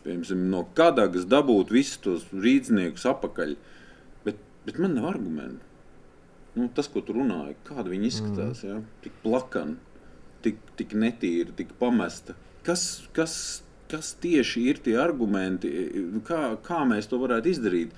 Piemēram, 0.04 0.46
no 0.50 0.64
Kadagas 0.74 1.26
dabūt 1.28 1.74
visus 1.74 2.00
tos 2.02 2.28
rīzniekus 2.32 3.04
apakaļ. 3.10 3.54
Bet, 4.24 4.40
bet 4.66 4.80
man 4.82 4.96
nav 4.96 5.10
argumentu. 5.12 5.69
Nu, 6.61 6.68
tas, 6.76 6.90
ko 6.92 7.00
tu 7.04 7.16
runāji, 7.16 7.56
kāda 7.66 7.88
viņi 7.88 8.12
izskatās, 8.12 8.62
mm. 8.62 8.68
ja? 8.68 9.00
tik 9.04 9.16
plakana, 9.24 9.76
tik, 10.44 10.61
tik 10.76 10.94
netīra, 10.98 11.56
tik 11.56 11.72
pamesta. 11.80 12.36
Kas, 12.66 12.84
kas 13.16 13.34
kas 13.90 14.14
tieši 14.22 14.64
ir 14.70 14.80
tie 14.84 14.96
argumenti, 15.02 15.70
kā, 16.26 16.40
kā 16.66 16.82
mēs 16.88 17.11
to 17.11 17.20
varētu 17.22 17.54
izdarīt. 17.54 17.94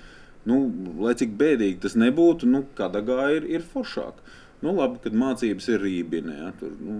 Nu, 0.48 0.58
lai 0.98 1.14
cik 1.18 1.36
bēdīgi 1.38 1.82
tas 1.84 1.94
nebūtu, 1.98 2.48
nu, 2.50 2.64
kādā 2.78 3.02
gājā 3.06 3.28
ir, 3.38 3.48
ir 3.58 3.66
foršāk. 3.74 4.22
Nu, 4.62 4.74
labi, 4.78 5.00
kad 5.02 5.14
mācības 5.18 5.68
ir 5.70 5.82
rībinē, 5.82 6.34
ja, 6.38 6.50
tur 6.58 6.74
nu, 6.78 6.96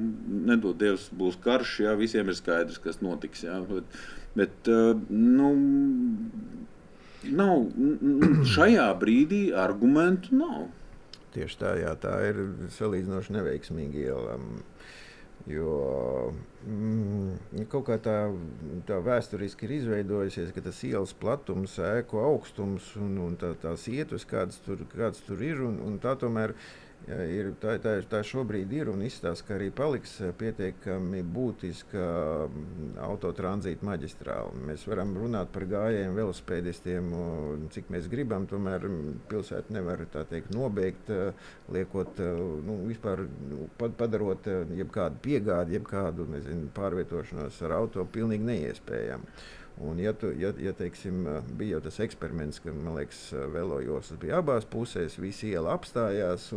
nedod 0.51 0.79
Dievs, 0.79 1.09
būs 1.19 1.39
karš, 1.43 1.77
ja 1.85 1.95
visiem 1.99 2.31
ir 2.31 2.39
skaidrs, 2.39 2.81
kas 2.83 3.01
notiks. 3.03 3.45
Ja, 3.47 3.61
bet, 3.67 3.99
bet 4.39 4.71
nu, 5.11 5.51
nav, 7.31 7.67
šajā 8.55 8.89
brīdī 9.03 9.45
argumentu 9.65 10.39
nav. 10.39 10.65
Tieši 11.33 11.59
tā, 11.61 11.77
jā, 11.81 11.93
tā 12.01 12.13
ir 12.29 12.43
salīdzinoši 12.77 13.39
neveiksmīga 13.39 14.03
iela. 14.07 14.37
Jo 15.51 15.71
mm, 16.63 17.65
kaut 17.73 17.89
kā 17.89 17.97
tā, 17.99 18.19
tā 18.87 19.01
vēsturiski 19.03 19.67
ir 19.67 19.73
izveidojusies, 19.81 20.53
ka 20.55 20.63
tas 20.63 20.79
ielas 20.87 21.17
platums, 21.19 21.75
ēku 21.83 22.21
augstums 22.23 22.93
un, 23.01 23.17
un 23.25 23.35
tā, 23.41 23.51
tās 23.65 23.89
ietves, 23.91 24.29
kādas 24.29 24.61
tur, 24.63 24.85
kādas 24.93 25.25
tur 25.27 25.43
ir, 25.43 25.65
un, 25.67 25.81
un 25.83 25.99
tā 26.05 26.15
tomēr 26.21 26.55
ir, 26.55 26.71
tā, 27.07 27.77
tā, 27.83 27.93
tā 28.07 28.21
šobrīd 28.23 28.73
ir 28.73 28.89
un 28.93 29.03
izstāsta, 29.03 29.47
ka 29.47 29.55
arī 29.57 29.71
paliks 29.75 30.15
eh, 30.23 30.33
pietiekami 30.39 31.23
būtiska 31.23 32.03
mm, 32.47 32.93
autotranzīta 33.03 33.87
maģistrāla. 33.87 34.53
Mēs 34.69 34.87
varam 34.87 35.15
runāt 35.19 35.51
par 35.53 35.67
gājējiem, 35.71 36.15
velospēdistiem, 36.15 37.09
cik 37.75 37.91
mēs 37.91 38.07
gribam, 38.13 38.47
tomēr 38.51 38.87
mm, 38.89 39.17
pilsētu 39.31 39.75
nevar 39.75 40.05
teikt, 40.31 40.53
nobeigt, 40.55 41.11
eh, 41.11 41.33
liekot, 41.75 42.21
eh, 42.23 42.45
nu, 42.69 42.79
vispār 42.87 43.27
nu, 43.51 43.67
padarot 43.79 44.47
jebkādu 44.77 45.19
piegādi, 45.25 45.79
jebkādu 45.79 46.29
nezinu, 46.31 46.71
pārvietošanos 46.77 47.59
ar 47.67 47.79
auto 47.81 48.07
pilnīgi 48.07 48.47
neiespējamu. 48.47 49.29
Un, 49.81 49.99
ja, 49.99 50.13
tu, 50.13 50.29
ja, 50.37 50.53
ja 50.61 50.73
teiksim, 50.77 51.25
bija 51.57 51.79
jau 51.79 51.81
tas 51.87 51.97
eksperiments, 52.05 52.61
ka 52.61 52.75
liekas, 52.93 53.21
velojoslas 53.55 54.21
bija 54.21 54.43
abās 54.43 54.67
pusēs, 54.69 55.17
visi 55.19 55.49
iela 55.49 55.73
apstājās, 55.73 56.51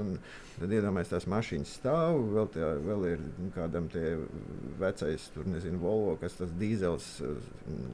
tad 0.60 0.76
iedomājieties, 0.76 1.14
tās 1.14 1.28
mašīnas 1.32 1.72
stāv, 1.80 2.20
vēl, 2.36 2.50
tā, 2.54 2.74
vēl 2.84 3.08
ir 3.14 3.24
kādam 3.56 3.88
vecais, 4.82 5.30
tur 5.34 5.48
nezinu, 5.48 5.80
Volvo, 5.80 6.18
kas 6.20 6.36
tas 6.42 6.52
dīzels 6.60 7.08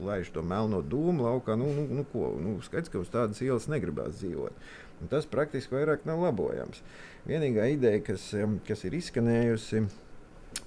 laiž 0.02 0.34
to 0.34 0.42
melno 0.42 0.82
dūmu 0.82 1.28
laukā. 1.28 1.56
Nu, 1.58 1.70
nu, 1.78 1.86
nu, 2.02 2.06
ko, 2.12 2.34
nu, 2.42 2.58
skaidrs, 2.66 2.90
ka 2.92 3.00
uz 3.00 3.14
tādas 3.14 3.40
ielas 3.46 3.70
negribās 3.70 4.18
dzīvot. 4.18 4.70
Un 5.02 5.10
tas 5.10 5.26
praktiski 5.26 5.78
vairāk 5.78 6.04
nav 6.06 6.20
labojams. 6.22 6.82
Vienīgā 7.30 7.70
ideja, 7.72 8.02
kas, 8.10 8.28
kas 8.66 8.84
ir 8.86 8.98
izskanējusi, 8.98 9.86
ir 9.86 10.01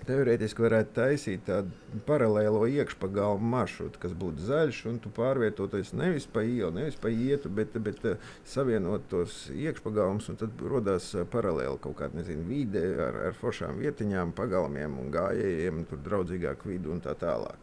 Teorētiski 0.06 0.62
varētu 0.62 0.92
taisīt 0.94 1.48
tādu 1.48 2.02
paralēlo 2.06 2.68
iekšpagalmu 2.70 3.48
maršrutu, 3.50 3.98
kas 4.04 4.14
būtu 4.14 4.44
zaļš, 4.46 4.82
un 4.92 5.00
tu 5.02 5.10
pārvietoties 5.14 5.96
nevis 5.98 6.28
pa 6.30 6.44
ielu, 6.46 6.70
nevis 6.76 7.00
pa 7.02 7.10
ietu, 7.10 7.50
bet, 7.50 7.74
bet 7.88 8.06
uh, 8.06 8.30
savienot 8.46 9.08
tos 9.10 9.48
iekšpagalmus, 9.50 10.30
un 10.30 10.38
tad 10.44 10.62
radās 10.62 11.10
uh, 11.16 11.26
paralēli 11.34 11.82
kaut 11.82 11.98
kāda 12.04 12.22
nezinu, 12.22 12.46
vide 12.52 12.86
ar, 13.08 13.18
ar 13.32 13.40
foršām 13.40 13.82
vietiņām, 13.82 14.36
pagalmiem 14.38 15.02
un 15.02 15.10
gājējiem, 15.16 15.84
tur 15.90 16.06
draudzīgāku 16.06 16.76
vidu 16.76 16.94
un 16.94 17.02
tā 17.02 17.18
tālāk. 17.18 17.58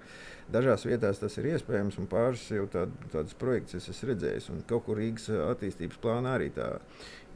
Dažās 0.52 0.82
vietās 0.84 1.22
tas 1.22 1.38
ir 1.38 1.52
iespējams, 1.54 1.96
un 2.02 2.10
pāris 2.10 2.42
jau 2.50 2.66
tād, 2.68 2.90
tādas 3.12 3.36
projekts 3.38 3.78
es 3.78 3.86
esmu 3.88 4.10
redzējis, 4.10 4.50
un 4.52 4.64
kaut 4.68 4.88
kur 4.88 4.98
Rīgas 4.98 5.30
attīstības 5.46 6.00
plānā 6.02 6.34
arī 6.36 6.50
tā 6.52 6.66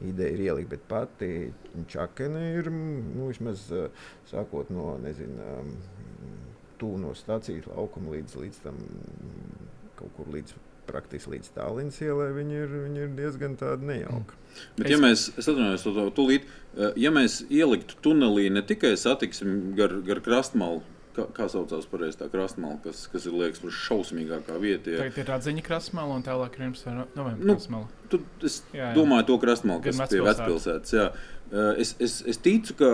ideja 0.05 0.35
ir 0.35 0.43
ielikt, 0.45 0.69
bet 0.75 0.85
pati 0.89 1.31
čakene 1.89 2.43
ir 2.59 2.69
nu, 2.73 3.27
vismaz 3.29 3.67
sākot 4.29 4.69
no, 4.73 4.93
nezinu, 5.01 5.65
tuvu 6.77 7.01
no 7.01 7.13
stācijas 7.17 7.69
laukuma 7.71 8.17
līdz, 8.17 8.37
līdz 8.43 8.63
tam 8.65 8.81
kaut 9.97 10.13
kur 10.17 10.29
līdz 10.33 10.57
praktiski 10.87 11.33
līdz 11.35 11.49
Tallinas 11.55 11.97
ielai, 12.03 12.29
viņi 12.35 12.59
ir, 12.63 12.75
viņi 12.85 13.01
ir 13.03 13.15
diezgan 13.17 13.57
nejauki. 13.83 14.37
Bet, 14.77 14.89
ja 14.91 14.99
mēs, 15.01 15.27
es 15.35 15.49
atvainojos, 15.49 15.83
to 15.83 16.05
tūlīt, 16.15 16.47
ja 16.99 17.11
mēs 17.13 17.41
ieliktu 17.51 17.97
tunelī 18.05 18.47
ne 18.53 18.63
tikai 18.65 18.93
satiksmi 18.99 19.75
gar, 19.77 19.97
gar 20.07 20.21
krastmalu, 20.23 20.83
kā, 21.17 21.27
kā 21.35 21.47
saucās 21.51 21.87
pareizi 21.89 22.21
tā 22.21 22.27
krastmala, 22.31 22.77
kas, 22.83 23.05
kas 23.11 23.25
ir 23.29 23.37
liekas 23.37 23.61
par 23.63 23.73
šausmīgākā 23.75 24.59
vietā. 24.61 24.93
Ja. 24.93 25.05
Tagad 25.05 25.23
ir 25.23 25.31
atziņa 25.37 25.63
krastmala 25.65 26.17
un 26.19 26.25
tālāk 26.25 26.59
ir 26.59 26.67
novembris 26.67 27.41
nu, 27.41 27.55
krastmala. 27.55 27.89
Tu, 28.11 28.21
es 28.47 28.61
jā, 28.71 28.85
jā. 28.85 28.91
domāju 28.97 29.31
to 29.31 29.39
krastmalu, 29.41 29.83
kas 29.87 29.99
ir 29.99 30.13
pie 30.13 30.21
vecpilsētas. 30.27 30.95
Jā. 30.95 31.07
Es, 31.79 31.93
es, 32.03 32.17
es 32.27 32.39
ticu, 32.43 32.73
ka 32.75 32.89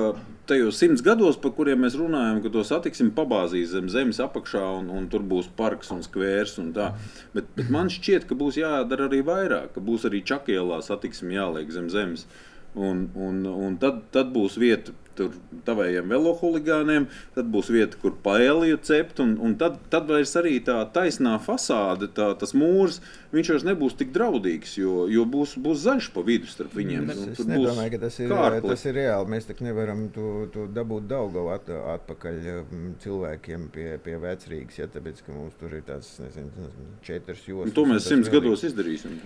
tajos 0.50 0.78
simts 0.78 1.02
gados, 1.06 1.40
par 1.42 1.56
kuriem 1.58 1.82
mēs 1.82 1.98
runājam, 1.98 2.38
ka 2.44 2.52
to 2.54 2.62
satiksim 2.68 3.10
pabāzīs 3.18 3.72
zem 3.74 3.88
zemes 3.90 4.22
apakšā, 4.22 4.62
un, 4.78 4.92
un 4.94 5.08
tur 5.10 5.26
būs 5.26 5.50
parks 5.58 5.90
un 5.96 6.04
skvērs. 6.06 6.60
Un 6.62 6.70
tā. 6.76 6.92
bet, 7.34 7.50
bet 7.58 7.72
man 7.74 7.90
šķiet, 7.94 8.28
ka 8.30 8.38
būs 8.38 8.62
jādara 8.62 9.10
arī 9.10 9.24
vairāk, 9.26 9.72
ka 9.74 9.82
būs 9.84 10.06
arī 10.10 10.22
čakielā 10.30 10.84
satiksim 10.86 11.34
jāliek 11.34 11.74
zem 11.74 11.90
zemes. 11.94 12.28
Un, 12.74 13.08
un, 13.18 13.42
un 13.46 13.76
tad, 13.82 14.06
tad 14.14 14.32
būs 14.34 14.58
vieta 14.62 14.94
tur 15.18 15.34
tavējiem 15.68 16.12
velohuligāniem, 16.12 17.08
tad 17.36 17.50
būs 17.54 17.70
vieta, 17.74 17.98
kur 18.02 18.16
paēliju 18.26 18.80
cept, 18.86 19.22
un, 19.24 19.36
un 19.44 19.56
tad, 19.60 19.80
tad 19.94 20.10
vairs 20.10 20.34
arī 20.40 20.58
tā 20.66 20.80
taisnā 20.96 21.36
fasāde, 21.44 22.10
tā, 22.16 22.32
tas 22.40 22.56
mūrs, 22.58 23.00
viņš 23.34 23.52
vairs 23.54 23.66
nebūs 23.68 23.98
tik 24.00 24.14
draudīgs, 24.16 24.76
jo, 24.80 25.06
jo 25.12 25.26
būs, 25.30 25.56
būs 25.64 25.84
zaļš 25.86 26.10
pa 26.16 26.26
vidu 26.26 26.50
starp 26.52 26.76
viņiem. 26.78 27.10
Es, 27.14 27.24
es 27.34 27.50
nedomāju, 27.50 27.96
ka 27.96 28.02
tas 28.06 28.20
ir, 28.22 28.34
kārkli. 28.34 28.74
tas 28.74 28.86
ir 28.90 28.98
reāli. 29.00 29.32
Mēs 29.34 29.50
tak 29.50 29.64
nevaram 29.66 30.06
to, 30.14 30.30
to 30.54 30.68
dabūt 30.74 31.10
Daugavu 31.12 31.54
at, 31.56 31.70
atpakaļ 31.98 32.40
um, 32.58 32.86
cilvēkiem 33.04 33.68
pie, 33.74 33.90
pie 34.04 34.20
vecrīgas, 34.22 34.80
ja 34.82 34.90
tāpēc, 34.92 35.24
ka 35.26 35.36
mums 35.36 35.58
tur 35.62 35.74
ir 35.78 35.86
tāds, 35.88 36.14
nezinu, 36.24 36.70
četras 37.06 37.46
jostas. 37.48 37.72
Un 37.72 37.78
to 37.78 37.88
mēs 37.90 38.10
simts 38.10 38.32
gados 38.34 38.66
izdarīsim. 38.70 39.20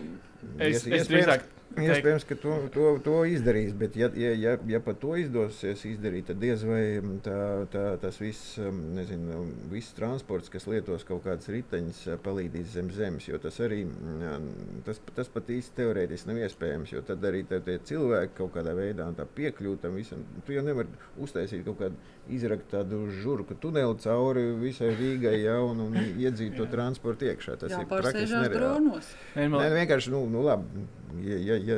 Es, 0.57 0.83
es, 0.83 0.89
es 1.01 1.09
drīzāk 1.11 1.47
Iespējams, 1.78 2.25
ka 2.28 2.38
to, 2.41 2.55
to, 2.73 2.86
to 3.05 3.15
izdarīs, 3.30 3.73
bet, 3.78 3.97
ja, 3.99 4.09
ja, 4.17 4.32
ja, 4.34 4.55
ja 4.69 4.80
pat 4.84 4.99
to 5.01 5.13
izdosies 5.19 5.84
izdarīt, 5.89 6.28
tad 6.32 6.39
diez 6.41 6.63
vai 6.65 6.82
mm, 6.97 7.19
tā, 7.25 7.39
tā, 7.73 7.84
tas 8.01 8.17
viss, 8.21 8.55
mm, 8.61 8.82
nezinu, 8.97 9.43
viss 9.71 9.95
transports, 9.97 10.51
kas 10.53 10.67
lietos 10.69 11.05
kaut 11.07 11.23
kādas 11.28 11.49
riteņas, 11.53 12.03
palīdzīs 12.25 12.73
zem 12.73 12.91
zemes. 12.95 13.30
Jo 13.30 13.39
tas 13.43 13.59
arī 13.63 13.84
mm, 13.86 14.84
tas, 14.88 15.01
tas 15.17 15.32
pat 15.34 15.51
īsti 15.53 15.78
teorētiski 15.82 16.32
nav 16.32 16.41
iespējams, 16.47 16.93
jo 16.95 17.03
tad 17.05 17.25
arī 17.30 17.43
tie 17.51 17.80
cilvēki 17.91 18.38
kaut 18.41 18.55
kādā 18.57 18.73
veidā 18.78 19.09
piekļūt 19.38 19.86
tam 19.86 19.97
visam. 19.97 20.25
Tu 20.47 20.57
jau 20.57 20.65
nevari 20.65 20.89
uztaisīt 21.21 21.65
kaut 21.67 21.82
kādu 21.84 22.15
izrakt 22.34 22.67
tādu 22.71 23.05
žurku 23.21 23.55
tuneli 23.61 23.95
cauri 24.03 24.45
visai 24.59 24.91
Rīgai 24.97 25.36
ja, 25.43 25.57
un, 25.63 25.86
un 25.88 25.97
iedzīt 25.97 26.57
to 26.57 26.67
transportu 26.71 27.30
iekšā. 27.30 27.57
Tas 27.61 27.73
Jā, 27.73 27.84
ir 27.84 27.89
praktiski 27.91 28.41
nereāli. 28.43 29.01
Nē, 29.38 29.67
vienkārši, 29.78 30.13
nu, 30.13 30.23
nu 30.32 30.43
labi, 30.47 30.86
ja, 31.23 31.38
ja, 31.38 31.57
ja, 31.68 31.78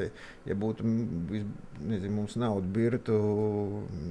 ja 0.50 0.58
būtu 0.60 0.86
nezinu, 0.86 2.14
mums 2.16 2.38
nauda 2.40 2.70
birtu 2.76 3.18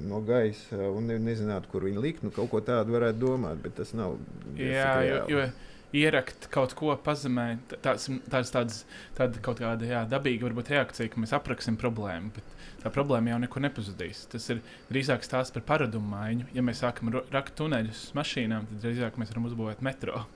no 0.08 0.20
gaisa 0.26 0.90
un 0.90 1.08
ne, 1.12 1.18
nezinātu, 1.22 1.70
kur 1.72 1.88
viņi 1.88 2.04
likt, 2.04 2.26
nu 2.26 2.34
kaut 2.34 2.52
ko 2.52 2.62
tādu 2.64 2.96
varētu 2.96 3.22
domāt, 3.22 3.62
bet 3.64 3.78
tas 3.80 3.94
nav. 3.96 4.18
Jā, 4.58 4.92
jo, 5.06 5.24
jo 5.32 5.48
ierakt 5.96 6.48
kaut 6.52 6.74
ko 6.76 6.92
pazemē, 7.04 7.46
tās, 7.84 8.08
tās 8.28 8.52
tādas, 8.52 8.82
tāda 9.16 9.40
kaut 9.44 9.60
kāda 9.62 9.88
jā, 9.88 10.04
dabīga 10.08 10.48
varbūt 10.48 10.72
reakcija, 10.74 11.12
ka 11.12 11.22
mēs 11.22 11.34
apraksim 11.36 11.78
problēmu. 11.80 12.32
Bet 12.36 12.54
tā 12.82 12.92
problēma 12.94 13.32
jau 13.32 13.40
nekur 13.42 13.64
nepazudīs. 13.64 14.26
Tas 14.32 14.48
ir 14.52 14.62
drīzāk 14.92 15.24
stāsts 15.26 15.54
par 15.56 15.64
paradumu 15.72 16.12
maiņu. 16.12 16.50
Ja 16.56 16.64
mēs 16.64 16.82
sākam 16.84 17.12
rakt 17.32 17.56
tuneļus 17.58 18.08
mašīnām, 18.18 18.68
tad 18.70 18.84
drīzāk 18.84 19.20
mēs 19.20 19.32
varam 19.32 19.48
uzbūvēt 19.48 19.84
metro. 19.86 20.26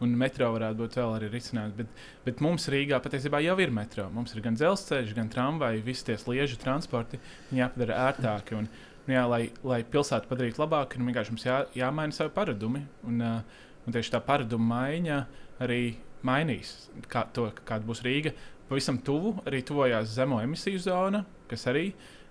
Un 0.00 0.14
metro 0.16 0.46
varētu 0.54 0.80
būt 0.80 0.94
vēl 0.96 1.14
arī 1.18 1.26
risinājums. 1.34 1.74
Bet, 1.76 2.04
bet 2.24 2.38
mums 2.44 2.68
Rīgā 2.72 3.00
patiesībā 3.04 3.42
jau 3.44 3.56
ir 3.60 3.72
metro. 3.74 4.06
Mums 4.14 4.32
ir 4.32 4.40
gan 4.44 4.56
dzelzceļš, 4.56 5.10
gan 5.16 5.28
tramvaji, 5.32 5.82
visi 5.84 6.06
tie 6.08 6.16
sliežu 6.20 6.56
transporti. 6.62 7.20
Jāpadara 7.52 7.98
ērtāki. 8.06 8.56
Un, 8.56 8.70
nu, 9.04 9.12
jā, 9.12 9.26
lai, 9.28 9.42
lai 9.66 9.82
pilsētu 9.84 10.30
padarītu 10.30 10.62
labāku, 10.62 11.00
nu, 11.00 11.10
vienkārši 11.10 11.34
mums 11.34 11.44
jā, 11.44 11.58
jāmaina 11.76 12.16
savi 12.16 12.32
paradumi. 12.36 12.86
Un, 13.10 13.20
uh, 13.20 13.66
un 13.84 13.96
tieši 13.96 14.14
tā 14.14 14.22
paraduma 14.24 14.80
maiņa 14.80 15.20
arī 15.64 15.82
mainīs 16.26 16.72
kā, 17.12 17.26
to, 17.34 17.50
kāda 17.68 17.86
būs 17.88 18.00
Rīga. 18.06 18.32
Pavisam 18.70 19.00
tuvu 19.04 19.34
arī 19.48 19.60
tuvojās 19.66 20.12
zemo 20.14 20.40
emisiju 20.40 20.80
zona, 20.84 21.24
kas 21.50 21.66
arī 21.70 21.90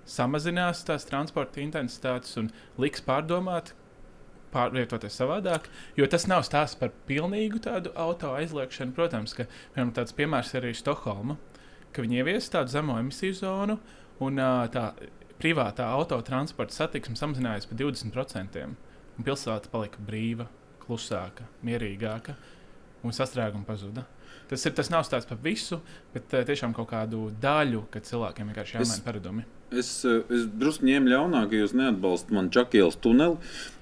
samazinās 0.10 0.86
tās 0.88 1.06
transporta 1.06 1.62
intensitātes 1.62 2.38
un 2.40 2.50
liks 2.82 3.04
pārdomāt, 3.06 3.74
pārvietoties 4.54 5.18
savādāk. 5.22 5.70
Jo 5.98 6.08
tas 6.10 6.28
nav 6.30 6.44
stāsts 6.48 6.80
par 6.80 6.92
pilnīgu 7.08 7.62
tādu 7.66 7.94
auto 8.00 8.34
aizliekšanu. 8.38 8.96
Protams, 8.98 9.36
ka 9.38 9.48
piemēram, 9.48 9.94
tāds 9.96 10.16
piemērs 10.18 10.54
ir 10.56 10.64
arī 10.64 10.76
Stokholma, 10.78 11.38
ka 11.94 12.06
viņi 12.06 12.22
ievies 12.22 12.52
tādu 12.54 12.74
zemo 12.74 12.98
emisiju 13.02 13.38
zonu 13.40 13.80
un 14.26 14.42
tā 14.74 14.92
privātā 15.40 15.88
autotransporta 15.96 16.76
satiksme 16.76 17.18
samazinājās 17.20 17.70
par 17.70 17.80
20%. 17.80 18.64
Un 19.20 19.28
pilsēta 19.28 19.72
palika 19.72 20.02
brīva, 20.04 20.48
klusāka, 20.84 21.48
mierīgāka 21.66 22.36
un 23.04 23.16
sastrēguma 23.16 23.68
pazuda. 23.68 24.06
Tas, 24.50 24.64
ir, 24.66 24.74
tas 24.76 24.90
nav 24.90 25.06
stāsts 25.06 25.30
par 25.30 25.40
visu, 25.44 25.80
bet 26.14 26.32
tiešām 26.32 26.74
kaut 26.76 26.90
kādu 26.92 27.28
daļu, 27.42 27.86
kad 27.94 28.08
cilvēkiem 28.08 28.50
vienkārši 28.50 28.80
jāmaina 28.80 29.06
paradumi. 29.06 29.46
Es, 29.46 29.59
es 29.76 29.90
drusku 30.60 30.88
ņēmu 30.88 31.12
ļaunāk, 31.12 31.50
ka 31.52 31.60
jūs 31.62 31.76
neatbalstat 31.78 32.34
man 32.36 32.50
Čakielas 32.54 32.98
tuneli 33.02 33.38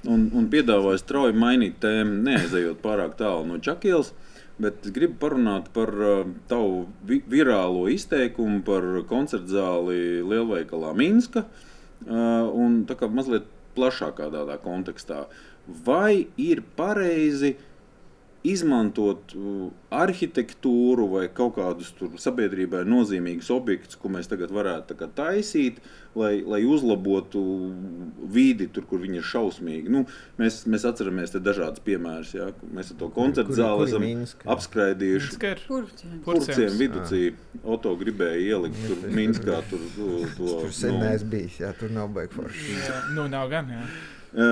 un, 0.07 0.27
un 0.35 0.47
piedāvāju 0.51 1.01
strauji 1.01 1.38
mainīt 1.38 1.77
tēmu, 1.83 2.21
neaizejot 2.27 2.81
pārāk 2.83 3.17
tālu 3.19 3.45
no 3.49 3.59
Čakielas. 3.63 4.13
Bet 4.57 4.88
es 4.88 4.93
gribu 4.95 5.19
parunāt 5.21 5.67
par 5.75 5.91
uh, 5.93 6.23
tavu 6.49 6.88
vi 7.05 7.19
virālo 7.29 7.85
izteikumu 7.93 8.63
par 8.65 8.88
koncertu 9.09 9.53
zāli 9.53 9.99
Lielveikalā 10.25 10.95
Minska 10.97 11.45
uh, 11.45 12.47
un 12.49 12.81
tā 12.89 12.97
kā 12.97 13.09
mazliet 13.11 13.45
plašākā 13.77 14.31
tādā 14.33 14.57
kontekstā. 14.63 15.27
Vai 15.85 16.25
ir 16.41 16.63
pareizi 16.79 17.53
uh, 17.53 17.76
izmantot 18.51 19.33
arhitektūru 19.93 21.07
vai 21.11 21.25
kaut 21.33 21.55
kādus 21.57 21.93
sabiedrībai 22.21 22.83
nozīmīgus 22.87 23.49
objektus, 23.53 23.97
ko 23.99 24.11
mēs 24.13 24.29
tagad 24.31 24.51
varētu 24.53 24.97
taisīt, 25.15 25.79
lai, 26.17 26.41
lai 26.45 26.61
uzlabotu 26.67 27.41
vidi 28.33 28.67
tur, 28.73 28.87
kur 28.89 29.01
viņi 29.03 29.21
ir 29.21 29.27
šausmīgi. 29.27 29.91
Nu, 29.93 30.03
mēs, 30.41 30.61
mēs 30.69 30.87
atceramies 30.89 31.35
dažādus 31.35 31.83
piemērus. 31.85 32.33
Ja? 32.37 32.49
Mēs 32.73 32.91
ar 32.93 32.99
to 33.01 33.11
koncertu 33.15 33.57
zāli 33.57 33.87
esam 33.87 34.05
Minska? 34.05 34.49
apskraidījuši. 34.55 35.39
Kurciem 36.25 36.79
viducī 36.79 37.23
Oto 37.67 37.93
gribēja 37.99 38.57
ielikt 38.57 38.83
tur 38.87 39.07
Minskā. 39.13 39.61
Tur, 39.71 39.81
to, 39.95 40.11
to, 40.37 40.51
tur 40.63 40.75
sen 40.75 40.95
nu, 40.95 41.05
neesmu 41.05 41.31
bijis, 41.31 41.61
jā, 41.63 41.71
tur 41.77 41.93
nav 41.93 42.11
baigi 42.15 42.37
forši. 42.37 42.77
Nu, 43.17 43.27
nav 43.31 43.49
gan, 43.51 43.71
jā. 43.73 43.87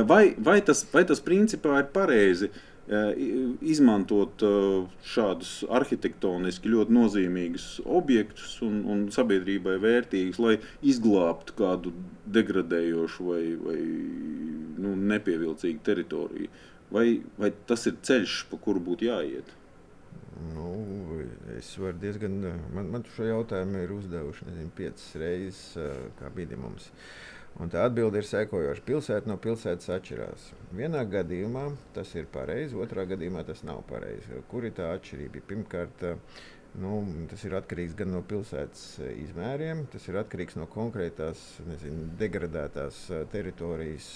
Vai, 0.07 0.23
vai, 0.41 0.61
tas, 0.65 0.81
vai 0.89 1.03
tas 1.07 1.19
principā 1.21 1.77
ir 1.83 1.91
pareizi? 1.93 2.49
Uh, 2.49 2.74
izmantot 2.85 4.43
šādus 5.09 5.63
arhitektoniski 5.73 6.69
ļoti 6.69 6.93
nozīmīgus 6.93 7.67
objektus 7.85 8.59
un, 8.65 8.83
un 8.85 9.03
sabiedrībai 9.13 9.79
vērtīgus, 9.81 10.39
lai 10.39 10.55
izglābtu 10.85 11.57
kādu 11.57 11.95
degradējošu 12.29 13.27
vai, 13.31 13.43
vai 13.57 13.79
nu, 14.85 14.93
nepievilcīgu 15.13 15.81
teritoriju. 15.85 16.49
Vai, 16.93 17.07
vai 17.41 17.49
tas 17.65 17.87
ir 17.89 17.97
ceļš, 18.05 18.43
pa 18.51 18.61
kuru 18.61 18.83
būtu 18.91 19.09
jāiet? 19.09 19.49
Nu, 20.53 20.69
es 21.55 21.71
varu 21.79 21.97
diezgan. 21.97 22.35
Man, 22.75 22.91
man 22.93 23.05
šo 23.15 23.25
jautājumu 23.25 23.81
ir 23.81 23.93
uzdevuši 23.95 24.51
nezinu, 24.51 24.73
piecas 24.77 25.07
reizes, 25.17 25.61
kā 26.19 26.29
bija 26.35 26.59
mums. 26.59 26.91
Uh, 26.91 27.34
Un 27.55 27.71
tā 27.71 27.85
atbilde 27.87 28.19
ir 28.19 28.27
sekojoša. 28.27 28.83
Pilsēta 28.83 29.31
no 29.31 29.37
pilsētas 29.39 29.87
atšķirās. 29.95 30.49
Vienā 30.75 31.05
gadījumā 31.07 31.69
tas 31.95 32.11
ir 32.19 32.27
pareizi, 32.33 32.75
otrā 32.75 33.05
gadījumā 33.07 33.45
tas 33.47 33.63
nav 33.63 33.85
pareizi. 33.87 34.41
Kur 34.51 34.67
ir 34.67 34.75
tā 34.75 34.89
atšķirība? 34.97 35.43
Pirmkārt, 35.47 36.03
nu, 36.83 36.97
tas 37.31 37.45
ir 37.47 37.55
atkarīgs 37.55 37.95
gan 37.95 38.11
no 38.11 38.19
pilsētas 38.27 38.83
izmēriem, 39.07 39.85
tas 39.93 40.03
ir 40.11 40.19
atkarīgs 40.19 40.59
no 40.59 40.67
konkrētās 40.73 41.45
nezinu, 41.69 42.09
degradētās 42.19 42.99
teritorijas 43.31 44.11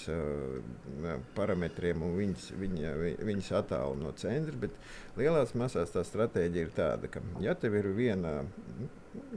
parametriem 1.38 2.04
un 2.04 2.16
viņas, 2.20 2.50
viņa, 2.60 2.94
viņas 3.24 3.52
attālu 3.62 3.96
no 4.04 4.12
centra. 4.20 4.66
Bet 4.66 4.76
lielās 5.16 5.56
masās 5.56 5.96
tā 5.96 6.04
stratēģija 6.04 6.68
ir 6.68 6.76
tāda, 6.76 7.08
ka 7.08 7.24
ja 7.40 7.56
tev 7.56 7.80
ir 7.80 7.94
viena 7.96 8.42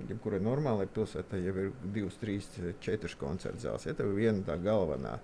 jebkurai 0.09 0.39
normālai 0.43 0.85
pilsētai 0.93 1.39
jau 1.43 1.55
ir 1.65 1.71
divas, 1.95 2.17
trīs, 2.21 2.49
četras 2.83 3.15
koncerta 3.19 3.67
zāles. 3.67 3.87
Ja 3.87 3.95
tev 3.97 4.13
viena 4.17 4.45
tā 4.45 4.57
galvenā 4.61 5.17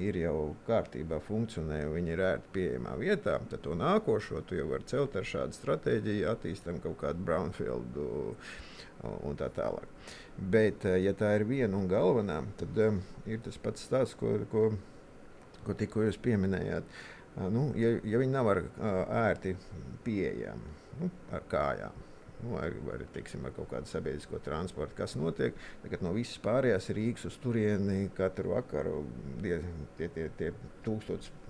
ir 0.00 0.18
jau 0.18 0.54
kārtībā, 0.66 1.20
funkcionē, 1.22 1.84
un 1.86 1.94
viņi 1.96 2.14
ir 2.16 2.22
ērti 2.28 2.52
pieejamā 2.56 2.96
vietā, 3.00 3.38
tad 3.50 3.62
to 3.64 3.76
nākošo 3.78 4.42
tu 4.48 4.58
jau 4.58 4.66
vari 4.72 4.88
celt 4.90 5.16
ar 5.16 5.28
šādu 5.28 5.56
stratēģiju, 5.56 6.26
attīstam 6.32 6.80
kaut 6.82 6.98
kādu 7.04 7.24
brownfieldu 7.26 8.08
un 9.28 9.38
tā 9.38 9.50
tālāk. 9.54 9.86
Bet, 10.34 10.86
ja 10.98 11.14
tā 11.14 11.34
ir 11.38 11.46
viena 11.46 11.78
un 11.78 11.86
galvenā, 11.90 12.40
tad 12.58 12.78
um, 12.88 13.00
ir 13.30 13.42
tas 13.44 13.58
pats 13.62 13.84
stāsts, 13.86 14.16
ko, 14.18 14.32
ko, 14.50 14.70
ko 15.66 15.76
tikko 15.78 16.08
jūs 16.08 16.18
pieminējāt. 16.24 16.88
Uh, 17.34 17.46
nu, 17.54 17.68
ja, 17.78 17.94
ja 18.02 18.18
viņi 18.22 18.34
nav 18.34 18.50
ar, 18.50 18.62
uh, 18.64 18.98
ērti 19.24 19.54
pieejami 20.06 20.74
nu, 21.00 21.10
ar 21.34 21.46
kājām, 21.50 22.02
nu, 22.42 22.56
vai, 22.56 22.68
vai 22.86 22.98
teiksim, 23.14 23.44
ar 23.46 23.54
kaut 23.56 23.70
kādu 23.70 23.90
sabiedrisko 23.90 24.40
transportu, 24.44 24.96
kas 24.98 25.16
notiek. 25.18 25.56
Tagad 25.84 26.04
no 26.04 26.12
visas 26.16 26.40
pārējās 26.44 26.90
Rīgas 26.96 27.28
uz 27.30 27.38
turieni 27.42 28.10
katru 28.16 28.56
vakaru 28.56 29.04
tie, 29.42 29.60
tie, 29.98 30.10
tie, 30.16 30.28
tie 30.38 30.52
tūkstoši 30.86 31.40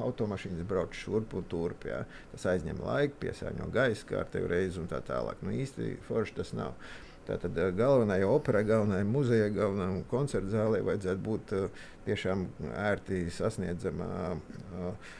automašīnas 0.00 0.66
brauc 0.68 0.96
šurp 0.96 1.34
un 1.38 1.46
turp. 1.50 1.86
Jā. 1.88 2.02
Tas 2.32 2.48
aizņem 2.54 2.80
laiku, 2.84 3.18
piesārņo 3.26 3.68
gaisu 3.74 4.08
kārtēju 4.10 4.50
reizi 4.50 4.82
un 4.82 4.90
tā 4.90 5.02
tālāk. 5.06 5.40
Nu, 5.44 5.54
īsti 5.54 5.96
forši 6.08 6.36
tas 6.40 6.52
nav. 6.56 6.74
Tātad 7.28 7.54
galvenajai 7.76 8.26
operai, 8.26 8.64
galvenajai 8.66 9.06
muzejai, 9.06 9.50
galvenajai 9.54 10.04
koncertu 10.10 10.50
zālē 10.50 10.80
vajadzētu 10.86 11.20
būt 11.22 11.52
uh, 11.54 11.82
tiešām 12.06 12.46
ērti 12.80 13.26
sasniedzamā 13.36 14.08
uh, 14.34 15.10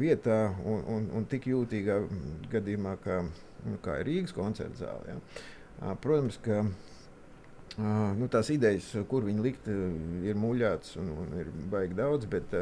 vietā 0.00 0.40
un, 0.66 0.82
un, 0.90 1.06
un 1.14 1.28
tik 1.30 1.46
jūtīgā 1.48 2.00
gadījumā, 2.52 2.96
kā 3.04 3.20
nu, 3.66 3.80
kā 3.84 3.98
ir 4.00 4.08
Rīgas 4.10 4.36
koncerta 4.36 4.84
zāle. 4.84 5.16
Ja. 5.16 5.96
Protams, 6.02 6.38
ka 6.44 6.62
nu, 8.18 8.28
tās 8.32 8.50
idejas, 8.52 8.88
kur 9.08 9.24
viņi 9.28 9.44
likt, 9.44 9.68
ir 10.26 10.40
muļāts 10.40 10.98
un, 11.00 11.12
un 11.24 11.36
ir 11.40 11.52
baigi 11.72 11.98
daudz. 11.98 12.30
Bet, 12.30 12.56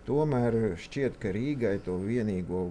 Tomēr 0.00 0.54
šķiet, 0.80 1.18
ka 1.20 1.30
Rīgai 1.30 1.74
to 1.84 1.92
vienīgo 2.00 2.62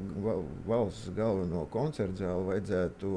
valsts 0.67 1.11
galveno 1.15 1.61
koncertu 1.71 2.23
zāli 2.23 2.47
vajadzētu 2.47 3.11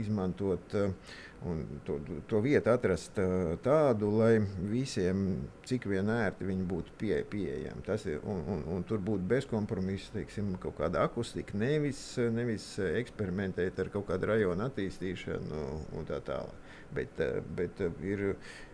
izmantot 0.00 0.72
uh, 0.74 1.12
Un 1.46 1.60
to, 1.86 2.00
to 2.26 2.40
vietu 2.42 2.72
atrast 2.72 3.18
tādu, 3.62 4.08
lai 4.18 4.40
visiem 4.70 5.20
cik 5.68 5.84
vien 5.86 6.08
ērti 6.10 6.48
viņi 6.48 6.64
būtu 6.66 6.94
pie, 6.98 7.12
pieejami. 7.30 7.84
Tas 7.86 8.06
ir, 8.10 8.18
un, 8.26 8.40
un, 8.54 8.64
un 8.74 8.86
tur 8.88 8.98
būtu 9.06 9.22
bezkompromisa, 9.30 10.16
teiksim, 10.16 10.56
kaut 10.62 10.74
kāda 10.80 11.04
akustika, 11.06 11.54
nevis, 11.58 12.00
nevis 12.34 12.66
eksperimentēt 12.88 13.78
ar 13.78 13.92
kaut 13.94 14.08
kādu 14.10 14.32
rajonu 14.32 14.66
attīstīšanu 14.66 15.62
un 16.00 16.10
tā 16.10 16.18
tālāk. 16.26 16.74
Bet, 16.96 17.22
bet 17.54 17.84
ir 18.02 18.32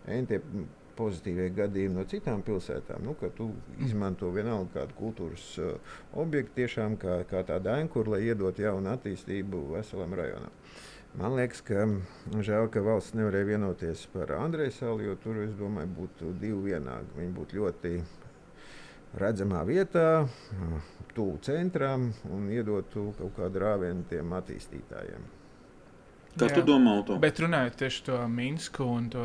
entie 0.08 0.40
pozitīvie 0.96 1.50
gadījumi 1.54 1.98
no 1.98 2.04
citām 2.08 2.42
pilsētām, 2.46 3.02
nu, 3.04 3.16
ka 3.18 3.30
tu 3.34 3.50
izmanto 3.84 4.30
vienalga 4.34 4.80
kādu 4.80 4.98
kultūras 4.98 5.46
uh, 5.60 5.94
objektu 6.22 6.60
tiešām 6.62 6.96
kā, 7.02 7.20
kā 7.30 7.42
tādu 7.48 7.72
ankuru, 7.74 8.14
lai 8.14 8.24
iedot 8.28 8.58
jaunu 8.62 8.92
attīstību 8.94 9.66
veselam 9.74 10.14
rajonam. 10.16 10.54
Man 11.14 11.36
liekas, 11.38 11.60
ka 11.62 11.84
žēl, 12.42 12.66
ka 12.74 12.82
valsts 12.82 13.14
nevarēja 13.14 13.52
vienoties 13.52 14.02
par 14.10 14.32
Andreju 14.34 14.74
salu, 14.74 15.04
jo 15.06 15.14
tur, 15.22 15.38
es 15.44 15.52
domāju, 15.54 15.92
būtu 16.00 16.32
divi 16.40 16.72
vienādi. 16.72 17.14
Viņi 17.20 17.34
būtu 17.36 17.60
ļoti 17.60 17.92
redzamā 19.22 19.60
vietā, 19.68 20.26
tuvu 21.14 21.38
centram 21.46 22.08
un 22.34 22.50
iedotu 22.50 23.12
kaut 23.20 23.38
kādu 23.38 23.62
rāvienu 23.62 24.02
tiem 24.10 24.34
attīstītājiem. 24.40 25.30
Kā 26.34 26.48
Jā, 26.48 26.56
tu 26.56 26.64
domā 26.66 26.96
par 26.96 27.06
to? 27.06 27.16
Bet 27.22 27.38
runājot 27.38 27.76
tieši 27.78 28.00
par 28.08 28.24
Minsku 28.26 28.86
un 28.90 29.06
to 29.12 29.22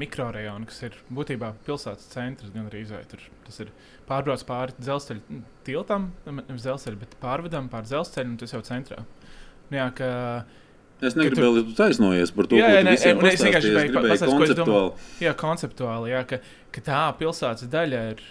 mikrorajonu, 0.00 0.70
kas 0.70 0.78
ir 0.88 0.96
būtībā 1.12 1.50
pilsētas 1.66 2.06
centrs, 2.14 2.52
gan 2.54 2.70
arī 2.70 2.80
izveidots. 2.86 3.28
Tas 3.44 3.60
ir 3.60 3.74
pārbraucis 4.08 4.48
pāri 4.48 4.76
dzelzceļa 4.78 5.42
tiltam, 5.68 6.08
nevis 6.24 6.64
dzelzceļa, 6.64 7.00
bet 7.02 7.18
pārvedam 7.20 7.68
pāri 7.72 7.92
dzelzceļam, 7.92 8.32
un 8.32 8.40
tas 8.40 8.56
jau 8.56 8.62
centrā. 8.64 9.04
Jā, 9.68 9.90
ka, 10.00 10.08
Es 11.00 11.16
negribu 11.16 11.40
vēl 11.46 11.62
tu... 11.62 11.74
taisnoties 11.78 12.32
par 12.36 12.48
to, 12.50 12.58
jā, 12.60 12.68
jā, 12.74 12.82
nē, 12.84 12.92
es 12.98 13.06
vienkārši 13.06 13.70
gribēju 13.70 13.94
pateikt, 13.96 14.24
ko 14.28 14.44
es 14.44 14.54
domāju. 14.58 14.92
Jā, 15.24 15.32
konceptuāli, 15.40 16.12
jā, 16.12 16.20
ka, 16.28 16.40
ka 16.76 16.84
tā 16.84 17.00
pilsētas 17.20 17.70
daļa 17.72 18.02
ir 18.12 18.22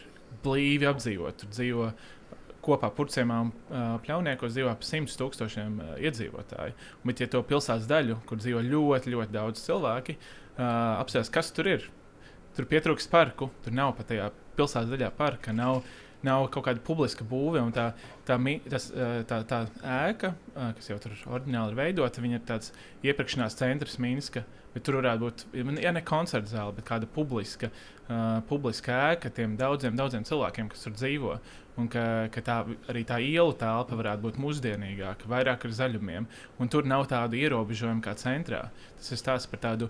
blīvi 0.44 0.90
apdzīvot. 0.90 1.40
Tur 1.42 1.54
dzīvo 1.56 1.90
kopā 2.66 2.90
purcēmā 2.94 3.38
un 3.46 3.52
uh, 3.52 3.94
pļauniekos 4.04 4.54
dzīvo 4.54 4.72
ap 4.72 4.84
100 4.86 5.18
tūkstošiem 5.20 5.80
uh, 5.80 5.94
iedzīvotāju. 6.04 6.76
Bet, 7.08 7.24
ja 7.24 7.30
to 7.32 7.42
pilsētas 7.48 7.88
daļu, 7.90 8.20
kur 8.30 8.42
dzīvo 8.42 8.62
ļoti, 8.68 9.16
ļoti 9.16 9.36
daudz 9.36 9.64
cilvēki, 9.66 10.18
uh, 10.20 11.00
apstāsta, 11.00 11.34
kas 11.40 11.54
tur 11.56 11.72
ir, 11.72 11.88
tur 12.58 12.68
pietrūkst 12.70 13.12
parku, 13.12 13.50
tur 13.64 13.76
nav 13.76 13.96
pat 13.98 14.12
tajā 14.12 14.30
pilsētas 14.60 14.92
daļā 14.94 15.10
parka. 15.18 15.56
Nav, 15.56 15.82
Nav 16.26 16.50
kaut 16.52 16.66
kāda 16.66 16.82
publiska 16.84 17.24
būve, 17.24 17.62
tā, 17.72 17.94
tā, 18.28 18.36
tas, 18.68 18.90
tā, 19.30 19.38
tā 19.48 19.60
ēka, 19.80 20.34
kas 20.76 20.90
jau 20.90 20.98
tur 21.00 21.14
oriģināli 21.38 21.72
ir 21.72 21.78
veidota, 21.80 22.24
ir 22.28 22.42
tāds 22.48 22.74
iepirkšanās 23.08 23.56
centrs 23.60 23.96
Minska. 24.04 24.44
Bet 24.74 24.84
tur 24.86 25.00
varētu 25.00 25.24
būt, 25.24 25.46
ja 25.82 25.94
ne 25.96 26.02
koncerta 26.06 26.52
zāle, 26.52 26.76
bet 26.78 26.86
kāda 26.86 27.08
publiska, 27.10 27.72
uh, 27.72 28.38
publiska 28.50 29.00
ēka 29.14 29.32
tiem 29.34 29.56
daudziem, 29.58 29.96
daudziem 29.98 30.28
cilvēkiem, 30.28 30.70
kas 30.70 30.86
tur 30.86 30.94
dzīvo. 30.94 31.40
Un 31.80 31.88
ka, 31.90 32.04
ka 32.34 32.44
tā, 32.44 32.58
arī 32.92 33.06
tā 33.08 33.18
ielu 33.24 33.56
telpa 33.58 33.98
varētu 33.98 34.26
būt 34.28 34.38
mūsdienīgāka, 34.44 35.30
vairāk 35.32 35.66
ar 35.66 35.76
zaļumiem. 35.80 36.28
Un 36.60 36.70
tur 36.70 36.86
nav 36.90 37.08
tādu 37.10 37.40
ierobežojumu 37.40 38.04
kā 38.06 38.14
centrā. 38.20 38.66
Tas 39.00 39.14
ir 39.16 39.22
stāsts 39.22 39.50
par 39.50 39.64
tādu 39.64 39.90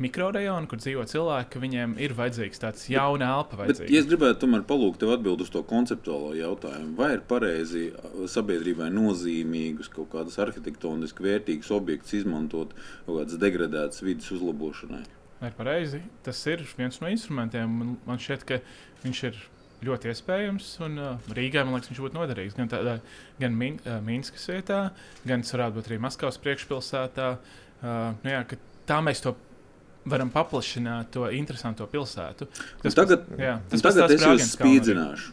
mikrorajonu, 0.00 0.68
kur 0.70 0.80
dzīvo 0.80 1.04
cilvēki, 1.10 1.50
ka 1.52 1.62
viņiem 1.62 1.94
ir 2.02 2.14
vajadzīgs 2.16 2.62
tāds 2.62 2.88
jauns 2.90 3.24
elpa. 3.26 3.60
Bet, 3.68 3.82
ja 3.84 4.00
es 4.00 4.08
gribētu 4.08 4.42
tomēr 4.44 4.64
palūgt 4.68 5.02
tev 5.02 5.14
atbildēt 5.14 5.46
uz 5.46 5.52
to 5.54 5.62
konceptuālo 5.68 6.32
jautājumu, 6.38 6.94
vai 6.98 7.12
ir 7.16 7.24
pareizi 7.30 7.90
sabiedrībai 8.32 8.90
nozīmīgus 8.94 9.92
kaut 9.92 10.10
kādus 10.14 10.40
arhitektoniski 10.42 11.26
vērtīgus 11.26 11.72
objektus 11.76 12.18
izmantot 12.22 12.74
kaut 13.06 13.14
kādas 13.20 13.40
degradētas 13.40 14.04
vidas 14.06 14.30
uzlabošanai? 14.36 15.04
Ir 15.40 15.56
pareizi. 15.56 16.02
Tas 16.24 16.40
ir 16.52 16.66
viens 16.76 17.00
no 17.00 17.08
instrumentiem. 17.08 17.78
Man, 17.80 17.96
man 18.04 18.20
šķiet, 18.20 18.44
ka 18.48 18.60
viņš 19.04 19.22
ir 19.30 19.38
ļoti 19.86 20.10
iespējams. 20.12 20.72
Un 20.84 21.00
uh, 21.00 21.30
Rīgā 21.36 21.64
man 21.64 21.78
liekas, 21.78 21.92
viņš 21.92 22.02
būtu 22.04 22.18
noderīgs 22.18 22.56
gan, 22.58 22.68
tādā, 22.72 22.98
gan 23.40 23.56
Min, 23.56 23.78
uh, 23.86 23.98
Minskas 24.04 24.44
vietā, 24.52 24.82
gan 25.24 25.44
tas 25.44 25.54
varētu 25.56 25.78
būt 25.78 25.88
arī 25.88 26.00
Maskavas 26.04 26.40
priekšpilsētā. 26.44 27.30
Uh, 27.80 28.18
nu, 28.20 28.34
jā, 28.34 28.42
tā 28.88 29.00
mēs 29.04 29.24
to 29.24 29.32
varam 30.08 30.30
paplašināt 30.32 31.10
to 31.14 31.26
interesantu 31.36 31.86
pilsētu. 31.90 32.48
Tas 32.82 32.96
tagad, 32.96 33.26
jā, 33.38 33.56
tas 33.70 33.84
tagad 33.84 34.14
es 34.14 34.24
jūs 34.24 34.52
spīdzināšu. 34.54 35.32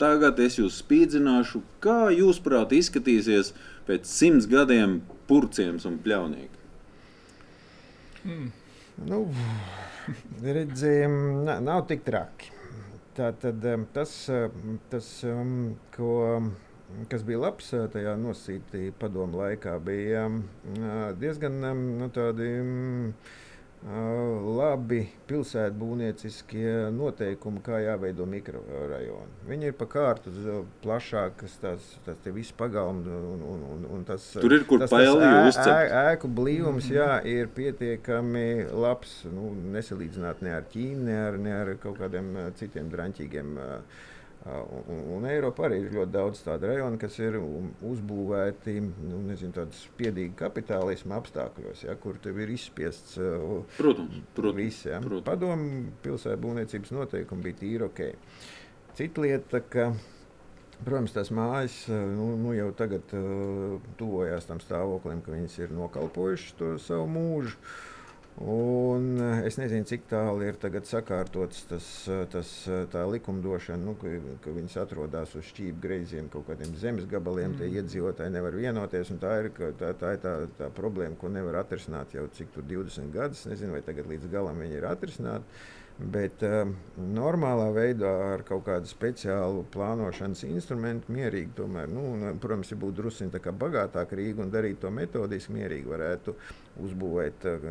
Tagad 0.00 0.40
es 0.42 0.58
jūs 0.58 0.78
spīdzināšu, 0.82 1.62
kā 1.84 2.00
jūs 2.14 2.40
prāt 2.42 2.74
izskatīsies 2.76 3.52
pēc 3.88 4.08
simts 4.10 4.48
gadiem 4.50 5.00
purciems 5.30 5.86
un 5.88 6.00
pļaunieki. 6.02 6.58
Hmm. 8.24 8.48
Nu, 9.08 9.22
redzējām, 10.44 11.14
nav, 11.46 11.62
nav 11.64 11.86
tik 11.88 12.02
traki. 12.04 12.50
Tā 13.16 13.30
tad 13.40 13.64
tas, 13.94 14.12
tas 14.92 15.06
ko, 15.94 16.12
kas 17.10 17.24
bija 17.26 17.40
labs 17.42 17.70
tajā 17.94 18.14
nosītī 18.20 18.90
padomu 19.00 19.40
laikā, 19.40 19.74
bija 19.84 20.26
diezgan 21.20 21.58
nu, 21.98 22.10
tādi 22.14 22.50
labi 23.80 25.06
pilsētbūvnieciskie 25.24 26.90
noteikumi, 26.92 27.62
kā 27.64 27.78
jāveido 27.80 28.26
mikrorajoni. 28.28 29.38
Viņi 29.48 29.70
ir 29.70 29.76
pa 29.78 29.86
kārtu 29.88 30.32
plašākas, 30.82 31.54
tās, 31.62 31.86
tās 32.04 32.28
visi 32.34 32.52
pagalmi. 32.58 33.08
Un, 33.08 33.40
un, 33.40 33.64
un, 33.72 33.88
un 33.96 34.04
tas, 34.04 34.26
Tur 34.36 34.52
ir 34.58 34.66
kur 34.68 34.84
pāri 34.84 35.88
ēku 36.12 36.28
blīvums, 36.28 36.90
jā, 36.92 37.22
ir 37.24 37.48
pietiekami 37.56 38.68
labs. 38.68 39.22
Nu, 39.32 39.54
nesalīdzināt 39.72 40.44
ne 40.44 40.54
ar 40.58 40.68
Ķīnu, 40.70 41.04
ne 41.08 41.18
ar, 41.24 41.40
ne 41.40 41.56
ar 41.56 41.74
kaut 41.80 41.96
kādiem 42.02 42.34
citiem 42.60 42.92
draņķīgiem. 42.92 43.56
Uh, 43.56 44.08
Un, 44.40 45.00
un 45.18 45.26
Eiropā 45.28 45.66
arī 45.66 45.82
ir 45.82 45.90
ļoti 45.92 46.14
daudz 46.14 46.38
tādu 46.46 46.70
rajonu, 46.70 46.96
kas 47.00 47.18
ir 47.20 47.34
uzbūvēti 47.36 48.78
nu, 48.80 49.18
nezinu, 49.26 49.52
tādos 49.58 49.82
spiedīgu 49.90 50.32
kapitālismu 50.38 51.12
apstākļos, 51.18 51.82
ja, 51.84 51.96
kur 52.00 52.16
tev 52.24 52.40
ir 52.40 52.54
izspiests 52.54 53.18
protams, 53.76 54.22
protams, 54.38 54.56
viss. 54.56 54.86
Ja. 54.88 55.02
Padomu 55.26 55.90
pilsētas 56.00 56.40
būvniecības 56.40 56.94
noteikumi 56.96 57.46
bija 57.50 57.60
tīri 57.60 57.86
ok. 57.90 58.02
Cita 58.96 59.26
lieta, 59.26 59.60
ka 59.60 59.92
Protams, 60.80 61.12
tās 61.12 61.28
mājas 61.28 61.74
nu, 61.92 62.30
nu 62.40 62.54
jau 62.56 62.70
tagad 62.72 63.10
uh, 63.12 63.74
tuvojās 64.00 64.46
tam 64.48 64.62
stāvoklim, 64.64 65.18
ka 65.20 65.34
viņas 65.34 65.58
ir 65.60 65.74
nokalpojušas 65.76 66.54
to 66.56 66.70
savu 66.80 67.04
mūžu. 67.12 67.52
Uh, 67.52 67.99
Un 68.38 69.18
eh, 69.20 69.42
es 69.44 69.58
nezinu, 69.60 69.84
cik 69.84 70.06
tālu 70.08 70.46
ir 70.46 70.56
sakārtots 70.88 71.64
tas, 71.68 71.86
eh, 72.08 72.22
tas, 72.30 72.48
eh, 72.68 72.86
tā 72.88 73.02
likumdošana, 73.10 73.84
nu, 73.84 73.94
ka, 74.00 74.08
ka 74.40 74.54
viņas 74.54 74.76
atrodas 74.80 75.34
uz 75.36 75.44
šķību 75.50 75.82
greiziem, 75.82 76.30
kaut 76.32 76.46
kādiem 76.48 76.72
zemes 76.78 77.04
gabaliem. 77.10 77.52
Mm. 77.52 77.58
Tie 77.58 77.68
iedzīvotāji 77.82 78.32
nevar 78.32 78.56
vienoties. 78.56 79.12
Tā 79.20 79.34
ir 79.42 79.50
tā, 79.52 79.92
tā, 79.92 80.14
ir 80.14 80.22
tā, 80.22 80.34
tā 80.56 80.70
problēma, 80.72 81.18
ko 81.20 81.28
nevar 81.28 81.60
atrisināt 81.64 82.14
jau 82.14 82.24
cik 82.32 82.56
20 82.62 83.12
gadus. 83.12 83.44
Es 83.44 83.52
nezinu, 83.52 83.76
vai 83.76 83.82
tagad 83.84 84.08
līdz 84.08 84.30
galam 84.32 84.62
viņi 84.62 84.78
ir 84.78 84.88
atrisināti. 84.88 85.60
Bet 86.00 86.40
um, 86.46 86.70
normālā 87.12 87.66
veidā 87.76 88.08
ar 88.30 88.42
kaut 88.48 88.62
kādu 88.64 88.88
speciālu 88.88 89.66
plānošanas 89.74 90.46
instrumentu 90.46 91.12
mierīgi, 91.12 91.52
tomēr, 91.58 91.90
nu, 91.92 92.06
un, 92.14 92.24
protams, 92.40 92.70
ja 92.72 92.78
būtu 92.80 93.02
druskuļi 93.02 93.52
bagātāka 93.60 94.16
Rīga 94.16 94.40
un 94.46 94.52
darīt 94.54 94.80
to 94.80 94.88
metodiski, 94.96 95.52
mierīgi 95.58 95.92
varētu 95.92 96.34
uzbūvēt 96.80 97.44
uh, 97.52 97.70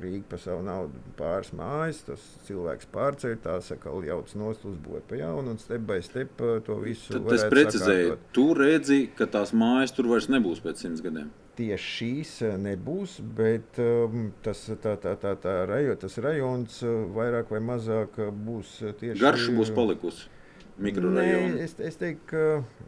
Rīgu 0.00 0.24
par 0.30 0.40
savu 0.40 0.64
naudu 0.64 1.04
pāris 1.20 1.52
mājas, 1.52 2.00
tas 2.08 2.24
cilvēks 2.48 2.88
pārceļ, 2.96 3.38
tās 3.44 3.68
atkal 3.76 4.08
jauc 4.08 4.32
nost, 4.40 4.64
uzbūvēt 4.64 5.10
pa 5.10 5.20
jaunu 5.20 5.52
un 5.52 5.60
step 5.60 5.84
by 5.84 6.00
step 6.06 6.46
to 6.64 6.80
visu. 6.80 7.12
Tad 7.12 7.28
es 7.36 7.44
precizēju, 7.52 8.14
sakārtot. 8.14 8.30
tu 8.38 8.46
redzi, 8.56 9.02
ka 9.18 9.28
tās 9.36 9.52
mājas 9.52 9.92
tur 9.92 10.08
vairs 10.14 10.32
nebūs 10.32 10.64
pēc 10.64 10.86
simts 10.86 11.04
gadiem 11.04 11.28
tieši 11.56 11.90
šīs 11.96 12.32
eh, 12.46 12.54
nebūs, 12.60 13.18
bet 13.36 13.80
um, 13.82 14.30
tas, 14.44 14.62
tā, 14.82 14.96
tā, 15.02 15.16
tā, 15.20 15.34
tā 15.42 15.56
rajo, 15.68 15.96
tas 16.02 16.18
rajons 16.22 16.80
eh, 16.84 16.96
vairāk 17.16 17.52
vai 17.54 17.62
mazāk 17.72 18.20
eh, 18.22 18.32
būs 18.48 18.78
tieši. 19.00 19.20
Garš 19.22 19.50
būs 19.56 19.72
palikusi. 19.76 20.30
Nē, 20.76 21.22
es, 21.64 21.72
es 21.80 21.94
teiktu, 21.96 22.26
ka, 22.28 22.40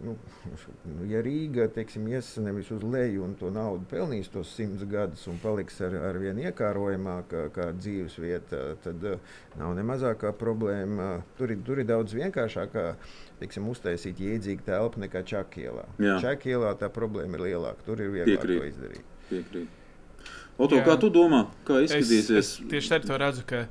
nu, 0.04 0.12
ja 1.08 1.22
Rīga 1.24 1.70
teiksim, 1.72 2.04
ies 2.12 2.34
nevis 2.44 2.68
uz 2.74 2.82
leju 2.84 3.22
un 3.24 3.32
to 3.40 3.48
naudu 3.54 3.88
pelnīs 3.88 4.28
tos 4.28 4.50
simts 4.52 4.84
gadus 4.90 5.24
un 5.30 5.38
paliks 5.40 5.80
ar, 5.86 5.96
ar 6.10 6.18
vien 6.20 6.36
iekārojamāka 6.42 7.46
kā 7.54 7.70
dzīves 7.78 8.18
vieta, 8.20 8.60
tad 8.84 9.06
nav 9.56 9.72
ne 9.78 9.86
mazākā 9.88 10.34
problēma. 10.36 11.08
Tur 11.40 11.56
ir, 11.56 11.64
tur 11.64 11.80
ir 11.80 11.88
daudz 11.88 12.12
vienkāršāk 12.18 12.76
teiksim, 13.40 13.72
uztaisīt 13.72 14.20
jēdzīgu 14.20 14.68
telpu 14.68 15.06
nekā 15.06 15.24
Čakielā. 15.32 15.88
Čakielā 16.20 16.76
tā 16.76 16.92
problēma 16.92 17.40
ir 17.40 17.48
lielāka. 17.48 17.88
Tur 17.88 18.04
ir 18.04 18.12
vieglāk 18.18 18.44
Piekrīt. 18.44 18.60
to 18.60 18.72
izdarīt. 18.74 19.12
Piekrīt. 19.32 19.74
Oto, 20.58 20.76
kā 20.82 20.96
tu 20.98 21.08
domā, 21.14 21.44
kā 21.64 21.80
izskatīsies? 21.86 22.30
Es, 22.34 22.48
es 22.58 22.68
tieši 22.68 23.04
tā 23.06 23.16
redzu, 23.22 23.44
ka, 23.46 23.68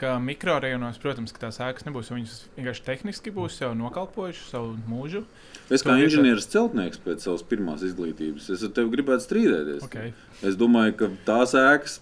ka 0.00 0.16
mikrorajonos, 0.22 0.98
protams, 1.02 1.32
ka 1.36 1.44
tās 1.46 1.60
ēkas 1.60 1.86
nebūs. 1.86 2.10
Viņas 2.14 2.36
vienkārši 2.56 2.84
tehniski 2.86 3.32
būs 3.36 3.60
jau 3.60 3.72
nokalpojušas 3.76 4.52
savu 4.54 4.76
mūžu. 4.88 5.24
Es 5.72 5.84
kā 5.86 5.98
inženieris 6.00 6.48
celtnieks 6.50 7.02
pēc 7.04 7.26
savas 7.26 7.44
pirmās 7.46 7.84
izglītības, 7.86 8.48
es 8.54 8.64
ar 8.66 8.72
tevi 8.76 8.94
gribētu 8.96 9.26
strīdēties. 9.26 9.84
Okay. 9.86 10.14
Es 10.46 10.56
domāju, 10.60 10.96
ka 11.02 11.10
tās 11.28 11.52
ēkas 11.58 12.00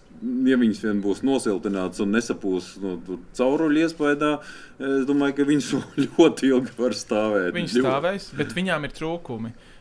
ja 0.49 0.59
viņas 0.59 0.83
vien 0.83 1.01
būs 1.03 1.23
nosiltinātas 1.27 2.03
un 2.03 2.15
nesapūs 2.17 2.73
no 2.83 2.97
cauruļu 3.39 3.85
iespējā, 3.85 4.33
es 4.83 5.07
domāju, 5.07 5.37
ka 5.39 5.49
viņas 5.49 5.73
ļoti 6.07 6.53
ilgi 6.53 6.79
var 6.79 6.97
stāvēt. 6.99 7.53
Viņas 7.55 7.77
stāvēs, 7.79 8.31
bet 8.39 8.55
viņām 8.59 8.89
ir 8.89 8.97
trūkumi. 8.99 9.53
Uh, 9.55 9.78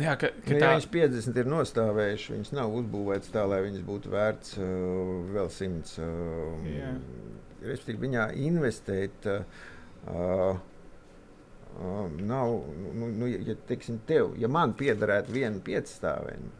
jā, 0.00 0.14
ka, 0.20 0.30
ka 0.44 0.54
nu, 0.54 0.60
tā... 0.62 0.70
Viņas 0.74 0.88
50 0.94 1.40
ir 1.42 1.50
nostāvējušas, 1.52 2.32
viņas 2.34 2.54
nav 2.56 2.76
uzbūvētas 2.80 3.34
tā, 3.34 3.44
lai 3.48 3.60
viņas 3.66 3.84
būtu 3.86 4.12
vērts 4.14 4.56
uh, 4.60 4.70
vēl 5.36 5.50
100. 5.58 5.98
Uh, 6.06 6.70
Respektīvi, 7.66 8.06
viņā 8.08 8.30
investēt. 8.46 9.28
Uh, 9.28 10.56
Uh, 11.76 12.10
nav, 12.20 12.62
nu, 12.94 13.08
nu, 13.08 13.26
ja, 13.26 13.54
teiksim, 13.68 13.98
tev, 14.08 14.30
ja 14.40 14.48
man 14.48 14.72
piederētu 14.78 15.34
viena 15.34 15.58
piecstāvēna, 15.64 16.52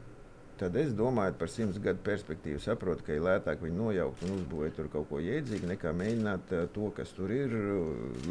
tad 0.60 0.76
es 0.80 0.92
domāju 0.96 1.34
par 1.38 1.50
simts 1.52 1.78
gadu 1.82 2.00
perspektīvu. 2.06 2.60
Saprotu, 2.62 3.04
ka 3.06 3.14
ir 3.16 3.24
lētāk 3.24 3.62
viņu 3.64 3.76
nojaukt 3.76 4.24
un 4.26 4.34
uzbūvēt 4.38 4.76
tur 4.78 4.88
kaut 4.92 5.08
ko 5.10 5.20
jēdzīgu, 5.22 5.68
nekā 5.72 5.92
mēģināt 5.96 6.52
uh, 6.56 6.64
to, 6.74 6.88
kas 6.96 7.12
tur 7.16 7.32
ir, 7.34 7.52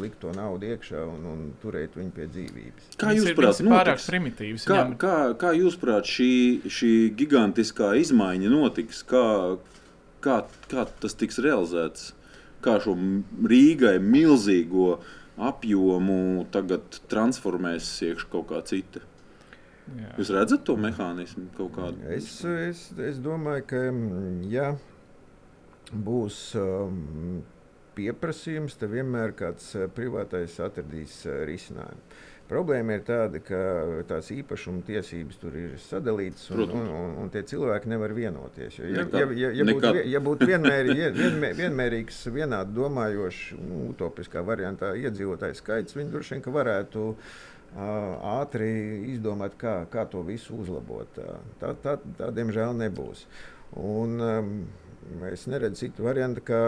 likt 0.02 0.18
to 0.24 0.32
naudu 0.36 0.72
iekšā 0.72 1.04
un, 1.06 1.24
un 1.32 1.46
turēt 1.62 1.96
viņu 1.98 2.14
pie 2.16 2.28
dzīvības. 2.34 2.90
Kā 3.00 3.14
jūs 3.16 3.32
prāt, 3.38 3.62
pārāk 3.70 4.02
primitīvs? 4.10 4.66
Kā, 4.68 4.82
kā, 5.00 5.16
kā 5.40 5.54
jūs 5.56 5.78
prāt, 5.80 6.10
šī, 6.10 6.30
šī 6.78 6.92
gigantiskā 7.18 7.94
izmaiņa 8.02 8.52
notiks? 8.52 9.02
Kā, 9.06 9.26
kā, 10.24 10.40
kā 10.70 10.86
tas 11.02 11.18
tiks 11.18 11.42
realizēts? 11.42 12.12
Kā 12.64 12.80
šo 12.82 12.96
Rīgai 13.46 13.98
milzīgo 14.02 14.96
apjomu 15.36 16.46
tagad 16.50 17.02
transformēs 17.10 17.90
iekšā 18.08 18.32
kaut 18.32 18.50
kā 18.50 18.64
cita? 18.66 19.04
Jā. 19.86 20.12
Jūs 20.18 20.30
redzat 20.34 20.64
to 20.66 20.74
mehānismu 20.80 21.46
kaut 21.56 21.76
kādu? 21.76 22.02
Es, 22.10 22.30
es, 22.66 22.88
es 22.98 23.20
domāju, 23.22 23.66
ka 23.70 23.82
mm, 23.92 24.40
ja 24.50 24.72
būs 25.94 26.40
um, 26.58 27.44
pieprasījums, 27.96 28.74
tad 28.80 28.90
vienmēr 28.96 29.36
kāds 29.38 29.74
privātais 29.94 30.58
atradīs 30.62 31.22
risinājumu. 31.46 32.02
Problēma 32.46 32.94
ir 32.94 33.00
tāda, 33.02 33.40
ka 33.42 33.60
tās 34.06 34.28
īpašuma 34.30 34.84
tiesības 34.86 35.40
tur 35.42 35.56
ir 35.58 35.72
sadalītas, 35.82 36.44
un, 36.54 36.60
un, 36.62 36.84
un, 36.94 37.16
un 37.24 37.32
tie 37.34 37.42
cilvēki 37.42 37.90
nevar 37.90 38.14
vienoties. 38.14 38.76
Jo, 38.78 38.86
ja, 38.86 39.02
ja, 39.02 39.24
ja, 39.34 39.50
ja, 39.58 39.66
būtu, 39.66 39.90
ja 40.12 40.20
būtu 40.22 40.46
vienmēr, 40.52 40.92
vienmēr, 40.94 41.56
vienmērīgs, 41.58 42.20
vienādi 42.30 42.76
domājošs, 42.76 43.48
nu, 43.58 43.88
utopiskā 43.90 44.44
variantā 44.46 44.92
iedzīvotāju 44.94 45.58
skaits, 45.58 45.98
viņi 45.98 46.14
droši 46.14 46.36
vien 46.36 46.46
varētu 46.60 47.08
uh, 47.08 47.34
ātri 47.76 48.70
izdomāt, 49.12 49.58
kā, 49.60 49.82
kā 49.92 50.06
to 50.08 50.22
visu 50.24 50.56
uzlabot. 50.62 51.20
Tā, 51.60 51.74
tā, 51.84 51.98
tā 52.18 52.32
diemžēl 52.32 52.76
nebūs. 52.78 53.26
Un, 53.76 54.20
um, 54.22 54.52
Es 55.30 55.44
neredzu 55.46 55.84
citu 55.84 56.02
variantu, 56.02 56.42
kā, 56.42 56.60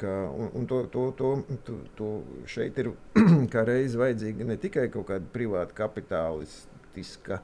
kā 0.00 0.12
un, 0.28 0.50
un 0.58 0.66
to, 0.68 0.82
to, 0.92 1.04
to, 1.16 1.30
to, 1.64 1.76
to 1.96 2.08
šeit 2.44 2.76
ir 2.82 2.90
kā 3.52 3.62
reiz 3.64 3.96
vajadzīga 3.96 4.44
ne 4.44 4.56
tikai 4.60 4.90
kaut 4.92 5.08
kāda 5.08 5.30
privāta 5.32 5.76
kapitālistiska 5.78 7.40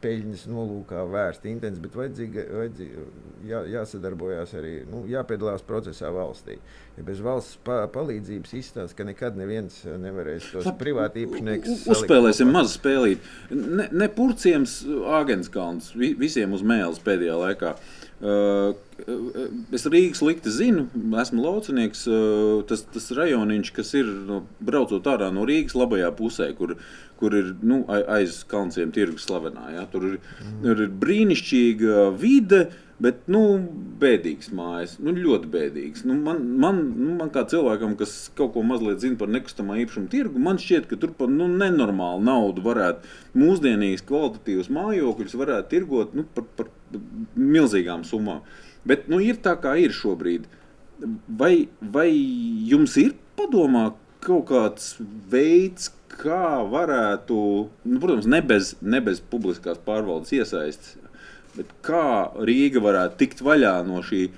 peļņas 0.00 0.46
nolūkā 0.50 1.04
vērsta 1.10 1.48
intents, 1.50 1.80
bet 1.82 1.96
vajadzīga, 1.98 2.44
vajadzīga, 2.60 3.04
jā, 3.48 3.62
jāsadarbojas 3.74 4.54
arī, 4.58 4.74
nu, 4.90 5.02
jāpiedalās 5.10 5.64
procesā 5.66 6.10
valstī. 6.14 6.58
Ja 6.96 7.04
bez 7.06 7.22
valsts 7.24 7.58
pa, 7.64 7.82
palīdzības 7.92 8.54
izstāsta, 8.60 8.96
ka 8.98 9.06
nekad 9.08 9.38
neviens 9.40 9.80
nevarēs 9.84 10.50
tos 10.54 10.68
privāti 10.80 11.24
īpašniekus. 11.26 11.86
Uzspēlēsim 11.94 12.52
mazu 12.52 12.76
spēlīt. 12.76 13.32
Ne, 13.52 13.88
ne 13.92 14.10
purciems 14.12 14.80
Āgenskalns 15.20 15.92
visiem 15.96 16.56
uz 16.56 16.64
mēles 16.66 17.02
pēdējā 17.04 17.40
laikā. 17.44 17.74
Uh, 18.20 18.74
es 19.76 19.86
Rīgas 19.90 20.22
likti 20.24 20.52
zinu, 20.54 20.86
esmu 21.20 21.44
laucinieks. 21.44 22.04
Uh, 22.10 22.60
tas, 22.68 22.84
tas 22.94 23.10
rajoniņš, 23.16 23.72
kas 23.76 23.94
ir 23.98 24.10
no, 24.28 24.42
braucot 24.64 25.08
ārā 25.10 25.30
no 25.34 25.46
Rīgas 25.48 25.76
labajā 25.78 26.10
pusē, 26.18 26.50
kur, 26.58 26.76
kur 27.20 27.36
ir 27.36 27.54
nu, 27.62 27.82
aiz 27.88 28.42
kalnciem 28.50 28.92
tirgus 28.94 29.28
slavenā. 29.28 29.72
Ja? 29.76 29.88
Tur 29.90 30.12
ir, 30.12 30.20
mm. 30.44 30.70
ir 30.74 30.86
brīnišķīga 31.02 32.06
vide. 32.20 32.68
Bet, 33.00 33.22
nu, 33.32 33.40
bēdīgs 34.00 34.50
mājas, 34.52 34.98
nu, 35.00 35.14
ļoti 35.16 35.48
bēdīgs. 35.48 36.02
Nu, 36.04 36.18
man, 36.20 36.42
man, 36.60 36.80
nu, 36.98 37.14
man 37.16 37.30
kā 37.32 37.46
cilvēkam, 37.48 37.94
kas 37.96 38.12
kaut 38.36 38.52
ko 38.52 38.64
mazliet 38.66 39.00
zina 39.00 39.16
par 39.20 39.30
nekustamā 39.32 39.78
īpašuma 39.80 40.10
tirgu, 40.12 40.42
man 40.44 40.60
šķiet, 40.60 40.84
ka 40.90 40.98
tur 41.00 41.14
par 41.16 41.32
nu, 41.32 41.46
nenormālu 41.48 42.20
naudu 42.26 42.64
varētu 42.66 43.40
mūsdienīgus 43.40 44.04
kvalitatīvus 44.04 44.68
mājokļus 44.76 45.38
varētu 45.40 45.72
tirgot 45.72 46.12
nu, 46.18 46.26
par, 46.36 46.44
par 46.58 46.68
milzīgām 47.40 48.04
summām. 48.04 48.44
Bet 48.88 49.08
nu, 49.12 49.20
ir 49.20 49.40
tā, 49.44 49.56
kā 49.60 49.76
ir 49.80 49.94
šobrīd. 49.94 50.48
Vai, 51.40 51.68
vai 51.80 52.08
jums 52.68 52.96
ir 53.00 53.14
padomā 53.38 53.90
kaut 54.24 54.48
kāds 54.50 54.94
veids, 55.32 55.90
kā 56.20 56.60
varētu, 56.68 57.38
nu, 57.88 58.00
protams, 58.02 58.28
ne 58.28 58.42
bez, 58.44 58.74
ne 58.82 59.00
bez 59.04 59.22
publiskās 59.32 59.80
pārvaldes 59.86 60.34
iesaistes, 60.36 60.98
bet 61.56 61.72
kā 61.86 62.04
Rīga 62.46 62.82
varētu 62.84 63.20
tikt 63.22 63.44
vaļā 63.44 63.78
no 63.88 64.02
šī 64.04 64.28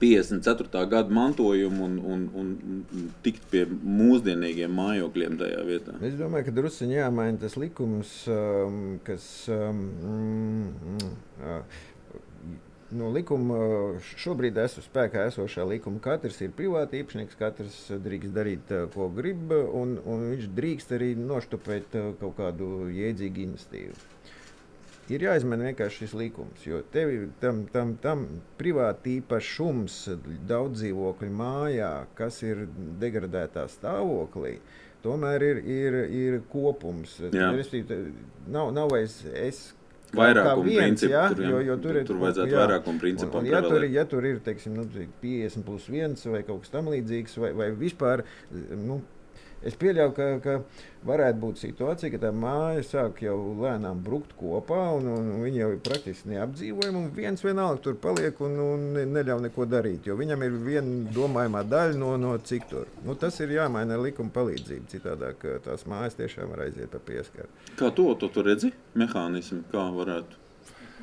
54. 0.00 0.82
gada 0.90 1.14
mantojumu 1.14 1.84
un, 1.84 1.98
un, 1.98 2.24
un, 2.36 2.52
un 2.68 3.10
tikt 3.24 3.46
pie 3.50 3.64
mūsdienīgiem 3.70 4.72
mājokļiem 4.76 5.38
tajā 5.40 5.62
vietā. 5.66 5.96
Es 6.04 6.18
domāju, 6.18 6.48
ka 6.48 6.56
druskuļi 6.58 6.98
jāmaina 6.98 7.40
tas 7.46 7.56
likums, 7.60 8.12
um, 8.28 8.80
kas. 9.06 9.28
Um, 9.52 9.84
mm, 10.04 11.12
uh, 11.40 11.84
No 12.96 13.10
likuma 13.12 13.58
šobrīd 14.16 14.58
esmu 14.62 14.84
spēkā 14.86 15.26
esošā 15.30 15.66
likuma. 15.68 16.00
Katrs 16.02 16.40
ir 16.44 16.54
privāti 16.56 17.02
īpašnieks, 17.02 17.38
katrs 17.40 17.78
drīkst 18.04 18.34
darīt, 18.36 18.72
uh, 18.72 18.88
ko 18.94 19.10
grib, 19.12 19.52
un, 19.52 19.96
un 20.04 20.28
viņš 20.32 20.50
drīkst 20.56 20.96
arī 20.98 21.14
noštupēt 21.20 21.96
uh, 22.00 22.12
kaut 22.20 22.38
kādu 22.40 22.90
jēdzīgu 22.94 23.48
investīvu 23.48 23.96
ir 25.12 25.22
jāizmaina 25.26 25.70
vienkārši 25.70 26.04
šis 26.04 26.14
likums. 26.18 26.64
Jo 26.66 26.80
tev 26.92 27.12
ir 27.14 27.28
tam, 27.42 27.64
tam, 27.72 27.94
tam 28.02 28.26
privāti 28.58 29.18
īpašums 29.20 30.00
daudz 30.48 30.80
dzīvokļu 30.80 31.30
mājā, 31.38 31.92
kas 32.18 32.42
ir 32.46 32.66
degradētā 33.02 33.66
stāvoklī. 33.70 34.56
Tomēr 35.04 35.44
ir, 35.46 35.62
ir, 35.70 35.98
ir 36.10 36.38
kopums. 36.50 37.20
Nav, 38.50 38.72
nav 38.74 38.90
vairs 38.90 39.20
es 39.30 39.68
Vairākuma 40.14 40.64
principu. 40.66 41.12
Ja, 41.12 41.24
tur, 41.32 41.44
jo, 41.50 41.60
jo 41.66 41.76
tur, 41.82 41.98
tur 42.06 42.20
vajadzētu 42.22 42.52
jā. 42.52 42.62
vairākuma 42.62 43.02
principam. 43.02 43.42
Un, 43.42 43.48
un, 43.48 43.50
ja, 43.50 43.62
tur, 43.64 43.86
ja 43.90 44.04
tur 44.08 44.28
ir 44.28 44.38
teiksim, 44.44 44.76
nu, 44.78 44.86
50 45.22 45.66
plus 45.66 45.88
1 45.90 46.14
vai 46.32 46.42
kaut 46.46 46.62
kas 46.64 46.74
tamlīdzīgs, 46.76 47.36
vai, 47.42 47.52
vai 47.58 47.68
vispār 47.76 48.22
nu, 48.86 49.00
Es 49.66 49.74
pieļauju, 49.80 50.12
ka, 50.14 50.26
ka 50.44 50.52
varētu 51.06 51.40
būt 51.42 51.60
situācija, 51.62 52.12
ka 52.12 52.20
tā 52.22 52.30
māja 52.34 52.84
sāk 52.86 53.22
jau 53.24 53.34
lēnām 53.58 53.98
brukt 54.04 54.34
kopā, 54.38 54.78
un, 54.98 55.08
un 55.10 55.30
viņi 55.42 55.62
jau 55.62 55.70
ir 55.74 55.82
praktiski 55.86 56.30
neapdzīvojami. 56.32 57.02
viens 57.16 57.42
vienalga 57.42 57.82
tur 57.82 57.98
paliek 58.02 58.40
un, 58.46 58.56
un 58.62 58.86
neļauj 59.14 59.42
neko 59.48 59.66
darīt, 59.70 60.06
jo 60.06 60.16
viņam 60.18 60.46
ir 60.46 60.58
viena 60.68 61.14
domājamā 61.16 61.64
daļa 61.66 61.98
no, 61.98 62.14
no 62.20 62.36
cik 62.38 62.68
tur. 62.70 62.90
Nu, 63.04 63.18
tas 63.18 63.40
ir 63.42 63.56
jāmaina 63.56 63.98
ar 63.98 64.04
likuma 64.06 64.34
palīdzību. 64.34 64.90
Citādi 64.94 65.32
tās 65.66 65.86
mājas 65.90 66.18
tiešām 66.18 66.52
var 66.54 66.66
aiziet 66.68 66.92
pa 66.92 67.02
pieskaru. 67.02 67.50
Kā 67.76 67.90
to 67.90 68.12
tu, 68.20 68.30
tu 68.30 68.46
redzi? 68.46 68.72
Mehānismu, 68.94 69.64
kā 69.72 69.88
varētu 69.98 70.44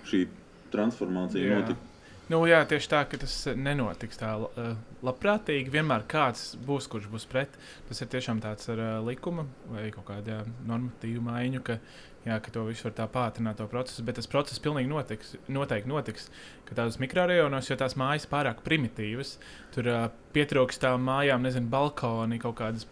šī 0.08 0.28
transformācija 0.74 1.60
notikt? 1.60 1.93
Nu, 2.32 2.38
jā, 2.48 2.62
tieši 2.64 2.88
tā, 2.88 3.02
ka 3.12 3.18
tas 3.20 3.34
nenotiks 3.60 4.20
tā 4.22 4.30
uh, 4.40 4.76
labprātīgi. 5.04 5.74
Vienmēr 5.74 6.06
kāds 6.08 6.54
būs, 6.64 6.88
kurš 6.92 7.10
būs 7.12 7.26
pret. 7.28 7.58
Tas 7.90 8.00
ir 8.00 8.08
tiešām 8.14 8.40
tāds 8.44 8.70
ar 8.72 8.80
uh, 8.80 8.92
likuma 9.04 9.44
vai 9.68 9.90
kaut 9.92 10.08
kāda 10.08 10.40
normatīva 10.70 11.20
maiņu, 11.26 11.60
ka, 11.68 11.76
jā, 12.24 12.38
ka 12.46 12.54
to 12.56 12.64
visu 12.70 12.88
var 12.88 12.96
tā 12.96 13.10
pātrināt, 13.12 13.58
to 13.60 13.68
procesu. 13.68 14.06
Bet 14.08 14.22
tas 14.22 14.32
process 14.32 14.64
pilnīgi 14.64 14.88
notiks, 14.88 15.34
noteikti 15.52 15.92
notiks. 15.92 16.30
Ka 16.70 16.78
tādos 16.80 16.96
mikrorajonos, 17.04 17.68
jo 17.68 17.78
tās 17.82 17.98
mājas 18.00 18.30
pārāk 18.32 18.64
primitīvas, 18.64 19.36
tur 19.76 19.92
uh, 19.92 20.06
pietrūkst 20.38 20.86
tām 20.86 21.04
mājām, 21.10 21.44
nezinu, 21.44 21.68
balkoni, 21.76 22.40
kaut 22.40 22.56
kādas 22.62 22.88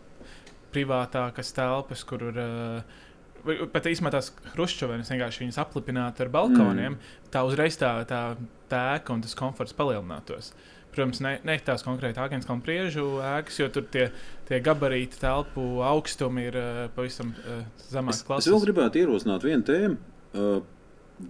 privātākas 0.76 1.56
telpas, 1.56 2.04
kur 2.08 2.28
ir. 2.34 2.44
Uh, 2.44 3.08
Pat 3.42 3.88
īstenībā 3.89 4.12
tās 4.14 4.30
hrušķovenes 4.54 5.10
vienkārši 5.14 5.46
viņas 5.46 5.62
aplipinātu 5.64 6.26
ar 6.26 6.30
balkoniem, 6.34 6.98
mm. 6.98 7.30
tā 7.34 7.42
uzreiz 7.48 7.78
tā, 7.82 7.94
tā 8.06 8.84
ēka 8.98 9.16
un 9.16 9.24
tas 9.26 9.34
komforts 9.38 9.76
palielinātos. 9.78 10.52
Protams, 10.92 11.22
ne, 11.24 11.38
ne 11.48 11.56
tās 11.64 11.86
konkrēti 11.88 12.20
Agnēs 12.20 12.48
priežu 12.66 13.06
ēkas, 13.24 13.62
jo 13.62 13.70
tur 13.72 13.86
tie, 13.94 14.10
tie 14.50 14.60
gabarīti, 14.64 15.22
telpu 15.22 15.80
augstumi 15.88 16.50
ir 16.50 16.58
uh, 16.60 16.82
pavisam 16.96 17.32
uh, 17.32 17.62
zemāks. 17.88 18.26
Es, 18.28 18.46
es 18.46 18.52
vēl 18.52 18.66
gribētu 18.68 19.06
ierosināt 19.06 19.48
vienu 19.48 19.64
tēmu. 19.70 20.00
Uh, 20.36 20.58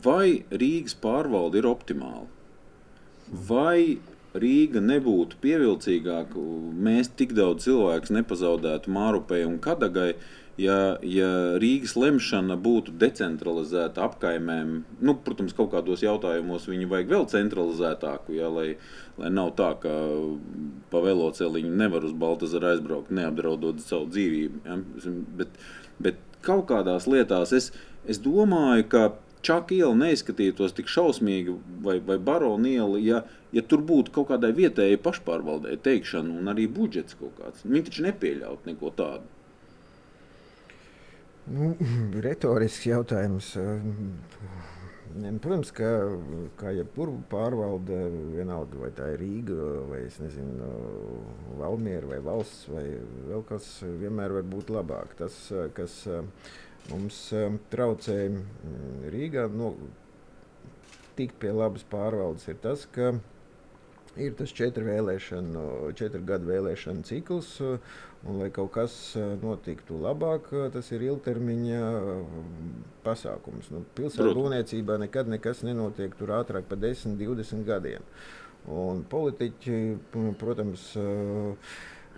vai 0.02 0.42
Rīgas 0.50 0.98
pārvalde 0.98 1.62
ir 1.62 1.70
optimāla? 1.70 2.26
Vai 3.30 4.02
Rīga 4.34 4.82
nebūtu 4.82 5.38
pievilcīgāka, 5.44 6.42
mēs 6.88 7.12
tik 7.20 7.36
daudz 7.38 7.68
cilvēku 7.68 8.16
nepazaudētu 8.18 8.94
Mārupē 8.96 9.44
un 9.46 9.60
Kadagai, 9.62 10.16
uh, 10.16 10.41
ja, 10.60 10.78
ja 11.06 11.30
Rīgas 11.62 11.94
lemšana 12.00 12.58
būtu 12.60 12.96
decentralizēta 13.02 14.04
apkaimēm, 14.08 14.74
nu, 15.00 15.16
protams, 15.26 15.56
kaut 15.58 15.72
kādos 15.76 16.04
jautājumos 16.06 16.68
viņi 16.70 16.90
vajag 16.92 17.14
vēl 17.16 17.28
centralizētāku, 17.32 18.36
ja, 18.40 18.52
lai, 18.52 18.68
lai 19.22 19.32
nav 19.34 19.54
tā, 19.60 19.72
ka 19.84 19.96
pa 20.92 21.04
veloceliņu 21.06 21.74
nevar 21.84 22.08
uz 22.08 22.14
Baltasaru 22.18 22.74
aizbraukt, 22.74 23.14
neapdraudot 23.16 23.82
savu 23.86 24.10
dzīvību. 24.12 24.64
Ja. 24.68 24.80
Bet, 25.40 25.60
bet 26.02 26.22
kaut 26.46 26.68
kādās 26.72 27.08
lietās 27.10 27.54
es, 27.56 27.72
es 28.10 28.22
domāju, 28.24 28.88
ka 28.92 29.12
Čaka 29.42 29.74
iela 29.74 29.96
neizskatītos 29.98 30.76
tik 30.78 30.90
šausmīgi, 30.92 31.56
vai, 31.82 31.96
vai 32.06 32.20
barona 32.22 32.70
iela, 32.70 33.00
ja, 33.02 33.24
ja 33.50 33.64
tur 33.66 33.82
būtu 33.90 34.14
kaut 34.14 34.30
kādai 34.30 34.52
vietējai 34.54 35.00
pašpārvaldei 35.02 35.80
teikšana 35.82 36.36
un 36.38 36.52
arī 36.52 36.68
budžets 36.70 37.18
kaut 37.18 37.34
kāds. 37.40 37.64
Viņi 37.66 37.88
taču 37.88 38.06
nepieļaut 38.06 38.70
neko 38.70 38.92
tādu. 39.00 39.26
Nu, 41.52 41.74
retorisks 42.26 42.88
jautājums. 42.88 43.54
Protams, 45.12 45.72
ka 45.76 45.88
kā 46.60 46.72
jebkura 46.72 47.18
pārvalde, 47.32 47.98
vienalga 48.32 48.80
vai 48.80 48.92
tā 48.96 49.10
ir 49.12 49.20
Rīga, 49.26 49.58
vai 49.90 50.06
nezinu, 50.24 50.70
Valmiera, 51.60 52.08
vai 52.14 52.22
valsts, 52.24 52.70
vai 52.72 52.86
vēl 53.28 53.44
kas, 53.50 53.68
vienmēr 54.00 54.38
var 54.38 54.48
būt 54.54 54.72
labāk. 54.72 55.18
Tas, 55.20 55.36
kas 55.76 55.98
mums 56.94 57.20
traucē 57.74 58.18
Rīgā, 59.12 59.50
nu, 59.52 59.74
tikt 61.20 61.36
pie 61.44 61.52
labas 61.52 61.84
pārvaldes, 61.92 62.48
ir 62.48 62.62
tas, 62.64 62.88
ka 62.96 63.12
ir 64.20 64.34
tas 64.40 64.52
četru, 64.56 64.86
vēlēšanu, 64.88 65.66
četru 66.00 66.24
gadu 66.28 66.50
vēlēšanu 66.52 67.06
cikls. 67.08 67.54
Un, 68.22 68.38
lai 68.38 68.52
kaut 68.54 68.70
kas 68.76 68.96
notiktu 69.42 69.98
labāk, 69.98 70.52
tas 70.74 70.92
ir 70.94 71.08
ilgtermiņa 71.08 71.80
pasākums. 73.06 73.72
Nu, 73.74 73.82
Pilsētas 73.98 74.38
būvniecībā 74.38 75.00
nekad 75.02 75.32
nekas 75.32 75.64
nenotiek 75.66 76.14
tur 76.20 76.36
ātrāk 76.38 76.68
par 76.70 76.78
10, 76.84 77.18
20 77.18 77.66
gadiem. 77.66 78.06
Un 78.70 79.02
politiķi, 79.10 79.80
protams, 80.38 80.92
uh, 81.02 81.74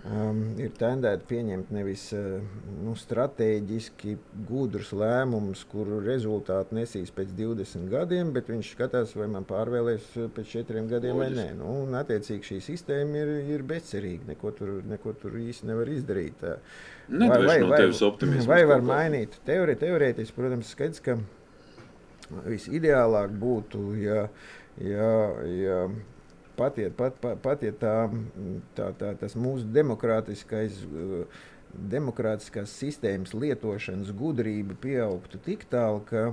um, 0.09 0.39
ir 0.61 0.71
tendēti 0.77 1.27
pieņemt 1.29 1.71
nevis 1.75 2.05
uh, 2.17 2.39
nu, 2.83 2.93
strateģiski 2.99 4.15
gudrus 4.49 4.93
lēmumus, 4.97 5.63
kuru 5.71 5.99
rezultātu 6.03 6.77
nesīs 6.77 7.13
pēc 7.15 7.35
20 7.37 7.91
gadiem, 7.91 8.31
bet 8.35 8.51
viņš 8.51 8.71
skatās, 8.75 9.13
vai 9.19 9.29
man 9.31 9.47
pārvēlēs 9.49 10.09
pēc 10.35 10.55
4 10.63 10.85
gadiem 10.91 11.19
Loģiski. 11.19 11.19
vai 11.19 11.29
nē. 11.37 11.47
Nu, 11.59 11.75
un, 11.83 11.99
attiecīgi, 11.99 12.49
šī 12.53 12.59
sistēma 12.71 13.21
ir, 13.23 13.35
ir 13.55 13.67
bezcerīga. 13.69 14.31
Neko 14.33 14.55
tur, 14.57 14.73
neko 14.89 15.15
tur 15.21 15.37
īsti 15.41 15.69
nevar 15.71 15.93
izdarīt. 15.93 16.43
Vai, 16.43 17.29
vai, 17.43 17.59
no 17.63 17.71
vai, 17.73 18.43
vai 18.47 18.63
var 18.69 18.83
mainīt? 18.85 19.39
Teori, 19.47 19.77
teorētiski, 19.79 20.37
protams, 20.37 20.75
skaidrs, 20.75 21.03
ka 21.03 21.17
visideālāk 22.47 23.33
būtu, 23.39 23.83
ja, 24.01 24.27
ja, 24.81 25.11
ja 25.49 25.79
patiet, 26.57 26.95
pat, 26.97 27.17
pat, 27.21 27.39
patiet 27.43 27.79
tā, 27.81 27.95
tā, 28.77 28.91
tā, 28.99 29.15
tas 29.19 29.35
mūsu 29.39 29.67
demokrātiskais. 29.73 30.85
Demokrātiskās 31.73 32.69
sistēmas 32.77 33.31
lietošanas 33.33 34.11
gudrība 34.13 34.75
pieaugtu 34.77 35.39
tik 35.41 35.63
tālu, 35.71 36.03
ka, 36.05 36.27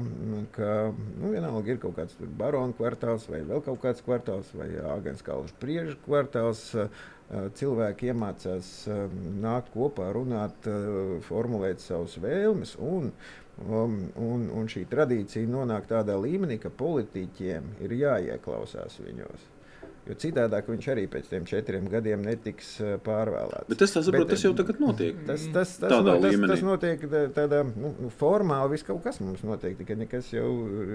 ka 0.52 0.72
nu, 0.92 1.30
vienalga 1.32 1.72
ir 1.72 1.78
kaut 1.80 1.94
kāds 1.96 2.18
baronu 2.36 2.76
kvartāls, 2.76 3.24
vai 3.32 3.40
vēl 3.48 3.62
kaut 3.64 3.80
kāds 3.80 4.04
kvartāls, 4.04 4.50
vai 4.52 4.66
Agnēs 4.84 5.24
Kalniņš 5.24 5.54
priežu 5.62 5.96
kvartāls. 6.04 6.66
Cilvēki 7.30 8.10
iemācās 8.10 8.68
nākt 9.40 9.70
kopā, 9.72 10.10
runāt, 10.12 10.66
formulēt 11.28 11.80
savas 11.80 12.18
vēlmes, 12.20 12.74
un, 12.82 13.08
un, 13.64 13.94
un, 14.18 14.44
un 14.60 14.68
šī 14.68 14.82
tradīcija 14.90 15.48
nonāk 15.48 15.88
tādā 15.88 16.18
līmenī, 16.20 16.58
ka 16.60 16.74
politiķiem 16.74 17.78
ir 17.86 17.96
jāieklausās 18.02 18.98
viņos. 19.06 19.48
Jo 20.09 20.16
citādi 20.16 20.59
viņš 20.64 20.86
arī 20.94 21.05
pēc 21.12 21.28
tam 21.28 21.44
četriem 21.48 21.84
gadiem 21.92 22.22
netiks 22.24 22.70
eh, 22.80 22.94
pārvēlēts. 23.05 23.68
Bet 23.68 23.82
es 23.84 23.92
saprotu, 23.92 24.30
tas 24.32 24.44
jau 24.46 24.53
tagad 24.57 24.80
notiek. 24.80 25.18
Tas, 25.28 25.44
tas, 25.53 25.74
tas, 25.82 25.92
no, 25.92 26.14
tas, 26.22 26.38
tas 26.51 26.62
notiek 26.64 27.05
tādā 27.36 27.61
nu, 27.68 27.92
nu, 28.01 28.09
formāli, 28.20 28.72
viss 28.74 28.86
kaut 28.86 29.03
kas 29.05 29.20
mums 29.20 29.44
notiek, 29.46 29.76
tikai 29.78 29.98
nekas 30.01 30.32
jau 30.32 30.48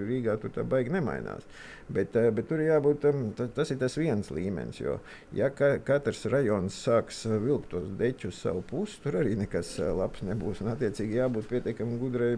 Rīgā 0.10 0.36
tur 0.42 0.54
tā 0.56 0.66
baigi 0.68 0.94
nemainās. 0.96 1.46
Bet, 1.86 2.18
eh, 2.18 2.32
bet 2.34 2.50
tur 2.50 2.64
jābūt 2.66 3.04
tam, 3.04 3.22
tas 3.38 3.72
ir 3.72 3.80
tas 3.84 3.96
viens 4.00 4.32
līmenis. 4.34 4.82
Jo, 4.82 4.98
ja 5.38 5.52
ka, 5.54 5.76
katrs 5.86 6.26
rajons 6.34 6.80
sāks 6.88 7.22
eh, 7.30 7.38
vilkt 7.46 7.70
tos 7.76 7.86
deķus 8.02 8.42
savu 8.48 8.66
pusi, 8.66 8.98
tur 9.06 9.20
arī 9.22 9.38
nekas 9.38 9.76
labs 9.86 10.26
nebūs. 10.26 10.64
Un, 10.66 10.74
attiecīgi, 10.74 11.22
jābūt 11.22 11.52
pietiekami 11.54 12.02
gudrai, 12.02 12.32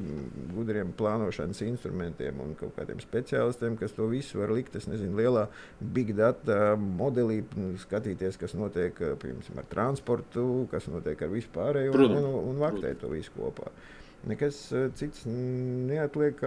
gudriem 0.52 0.92
plānošanas 1.00 1.64
instrumentiem 1.64 2.44
un 2.44 2.54
kaut 2.60 2.76
kādiem 2.76 3.00
speciālistiem, 3.02 3.80
kas 3.80 3.96
to 3.96 4.12
visu 4.12 4.44
var 4.44 4.52
likt. 4.52 4.76
Es 4.76 4.92
nezinu, 4.92 5.16
lielā 5.18 5.48
big 5.80 6.12
data 6.18 6.57
modelī, 6.78 7.42
nu, 7.58 7.74
skatīties, 7.82 8.40
kas 8.40 8.56
notiek 8.58 8.98
piemēram, 9.22 9.62
ar 9.62 9.70
transportu, 9.72 10.48
kas 10.72 10.90
notiek 10.92 11.22
ar 11.22 11.32
vispārējo 11.34 11.96
un, 11.96 12.18
un, 12.20 12.30
un 12.54 12.62
vaktēt 12.62 13.02
to 13.04 13.12
visu 13.12 13.34
kopā. 13.36 13.72
Nekas 14.28 14.60
cits 15.00 15.28
neatliek. 15.28 16.42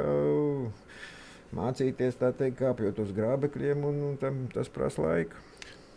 Mācīties 1.56 2.18
tā 2.20 2.30
teikt, 2.36 2.60
kāpjot 2.60 3.00
uz 3.02 3.10
grābekļiem, 3.14 3.82
un, 3.88 3.96
un 4.12 4.18
tam, 4.20 4.44
tas 4.54 4.68
prasa 4.70 5.02
laiku. 5.02 5.40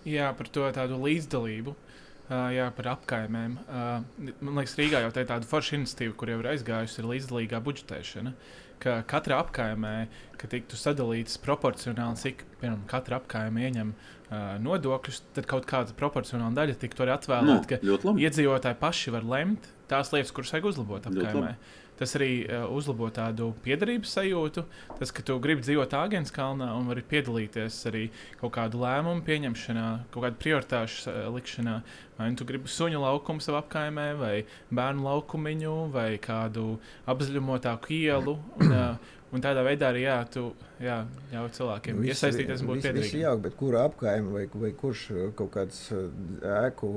Jā, 0.10 0.32
par 0.38 0.50
to 0.50 0.66
tādu 0.74 0.98
līdzdalību. 1.04 1.76
Uh, 2.24 2.48
jā, 2.56 2.70
par 2.74 2.88
apkaimēm. 2.96 3.58
Uh, 3.68 4.32
man 4.40 4.62
liekas, 4.62 4.78
Rīgā 4.80 5.04
jau 5.04 5.12
tā 5.14 5.26
ir 5.26 5.30
tāda 5.30 5.46
forša 5.46 5.76
iniciatīva, 5.78 6.16
kur 6.18 6.32
jau 6.32 6.40
ir 6.40 6.48
aizgājusi, 6.54 7.02
ir 7.02 7.10
līdzdalīgā 7.12 7.60
budžetēšana. 7.66 8.32
Uh, 8.32 8.63
ka 8.84 8.98
katra 9.08 9.40
apkaimē, 9.44 9.94
ka 10.40 10.50
tiktu 10.52 10.78
sadalīts 10.80 11.40
proporcionāli, 11.44 12.20
cik 12.20 12.44
piemēram, 12.60 12.84
katra 12.90 13.22
apkaime 13.22 13.64
ieņem 13.68 13.94
uh, 13.94 14.58
nodokļus, 14.64 15.22
tad 15.38 15.48
kaut 15.50 15.68
kāda 15.70 15.96
proporcionāla 15.98 16.54
daļa 16.60 16.76
tiktu 16.82 17.06
arī 17.06 17.16
atvēlēta, 17.16 17.80
no, 17.84 18.04
ka 18.04 18.18
iedzīvotāji 18.26 18.80
paši 18.82 19.16
var 19.16 19.28
lemt 19.36 19.72
tās 19.92 20.12
lietas, 20.14 20.34
kuras 20.36 20.54
vajag 20.56 20.70
uzlabot 20.74 21.10
apkaimē. 21.10 21.56
Tas 22.04 22.18
arī 22.18 22.42
uh, 22.44 22.66
uzlabo 22.76 23.08
tādu 23.16 23.54
piederības 23.64 24.18
sajūtu. 24.18 24.66
Tas, 24.98 25.12
ka 25.16 25.24
tu 25.24 25.38
gribi 25.40 25.64
dzīvot 25.64 25.94
Āģenes 25.96 26.34
kalnā 26.36 26.66
un 26.76 26.90
vari 26.92 27.00
piedalīties 27.08 27.78
arī 27.88 28.02
kaut 28.42 28.52
kādu 28.58 28.82
lēmumu 28.82 29.24
pieņemšanā, 29.24 29.86
kaut 30.12 30.26
kādu 30.26 30.42
prioritāšu 30.42 31.06
uh, 31.08 31.22
likšanā. 31.32 31.78
Vai 32.18 32.28
nu 32.34 32.36
tu 32.42 32.44
gribi 32.50 32.68
suņu 32.68 33.00
laukumu 33.06 33.40
savā 33.40 33.62
apkaimē, 33.64 34.10
vai 34.20 34.34
bērnu 34.68 35.08
laukumiņu, 35.08 35.78
vai 35.96 36.10
kādu 36.20 36.74
apzaļumotāku 37.08 37.96
ielu. 38.02 38.36
Un, 38.60 38.76
uh, 38.76 38.93
Un 39.34 39.42
tādā 39.42 39.64
veidā 39.66 39.90
arī 39.90 40.04
jā, 40.04 40.20
tu 40.30 40.44
jā, 40.84 41.00
ļauj 41.32 41.50
cilvēkiem 41.56 42.00
visi, 42.04 42.12
iesaistīties 42.14 42.62
un 42.62 42.70
būt 42.70 42.84
piederīgiem. 42.86 43.22
Jā, 43.24 43.34
bet 43.42 43.56
kura 43.58 43.88
apkaime 43.88 44.30
vai, 44.30 44.44
vai 44.62 44.70
kurš 44.78 45.04
kaut 45.40 45.50
kāds 45.56 45.80
ēku 45.90 46.92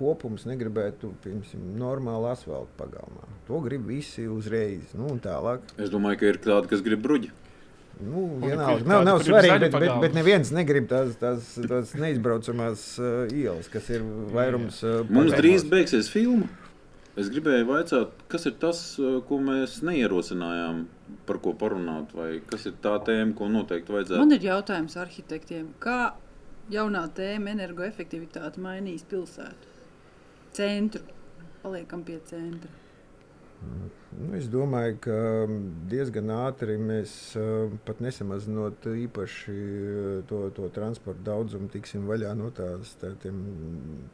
kopums 0.00 0.48
negribētu, 0.50 1.12
piemēram, 1.22 1.66
normālu 1.78 2.30
asfaltu 2.32 2.74
pagalmā. 2.80 3.30
To 3.46 3.62
grib 3.62 3.86
visi 3.86 4.26
uzreiz. 4.26 4.96
Nu, 4.98 5.12
tālāk. 5.22 5.62
Es 5.78 5.92
domāju, 5.92 6.22
ka 6.24 6.32
ir 6.32 6.40
tādi, 6.42 6.72
kas 6.74 6.82
grib 6.86 7.04
bruģi. 7.06 7.30
Nu, 7.96 8.26
vienalga, 8.42 8.84
nav, 8.84 9.06
nav 9.06 9.22
svarīgi, 9.24 9.56
bet, 9.62 9.78
bet, 9.80 9.92
bet 10.02 10.16
neviens 10.18 10.50
negrib 10.52 10.84
tās, 10.90 11.14
tās, 11.16 11.54
tās 11.70 11.94
neizbraucamās 11.96 12.82
uh, 13.00 13.22
ielas, 13.32 13.70
kas 13.72 13.88
ir 13.94 14.04
vairums. 14.34 14.82
Uh, 14.84 15.06
Mums 15.08 15.32
drīz 15.38 15.64
beigsies 15.70 16.10
filma. 16.12 16.50
Es 17.16 17.30
gribēju 17.32 17.64
jautāt, 17.64 18.12
kas 18.28 18.44
ir 18.50 18.58
tas, 18.60 18.82
ko 19.24 19.38
mēs 19.40 19.78
neierosinājām, 19.88 20.82
par 21.26 21.40
ko 21.42 21.54
parunāt, 21.58 22.14
vai 22.16 22.30
kas 22.50 22.66
ir 22.70 22.78
tā 22.82 22.96
tēma, 23.06 23.34
ko 23.38 23.50
noteikti 23.50 23.94
vajadzētu. 23.94 24.22
Man 24.22 24.36
ir 24.36 24.46
jautājums 24.48 24.96
arhitektiem, 25.00 25.68
kā 25.82 26.14
jaunā 26.72 27.06
tēma 27.16 27.52
energoefektivitāte 27.54 28.62
mainīs 28.62 29.06
pilsētu? 29.10 29.74
Centru. 30.56 31.04
Paliekam 31.62 32.02
pie 32.06 32.18
centra. 32.26 32.70
Nu, 34.16 34.30
es 34.36 34.46
domāju, 34.52 34.96
ka 35.06 35.16
diezgan 35.90 36.30
ātri 36.32 36.76
mēs 36.80 37.12
pat 37.88 38.00
nesamazinot 38.04 38.86
īpaši 38.88 39.56
to, 40.30 40.40
to 40.56 40.68
transporta 40.76 41.24
daudzumu, 41.26 41.68
tiksim 41.72 42.06
vaļā 42.08 42.34
no 42.38 42.50
tās 42.54 42.94
tā, 43.00 43.14
tiem, 43.22 43.40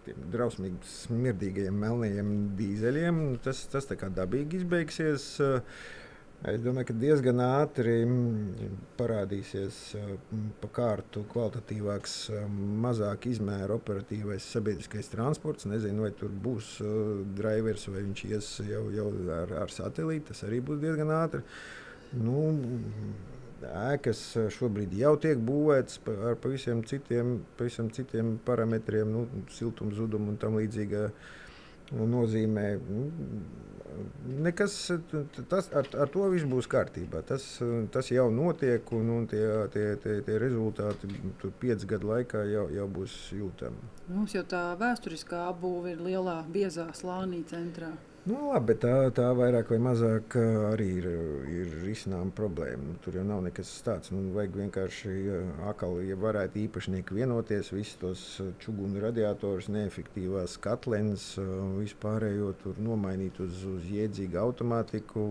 tiem 0.07 0.23
drausmīgi 0.33 0.81
smirdīgajiem 0.95 1.83
melnajiem 1.85 2.33
dīzeļiem. 2.59 3.21
Tas, 3.45 3.65
tas 3.73 3.91
tā 3.91 3.99
kā 4.01 4.11
dabīgi 4.15 4.63
izbeigsies. 4.63 5.29
Uh, 5.43 5.83
Es 6.43 6.59
domāju, 6.59 6.89
ka 6.89 6.95
diezgan 6.99 7.39
ātri 7.39 8.01
mm, 8.03 8.79
parādīsies 8.99 9.77
mm, 9.95 10.47
pa 10.59 10.71
kārtu 10.75 11.21
kvalitatīvāks, 11.31 12.15
mm, 12.35 12.73
mazāk 12.83 13.29
izmēra 13.31 13.77
operatīvais 13.79 14.49
sabiedriskais 14.51 15.13
transports. 15.13 15.69
Nezinu, 15.71 16.03
vai 16.03 16.11
tur 16.19 16.33
būs 16.35 16.73
drivers 17.39 17.87
vai 17.93 18.03
viņš 18.09 18.25
ies 18.33 18.49
jau, 18.73 18.89
jau 18.91 19.07
ar, 19.37 19.55
ar 19.63 19.71
satelītu. 19.71 20.33
Tas 20.33 20.43
arī 20.49 20.59
būs 20.67 20.83
diezgan 20.83 21.13
ātri. 21.15 21.45
Nu, 22.19 22.43
ēkas 23.63 24.25
šobrīd 24.57 24.97
jau 24.99 25.15
tiek 25.23 25.39
būvētas 25.47 26.01
ar 26.27 26.41
pavisam 26.43 26.83
citiem, 26.91 27.37
pavisam 27.55 27.93
citiem 27.95 28.35
parametriem, 28.43 29.15
nu, 29.15 29.45
siltumzudumu 29.55 30.35
un 30.35 30.43
tam 30.43 30.59
līdzīgā 30.59 31.07
nozīmē. 31.93 32.69
Nu, 32.89 33.09
nekas, 34.43 34.91
tas, 35.49 35.69
ar, 35.77 35.89
ar 36.01 36.11
to 36.13 36.29
viss 36.33 36.49
būs 36.49 36.69
kārtībā. 36.71 37.23
Tas, 37.29 37.45
tas 37.93 38.11
jau 38.13 38.29
notiek, 38.35 38.93
un, 38.97 39.11
un 39.17 39.27
tie, 39.31 39.45
tie, 39.75 39.87
tie, 40.03 40.21
tie 40.27 40.39
rezultāti 40.41 41.11
piecu 41.63 41.91
gadu 41.95 42.13
laikā 42.13 42.45
jau, 42.51 42.69
jau 42.73 42.87
būs 43.01 43.19
jūtami. 43.37 43.91
Mums 44.13 44.37
jau 44.37 44.45
tā 44.49 44.65
vēsturiskā 44.81 45.45
apbūve 45.51 45.97
ir 45.97 46.07
lielā, 46.09 46.41
biezā 46.53 46.89
slānī 46.97 47.43
centrā. 47.51 47.93
Nu, 48.23 48.37
labi, 48.53 48.77
tā, 48.79 49.09
tā 49.11 49.25
vairāk 49.35 49.73
vai 49.73 49.81
mazāk 49.83 50.37
arī 50.69 50.85
ir, 51.01 51.07
ir 51.51 51.73
risināma 51.83 52.31
problēma. 52.39 52.93
Nu, 52.93 52.99
tur 53.03 53.17
jau 53.19 53.25
nav 53.27 53.41
nekas 53.43 53.73
tāds. 53.83 54.13
Nu, 54.15 54.21
vajag 54.37 54.61
vienkārši 54.61 55.15
akli, 55.67 56.05
ja 56.07 56.19
varētu 56.23 56.61
īpašnieki 56.61 57.17
vienoties, 57.19 57.73
visus 57.75 57.99
tos 57.99 58.23
čūnu 58.63 59.03
radiatorus, 59.03 59.67
neefektīvās 59.75 60.55
katlenes, 60.63 61.33
vispārējo 61.81 62.53
tur 62.63 62.79
nomainīt 62.79 63.43
uz, 63.43 63.65
uz 63.73 63.91
jēdzīgu 63.91 64.39
automātiku. 64.45 65.27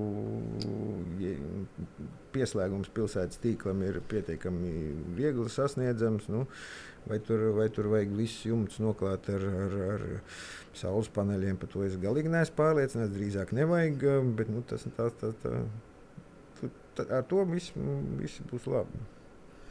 Pieslēgums 2.32 2.92
pilsētas 2.96 3.42
tīklam 3.44 3.84
ir 3.88 4.00
pietiekami 4.12 4.72
viegli 5.18 5.48
sasniedzams. 5.52 6.28
Nu, 6.32 6.46
vai, 7.10 7.20
tur, 7.28 7.48
vai 7.58 7.68
tur 7.74 7.90
vajag 7.92 8.14
visus 8.18 8.48
jumtus 8.50 8.82
noklāt 8.84 9.30
ar, 9.34 9.46
ar, 9.66 9.78
ar 9.96 10.06
saules 10.78 11.12
paneļiem. 11.16 11.60
Par 11.62 11.72
to 11.74 11.86
es 11.88 11.98
galīgi 12.02 12.32
neesmu 12.32 12.58
pārliecināts. 12.60 13.16
Drīzāk 13.16 13.56
nevajag, 13.58 14.06
bet 14.38 14.52
nu, 14.54 14.64
tas, 14.68 14.86
tā, 14.98 15.10
tā, 15.22 15.34
tā, 15.44 15.56
tā, 16.98 17.08
ar 17.08 17.26
to 17.30 17.44
viss, 17.50 17.74
viss 18.20 18.44
būs 18.52 18.70
labi. 18.72 19.04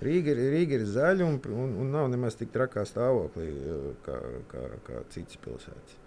Rīga 0.01 0.33
ir, 0.33 0.41
Rīga 0.55 0.79
ir 0.79 0.87
zaļa 0.89 1.27
un, 1.29 1.37
un, 1.53 1.75
un 1.83 1.91
nav 1.93 2.09
nemaz 2.09 2.39
tik 2.41 2.53
trakā 2.55 2.87
stāvoklī 2.89 3.51
kā, 4.07 4.17
kā, 4.49 4.63
kā 4.87 5.03
citas 5.13 5.37
pilsētas. 5.45 5.99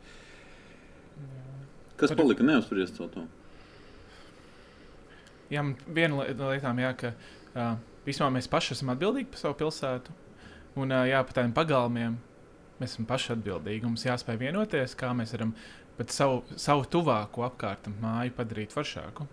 Kas 2.01 2.15
palika 2.17 2.45
neapspriests 2.45 2.97
par 2.97 3.11
to? 3.13 3.27
Jā, 5.53 5.63
viena 5.85 6.17
no 6.17 6.49
lietām, 6.49 6.81
jā, 6.81 6.91
ka 6.97 7.13
uh, 7.13 7.75
vispār 8.07 8.31
mēs 8.33 8.49
paši 8.51 8.73
esam 8.77 8.93
atbildīgi 8.93 9.31
par 9.33 9.41
savu 9.43 9.57
pilsētu. 9.61 10.15
Un 10.81 10.93
uh, 10.93 11.05
jā, 11.05 11.21
par 11.21 11.37
tādiem 11.37 11.53
pagalmiem 11.55 12.17
mēs 12.79 12.95
esam 12.95 13.07
paši 13.09 13.35
atbildīgi. 13.35 13.85
Mums 13.85 14.05
jāspēj 14.07 14.39
vienoties, 14.41 14.97
kā 14.99 15.11
mēs 15.17 15.35
varam 15.35 15.53
pat 15.97 16.13
savu, 16.13 16.41
savu 16.57 16.87
tuvāko 16.89 17.45
apkārtni 17.47 17.93
māju 18.01 18.33
padarīt 18.37 18.73
foršāku. 18.73 19.27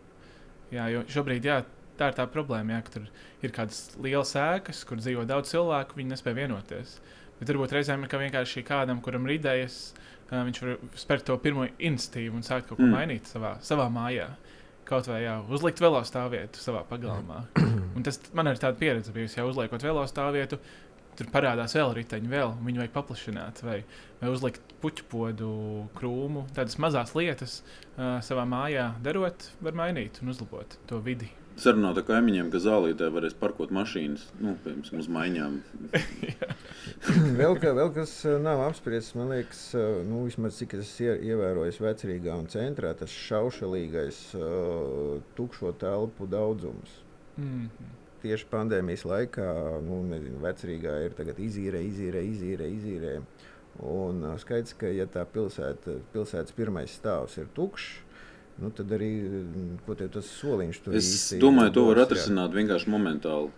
Jā, 0.75 0.87
jo 0.93 1.07
šobrīd 1.11 1.49
jā, 1.49 1.62
tā 1.99 2.11
ir 2.11 2.18
tā 2.18 2.27
problēma, 2.31 2.77
jā, 2.77 2.83
ka 2.85 2.95
tur 2.99 3.09
ir 3.45 3.55
kādas 3.57 3.81
lielas 4.01 4.37
ēkas, 4.39 4.85
kur 4.89 5.01
dzīvo 5.01 5.25
daudz 5.29 5.55
cilvēku, 5.55 5.99
viņi 5.99 6.14
nespēja 6.14 6.43
vienoties. 6.43 6.99
Bet 7.41 7.51
varbūt 7.51 7.73
reizēm 7.75 8.05
ir 8.05 8.21
vienkārši 8.27 8.62
kādam, 8.68 9.01
kuram 9.03 9.25
ir 9.27 9.39
idejas, 9.39 9.81
uh, 9.97 10.43
viņš 10.47 10.62
var 10.62 10.77
spērt 11.01 11.27
to 11.29 11.37
pirmo 11.43 11.66
institīvu 11.79 12.39
un 12.39 12.47
sākt 12.47 12.68
kaut 12.68 12.79
ko 12.79 12.87
mm. 12.87 12.97
mainīt 12.99 13.31
savā, 13.31 13.57
savā 13.64 13.89
mājā. 13.93 14.29
Kaut 14.91 15.07
vai 15.07 15.20
jā, 15.22 15.36
uzlikt 15.55 15.80
vēl 15.82 16.01
stāvvietu 16.07 16.59
savā 16.59 16.82
pagalmā. 16.88 17.45
Un 17.97 18.07
tas 18.07 18.18
man 18.34 18.51
ir 18.51 18.59
tāda 18.59 18.78
pieredze 18.78 19.14
bijusi, 19.14 19.38
ja 19.38 19.47
uzliekot 19.47 19.84
vēl 19.86 20.01
stāvvietu, 20.11 20.59
tur 21.18 21.30
parādās 21.30 21.76
vēl 21.76 21.95
riteņi, 21.99 22.30
vēl 22.32 22.57
viņu 22.64 22.82
vajag 22.82 22.95
paplašināt, 22.95 23.62
vai, 23.66 23.80
vai 24.22 24.32
uzlikt 24.32 24.74
puķu 24.82 25.07
podu, 25.12 25.51
krūmu. 25.99 26.47
Tādas 26.57 26.78
mazas 26.82 27.14
lietas 27.18 27.61
uh, 27.61 28.18
savā 28.24 28.47
mājā 28.51 28.91
darot, 29.05 29.51
var 29.62 29.78
mainīt 29.78 30.22
un 30.24 30.34
uzlabot 30.34 30.78
to 30.91 30.99
vidi. 31.05 31.30
Sarunāt 31.61 31.99
ar 32.01 32.07
kaimiņiem, 32.09 32.49
ka 32.53 32.61
zālītē 32.65 33.11
varēs 33.13 33.35
parkot 33.37 33.73
mašīnas, 33.77 34.23
nu, 34.41 34.55
piemēram, 34.65 35.03
uz 35.03 35.09
maiņām. 35.13 35.59
vēl, 37.41 37.57
ka, 37.61 37.75
vēl 37.77 37.93
kas 37.99 38.15
nav 38.41 38.65
apspriests, 38.65 39.15
man 39.19 39.35
liekas, 39.35 39.63
nu, 40.09 40.25
vismaz 40.25 40.57
cik 40.61 40.79
es 40.81 40.95
ievēroju 41.05 41.85
vecrīgā 41.85 42.39
un 42.41 42.49
centrā, 42.53 42.95
tas 42.97 43.13
šaušalīgais 43.29 44.23
uh, 44.41 45.21
tukšo 45.37 45.75
telpu 45.85 46.29
daudzums. 46.31 47.01
Mm 47.37 47.67
-hmm 47.69 47.97
tieši 48.21 48.49
pandēmijas 48.51 49.05
laikā, 49.09 49.47
nu, 49.81 50.03
nezinu, 50.05 50.41
vecrīgā 50.43 50.97
ir 51.07 51.15
izīrē, 51.17 51.81
izīrē, 51.81 52.21
izīrē. 52.21 52.67
izīrē. 52.69 53.15
Un 53.87 54.25
skaidrs, 54.41 54.75
ka 54.77 54.91
ja 54.93 55.07
tā 55.09 55.25
pilsēta, 55.25 56.01
pilsētas 56.13 56.53
pirmais 56.57 56.93
stāvs 56.93 57.39
ir 57.41 57.49
tukšs, 57.57 58.01
nu, 58.59 58.70
tad 58.74 58.92
arī 58.96 59.11
tas 60.12 60.28
soliņš 60.40 60.80
tur 60.84 60.96
ir. 60.96 61.01
Es 61.01 61.32
domāju, 61.40 61.74
to 61.78 61.86
var 61.90 62.05
atrisināt 62.07 62.55
vienkārši 62.57 62.90
momentāli. 62.92 63.53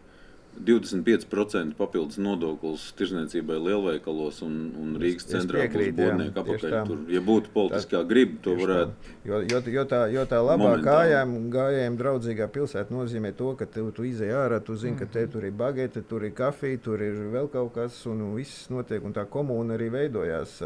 25% 0.61 1.75
papildus 1.79 2.19
nodoklis 2.21 2.85
tirzniecībai 2.99 3.57
lielveikalos 3.57 4.43
un, 4.45 4.57
un 4.79 4.93
Rīgas 5.01 5.27
centrā 5.31 5.65
būs 5.73 5.95
būvnieku 5.97 6.43
apakaļ. 6.43 6.75
Tur, 6.89 7.01
ja 7.11 7.23
būtu 7.25 7.53
politiskā 7.55 8.03
griba, 8.09 8.39
to 8.45 8.55
varētu. 8.61 9.13
Jo, 9.27 9.41
jo, 9.49 9.61
jo, 9.73 9.85
tā, 9.89 10.03
jo 10.13 10.25
tā 10.29 10.43
labā 10.45 10.75
kājām, 10.85 11.35
gājējiem 11.53 11.99
draudzīgā 11.99 12.49
pilsēta 12.53 12.95
nozīmē 12.95 13.33
to, 13.39 13.53
ka 13.59 13.67
tu, 13.71 13.87
tu 13.97 14.07
izej 14.07 14.35
ārā, 14.37 14.61
tu 14.65 14.77
zini, 14.79 14.99
ka 15.01 15.09
te 15.11 15.25
tur 15.33 15.47
ir 15.49 15.55
bagete, 15.57 16.05
tur 16.09 16.27
ir 16.29 16.35
kafija, 16.37 16.81
tur 16.85 17.03
ir 17.03 17.17
vēl 17.33 17.49
kaut 17.53 17.73
kas, 17.79 18.03
un 18.11 18.25
viss 18.37 18.69
notiek. 18.73 19.03
Un 19.03 19.17
tā 19.17 19.25
komūna 19.31 19.79
arī 19.79 19.89
veidojās, 19.95 20.59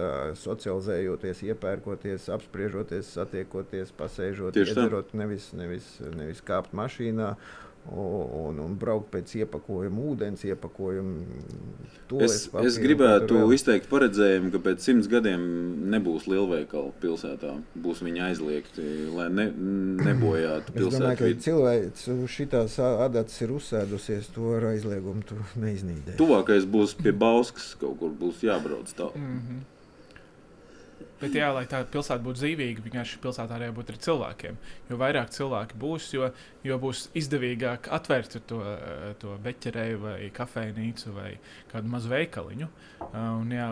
socializējoties, 0.43 1.45
iepērkoties, 1.53 2.26
apspriežoties, 2.37 3.14
satiekoties, 3.16 3.95
pasēžoties, 3.97 4.74
iedzerot, 4.74 5.14
nevis, 5.16 5.53
nevis, 5.57 5.95
nevis 6.16 6.43
kāpt 6.45 6.76
mašīnā 6.76 7.37
un, 7.93 8.59
un 8.62 8.74
braukt 8.78 9.11
pēc 9.12 9.34
iepakojuma, 9.43 10.03
ūdens 10.12 10.45
iepakojuma. 10.49 11.43
Es, 12.22 12.47
papīru, 12.51 12.70
es 12.70 12.78
gribētu 12.82 13.41
izteikt 13.55 13.89
paredzējumu, 13.91 14.51
ka 14.55 14.61
pēc 14.68 14.89
simts 14.89 15.11
gadiem 15.11 15.45
nebūs 15.93 16.28
lielveikalu 16.30 16.93
pilsētā. 17.03 17.55
Būs 17.82 18.03
viņi 18.07 18.24
aizliegti, 18.28 18.87
lai 19.14 19.28
ne, 19.34 19.47
nebojātu 20.07 20.74
pilsētu. 20.74 20.91
Es 20.91 20.99
domāju, 20.99 21.20
ka 21.22 21.47
cilvēks 21.47 22.09
šitās 22.37 22.80
adats 22.82 23.41
ir 23.43 23.55
uzsēdusies, 23.57 24.32
to 24.34 24.57
ar 24.59 24.70
aizliegumu 24.72 25.24
neiznīdē. 25.62 26.18
Tuvākais 26.20 26.68
būs 26.70 26.97
pie 27.01 27.14
Bauskas, 27.16 27.74
kaut 27.80 27.99
kur 28.03 28.14
būs 28.14 28.45
jābrauc 28.47 28.93
tālāk. 28.93 29.18
Mm 29.18 29.41
-hmm. 29.41 29.64
Bet, 31.16 31.32
jā, 31.32 31.46
lai 31.56 31.64
tā 31.64 31.78
pilsēta 31.88 32.20
būtu 32.20 32.42
dzīvīga, 32.42 32.82
vienkārši 32.84 33.20
pilsētā 33.22 33.56
arī 33.56 33.70
jābūt 33.70 33.92
ar 33.94 33.98
cilvēkiem. 34.04 34.58
Jo 34.90 34.98
vairāk 35.00 35.30
cilvēki 35.32 35.78
būs, 35.80 36.10
jo, 36.12 36.28
jo 36.66 36.76
būs 36.82 37.06
izdevīgāk 37.16 37.88
atvērt 37.96 38.36
to, 38.50 38.58
to 39.22 39.38
beķerēju, 39.46 40.02
vai 40.02 40.18
kafejnīcu, 40.36 41.14
vai 41.16 41.30
kādu 41.72 41.92
mazu 41.94 42.12
veikaliņu. 42.12 42.68
Un, 43.22 43.56
jā, 43.56 43.70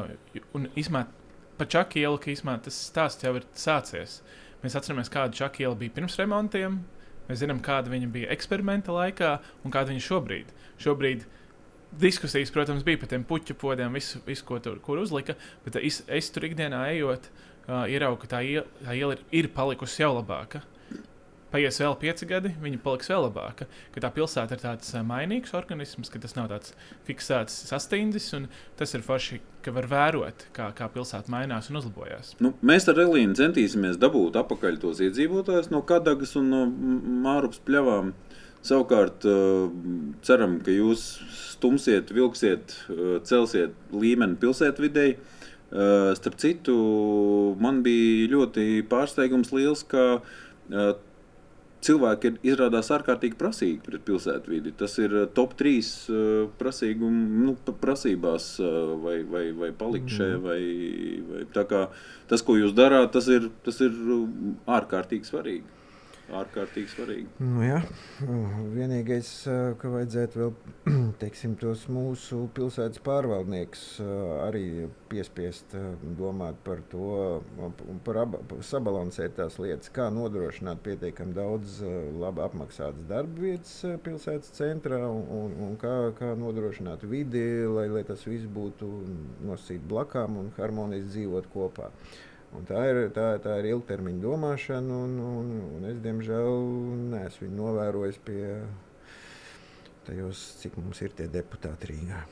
un 0.56 0.70
izmēt, 0.80 1.12
par 1.58 1.68
Čakielu, 1.76 2.16
ka 2.24 2.32
izmēt, 2.32 2.64
tas 2.64 2.80
stāsts 2.88 3.28
jau 3.28 3.34
ir 3.36 3.44
sācies. 3.60 4.22
Mēs 4.64 4.78
atceramies, 4.80 5.12
kāda 5.12 5.36
Čakiela 5.36 5.76
bija 5.76 5.92
pirms 5.98 6.16
remontiem. 6.22 6.80
Mēs 7.28 7.42
zinām, 7.44 7.60
kāda 7.64 7.92
viņa 7.92 8.08
bija 8.12 8.32
eksperimenta 8.32 8.92
laikā 8.92 9.36
un 9.64 9.72
kāda 9.72 9.92
viņa 9.92 10.08
šobrīd. 10.08 10.56
Šobrīd 10.80 11.28
diskusijas, 12.00 12.52
protams, 12.54 12.84
bija 12.86 13.00
par 13.00 13.10
tiem 13.12 13.24
puķu 13.26 13.56
podiem, 13.60 13.94
visu, 13.96 14.20
visu 14.26 14.46
ko 14.48 14.60
tur 14.62 14.80
uzlika. 15.00 15.36
Bet 15.64 15.78
es, 15.80 16.02
es 16.08 16.30
tur 16.34 16.46
ikdienā 16.48 16.84
ejot, 16.92 17.30
uh, 17.68 17.84
ieraugu, 17.90 18.22
ka 18.24 18.36
tā 18.36 18.44
iela, 18.46 18.68
tā 18.84 18.94
iela 18.98 19.18
ir, 19.18 19.26
ir 19.32 19.50
palikusi 19.54 20.02
jau 20.02 20.14
labāka. 20.18 20.64
Paies 21.54 21.76
vēl 21.78 21.92
pieci 22.00 22.26
gadi, 22.26 22.50
viņa 22.58 22.80
paliks 22.82 23.06
vēl 23.12 23.28
labāka. 23.28 23.68
Ka 23.94 24.00
tā 24.02 24.08
pilsēta 24.16 24.56
ir 24.56 24.62
tāds 24.64 24.90
uh, 24.90 25.04
mainīgs 25.06 25.54
organisms, 25.54 26.10
ka 26.10 26.18
tas 26.18 26.34
nav 26.34 26.48
tāds 26.50 26.74
fiksēts 27.06 27.60
sastāvdaļs. 27.68 28.48
Tas 28.80 28.94
ir 28.96 29.04
forši, 29.06 29.38
ka 29.62 29.74
var 29.76 29.86
vērot, 29.92 30.48
kā, 30.56 30.72
kā 30.74 30.88
pilsēta 30.90 31.30
mainās 31.30 31.70
un 31.70 31.78
uzlabojas. 31.78 32.34
Nu, 32.42 32.56
mēs 32.58 32.90
ar 32.90 32.98
Elīnu 33.06 33.38
centīsimies 33.38 34.00
dabūt 34.02 34.40
atpakaļ 34.42 34.80
tos 34.82 35.04
iedzīvotājus 35.06 35.70
no 35.70 35.84
Kadagas 35.86 36.34
un 36.40 36.50
no 36.50 36.64
Mārupas 37.22 37.62
pļavām. 37.62 38.10
Savukārt, 38.64 39.26
uh, 39.28 39.68
ceram, 40.24 40.56
ka 40.64 40.72
jūs 40.72 41.02
stumsiet, 41.36 42.12
vilksiet, 42.16 42.72
uh, 42.88 43.16
celsiet 43.28 43.74
līmeni 43.92 44.38
pilsētvidēji. 44.40 45.18
Uh, 45.74 46.12
starp 46.16 46.38
citu, 46.40 46.76
man 47.60 47.82
bija 47.84 48.30
ļoti 48.32 48.84
pārsteigums 48.88 49.52
liels, 49.52 49.82
ka 49.90 50.22
cilvēki 51.84 52.30
ir 52.30 52.36
izrādās 52.54 52.88
ārkārtīgi 52.94 53.36
prasīgi 53.36 53.82
pret 53.84 54.04
pilsētvidi. 54.06 54.72
Tas 54.80 54.94
ir 55.02 55.12
top 55.36 55.52
3 55.60 55.90
prasīgum, 56.56 57.18
nu, 57.44 57.52
prasībās, 57.82 58.46
vai, 59.02 59.18
vai, 59.28 59.44
vai 59.58 59.68
palikt 59.76 60.14
šeit. 60.14 60.38
Vai, 60.40 60.60
vai, 61.28 61.44
tas, 62.30 62.46
ko 62.46 62.56
jūs 62.56 62.72
darāt, 62.72 63.10
tas 63.12 63.28
ir, 63.28 63.50
tas 63.66 63.82
ir 63.84 63.92
ārkārtīgi 64.78 65.28
svarīgi 65.28 65.83
ārkārtīgi 66.32 66.88
svarīgi. 66.88 67.26
Nu, 67.42 67.60
jā, 67.64 67.80
vienīgais, 68.74 69.30
ka 69.80 69.90
vajadzētu 69.92 70.40
vēl 70.40 70.52
teiksim, 71.22 71.56
tos 71.60 71.84
mūsu 71.92 72.44
pilsētas 72.56 73.02
pārvaldniekus 73.04 73.84
arī 74.46 74.88
piespiest 75.12 75.76
domāt 76.18 76.58
par 76.66 76.82
to, 76.92 77.42
par 78.06 78.22
aba, 78.24 78.42
sabalansēt 78.64 79.36
tās 79.38 79.58
lietas, 79.62 79.92
kā 79.94 80.08
nodrošināt 80.14 80.82
pietiekami 80.86 81.36
daudz 81.36 81.80
labi 82.20 82.44
apmaksātas 82.46 83.08
darba 83.10 83.46
vietas 83.46 83.76
pilsētas 84.04 84.54
centrā 84.56 85.02
un, 85.06 85.24
un, 85.38 85.56
un 85.68 85.80
kā, 85.80 85.94
kā 86.18 86.34
nodrošināt 86.38 87.04
vidi, 87.08 87.44
lai, 87.68 87.88
lai 87.92 88.04
tas 88.08 88.24
viss 88.28 88.48
būtu 88.50 88.90
nosīt 89.44 89.84
blakām 89.88 90.40
un 90.40 90.54
harmonisesti 90.58 91.12
dzīvot 91.14 91.50
kopā. 91.52 91.90
Uh, 91.90 92.22
Un 92.54 92.66
tā 92.68 92.84
ir, 92.86 93.00
tā, 93.14 93.32
tā 93.42 93.56
ir 93.58 93.72
ilgtermiņa 93.72 94.22
domāšana, 94.22 94.98
un, 95.06 95.16
un, 95.18 95.50
un 95.78 95.88
es 95.90 95.98
diemžēl 96.04 96.52
neesmu 97.10 97.48
viņu 97.48 97.58
novērojis 97.58 98.20
pie 98.26 98.44
tajos, 100.06 100.46
cik 100.62 100.78
mums 100.78 101.02
ir 101.02 101.16
tie 101.18 101.26
deputāti 101.32 101.90
Rīgā. 101.90 102.22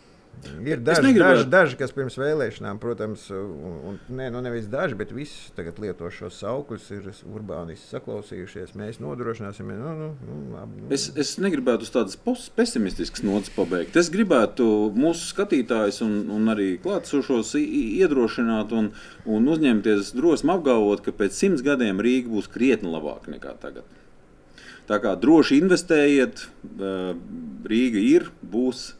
Ir 0.62 0.80
daži, 0.82 1.12
daži, 1.14 1.44
daži, 1.46 1.76
kas 1.78 1.92
pirms 1.94 2.16
vēlēšanām, 2.18 2.78
protams, 2.82 3.28
un, 3.34 3.74
un 3.86 3.98
ne, 4.18 4.26
nu 4.34 4.40
nevis 4.42 4.66
daži, 4.70 4.96
bet 4.98 5.12
visi 5.14 5.52
tagad 5.56 5.78
lieto 5.82 6.08
šos 6.10 6.40
saukļus, 6.42 6.88
ir 6.96 7.08
urbānisti 7.30 7.92
saklausījušies. 7.92 8.74
Mēs 8.78 8.98
nodrošināsim, 9.02 9.70
nu, 9.70 9.92
nu, 9.98 10.08
nu, 10.26 10.38
labi, 10.54 10.82
nu. 10.82 10.90
Es, 10.94 11.08
es 11.18 11.36
negribētu 11.42 11.86
uz 11.86 11.92
tādas 11.94 12.48
pesimistiskas 12.56 13.22
nots 13.26 13.52
pabeigt. 13.54 13.98
Es 13.98 14.10
gribētu 14.12 14.66
mūsu 14.98 15.28
skatītājus 15.30 16.02
un, 16.06 16.16
un 16.34 16.50
arī 16.54 16.72
klātsošos 16.82 17.54
iedrošināt 17.62 18.74
un, 18.78 18.90
un 19.30 19.50
uzņemties 19.54 20.10
drosmi 20.18 20.56
apgalvot, 20.56 21.04
ka 21.06 21.14
pēc 21.22 21.38
simts 21.38 21.62
gadiem 21.66 22.02
Rīga 22.02 22.32
būs 22.34 22.50
krietni 22.50 22.90
labāka 22.90 23.30
nekā 23.34 23.54
tagad. 23.62 23.86
Tā 24.90 24.98
kā 24.98 25.14
droši 25.14 25.60
investējiet, 25.62 26.48
Rīga 27.70 28.02
ir, 28.02 28.26
būs 28.42 28.90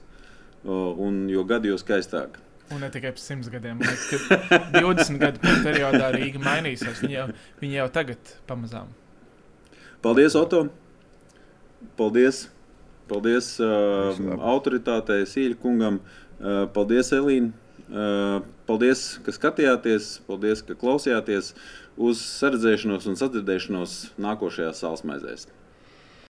un 0.64 1.26
jo 1.32 1.44
gadi 1.48 1.72
jau 1.72 1.78
skaistāk. 1.80 2.38
Un 2.72 2.80
ne 2.80 2.88
tikai 2.92 3.12
pēc 3.12 3.24
simts 3.24 3.50
gadiem, 3.52 3.80
bet 3.82 4.72
20 4.78 5.18
gadu 5.20 5.54
periodā 5.64 6.08
Rīga 6.14 6.40
mainīsies. 6.40 7.02
Viņa 7.02 7.16
jau, 7.18 7.26
viņa 7.60 7.78
jau 7.82 7.88
tagad 7.92 8.34
pamazām. 8.48 8.92
Paldies, 10.02 10.36
Oto! 10.38 10.64
Paldies! 11.98 12.46
Paldies 13.10 13.54
uh, 13.60 14.16
autoritātei, 14.54 15.26
Sīļa 15.28 15.58
kungam! 15.60 16.00
Uh, 16.38 16.64
paldies, 16.72 17.12
Elīna! 17.14 17.52
Uh, 17.92 18.40
paldies, 18.64 19.18
ka 19.26 19.34
skatījāties, 19.36 20.14
paldies, 20.24 20.62
ka 20.64 20.78
klausījāties 20.78 21.52
uz 22.00 22.22
sardzēšanos 22.24 23.10
un 23.10 23.18
sadzirdēšanos 23.20 23.96
nākošajās 24.22 24.80
sāls 24.80 25.04
maizēs. 25.04 25.44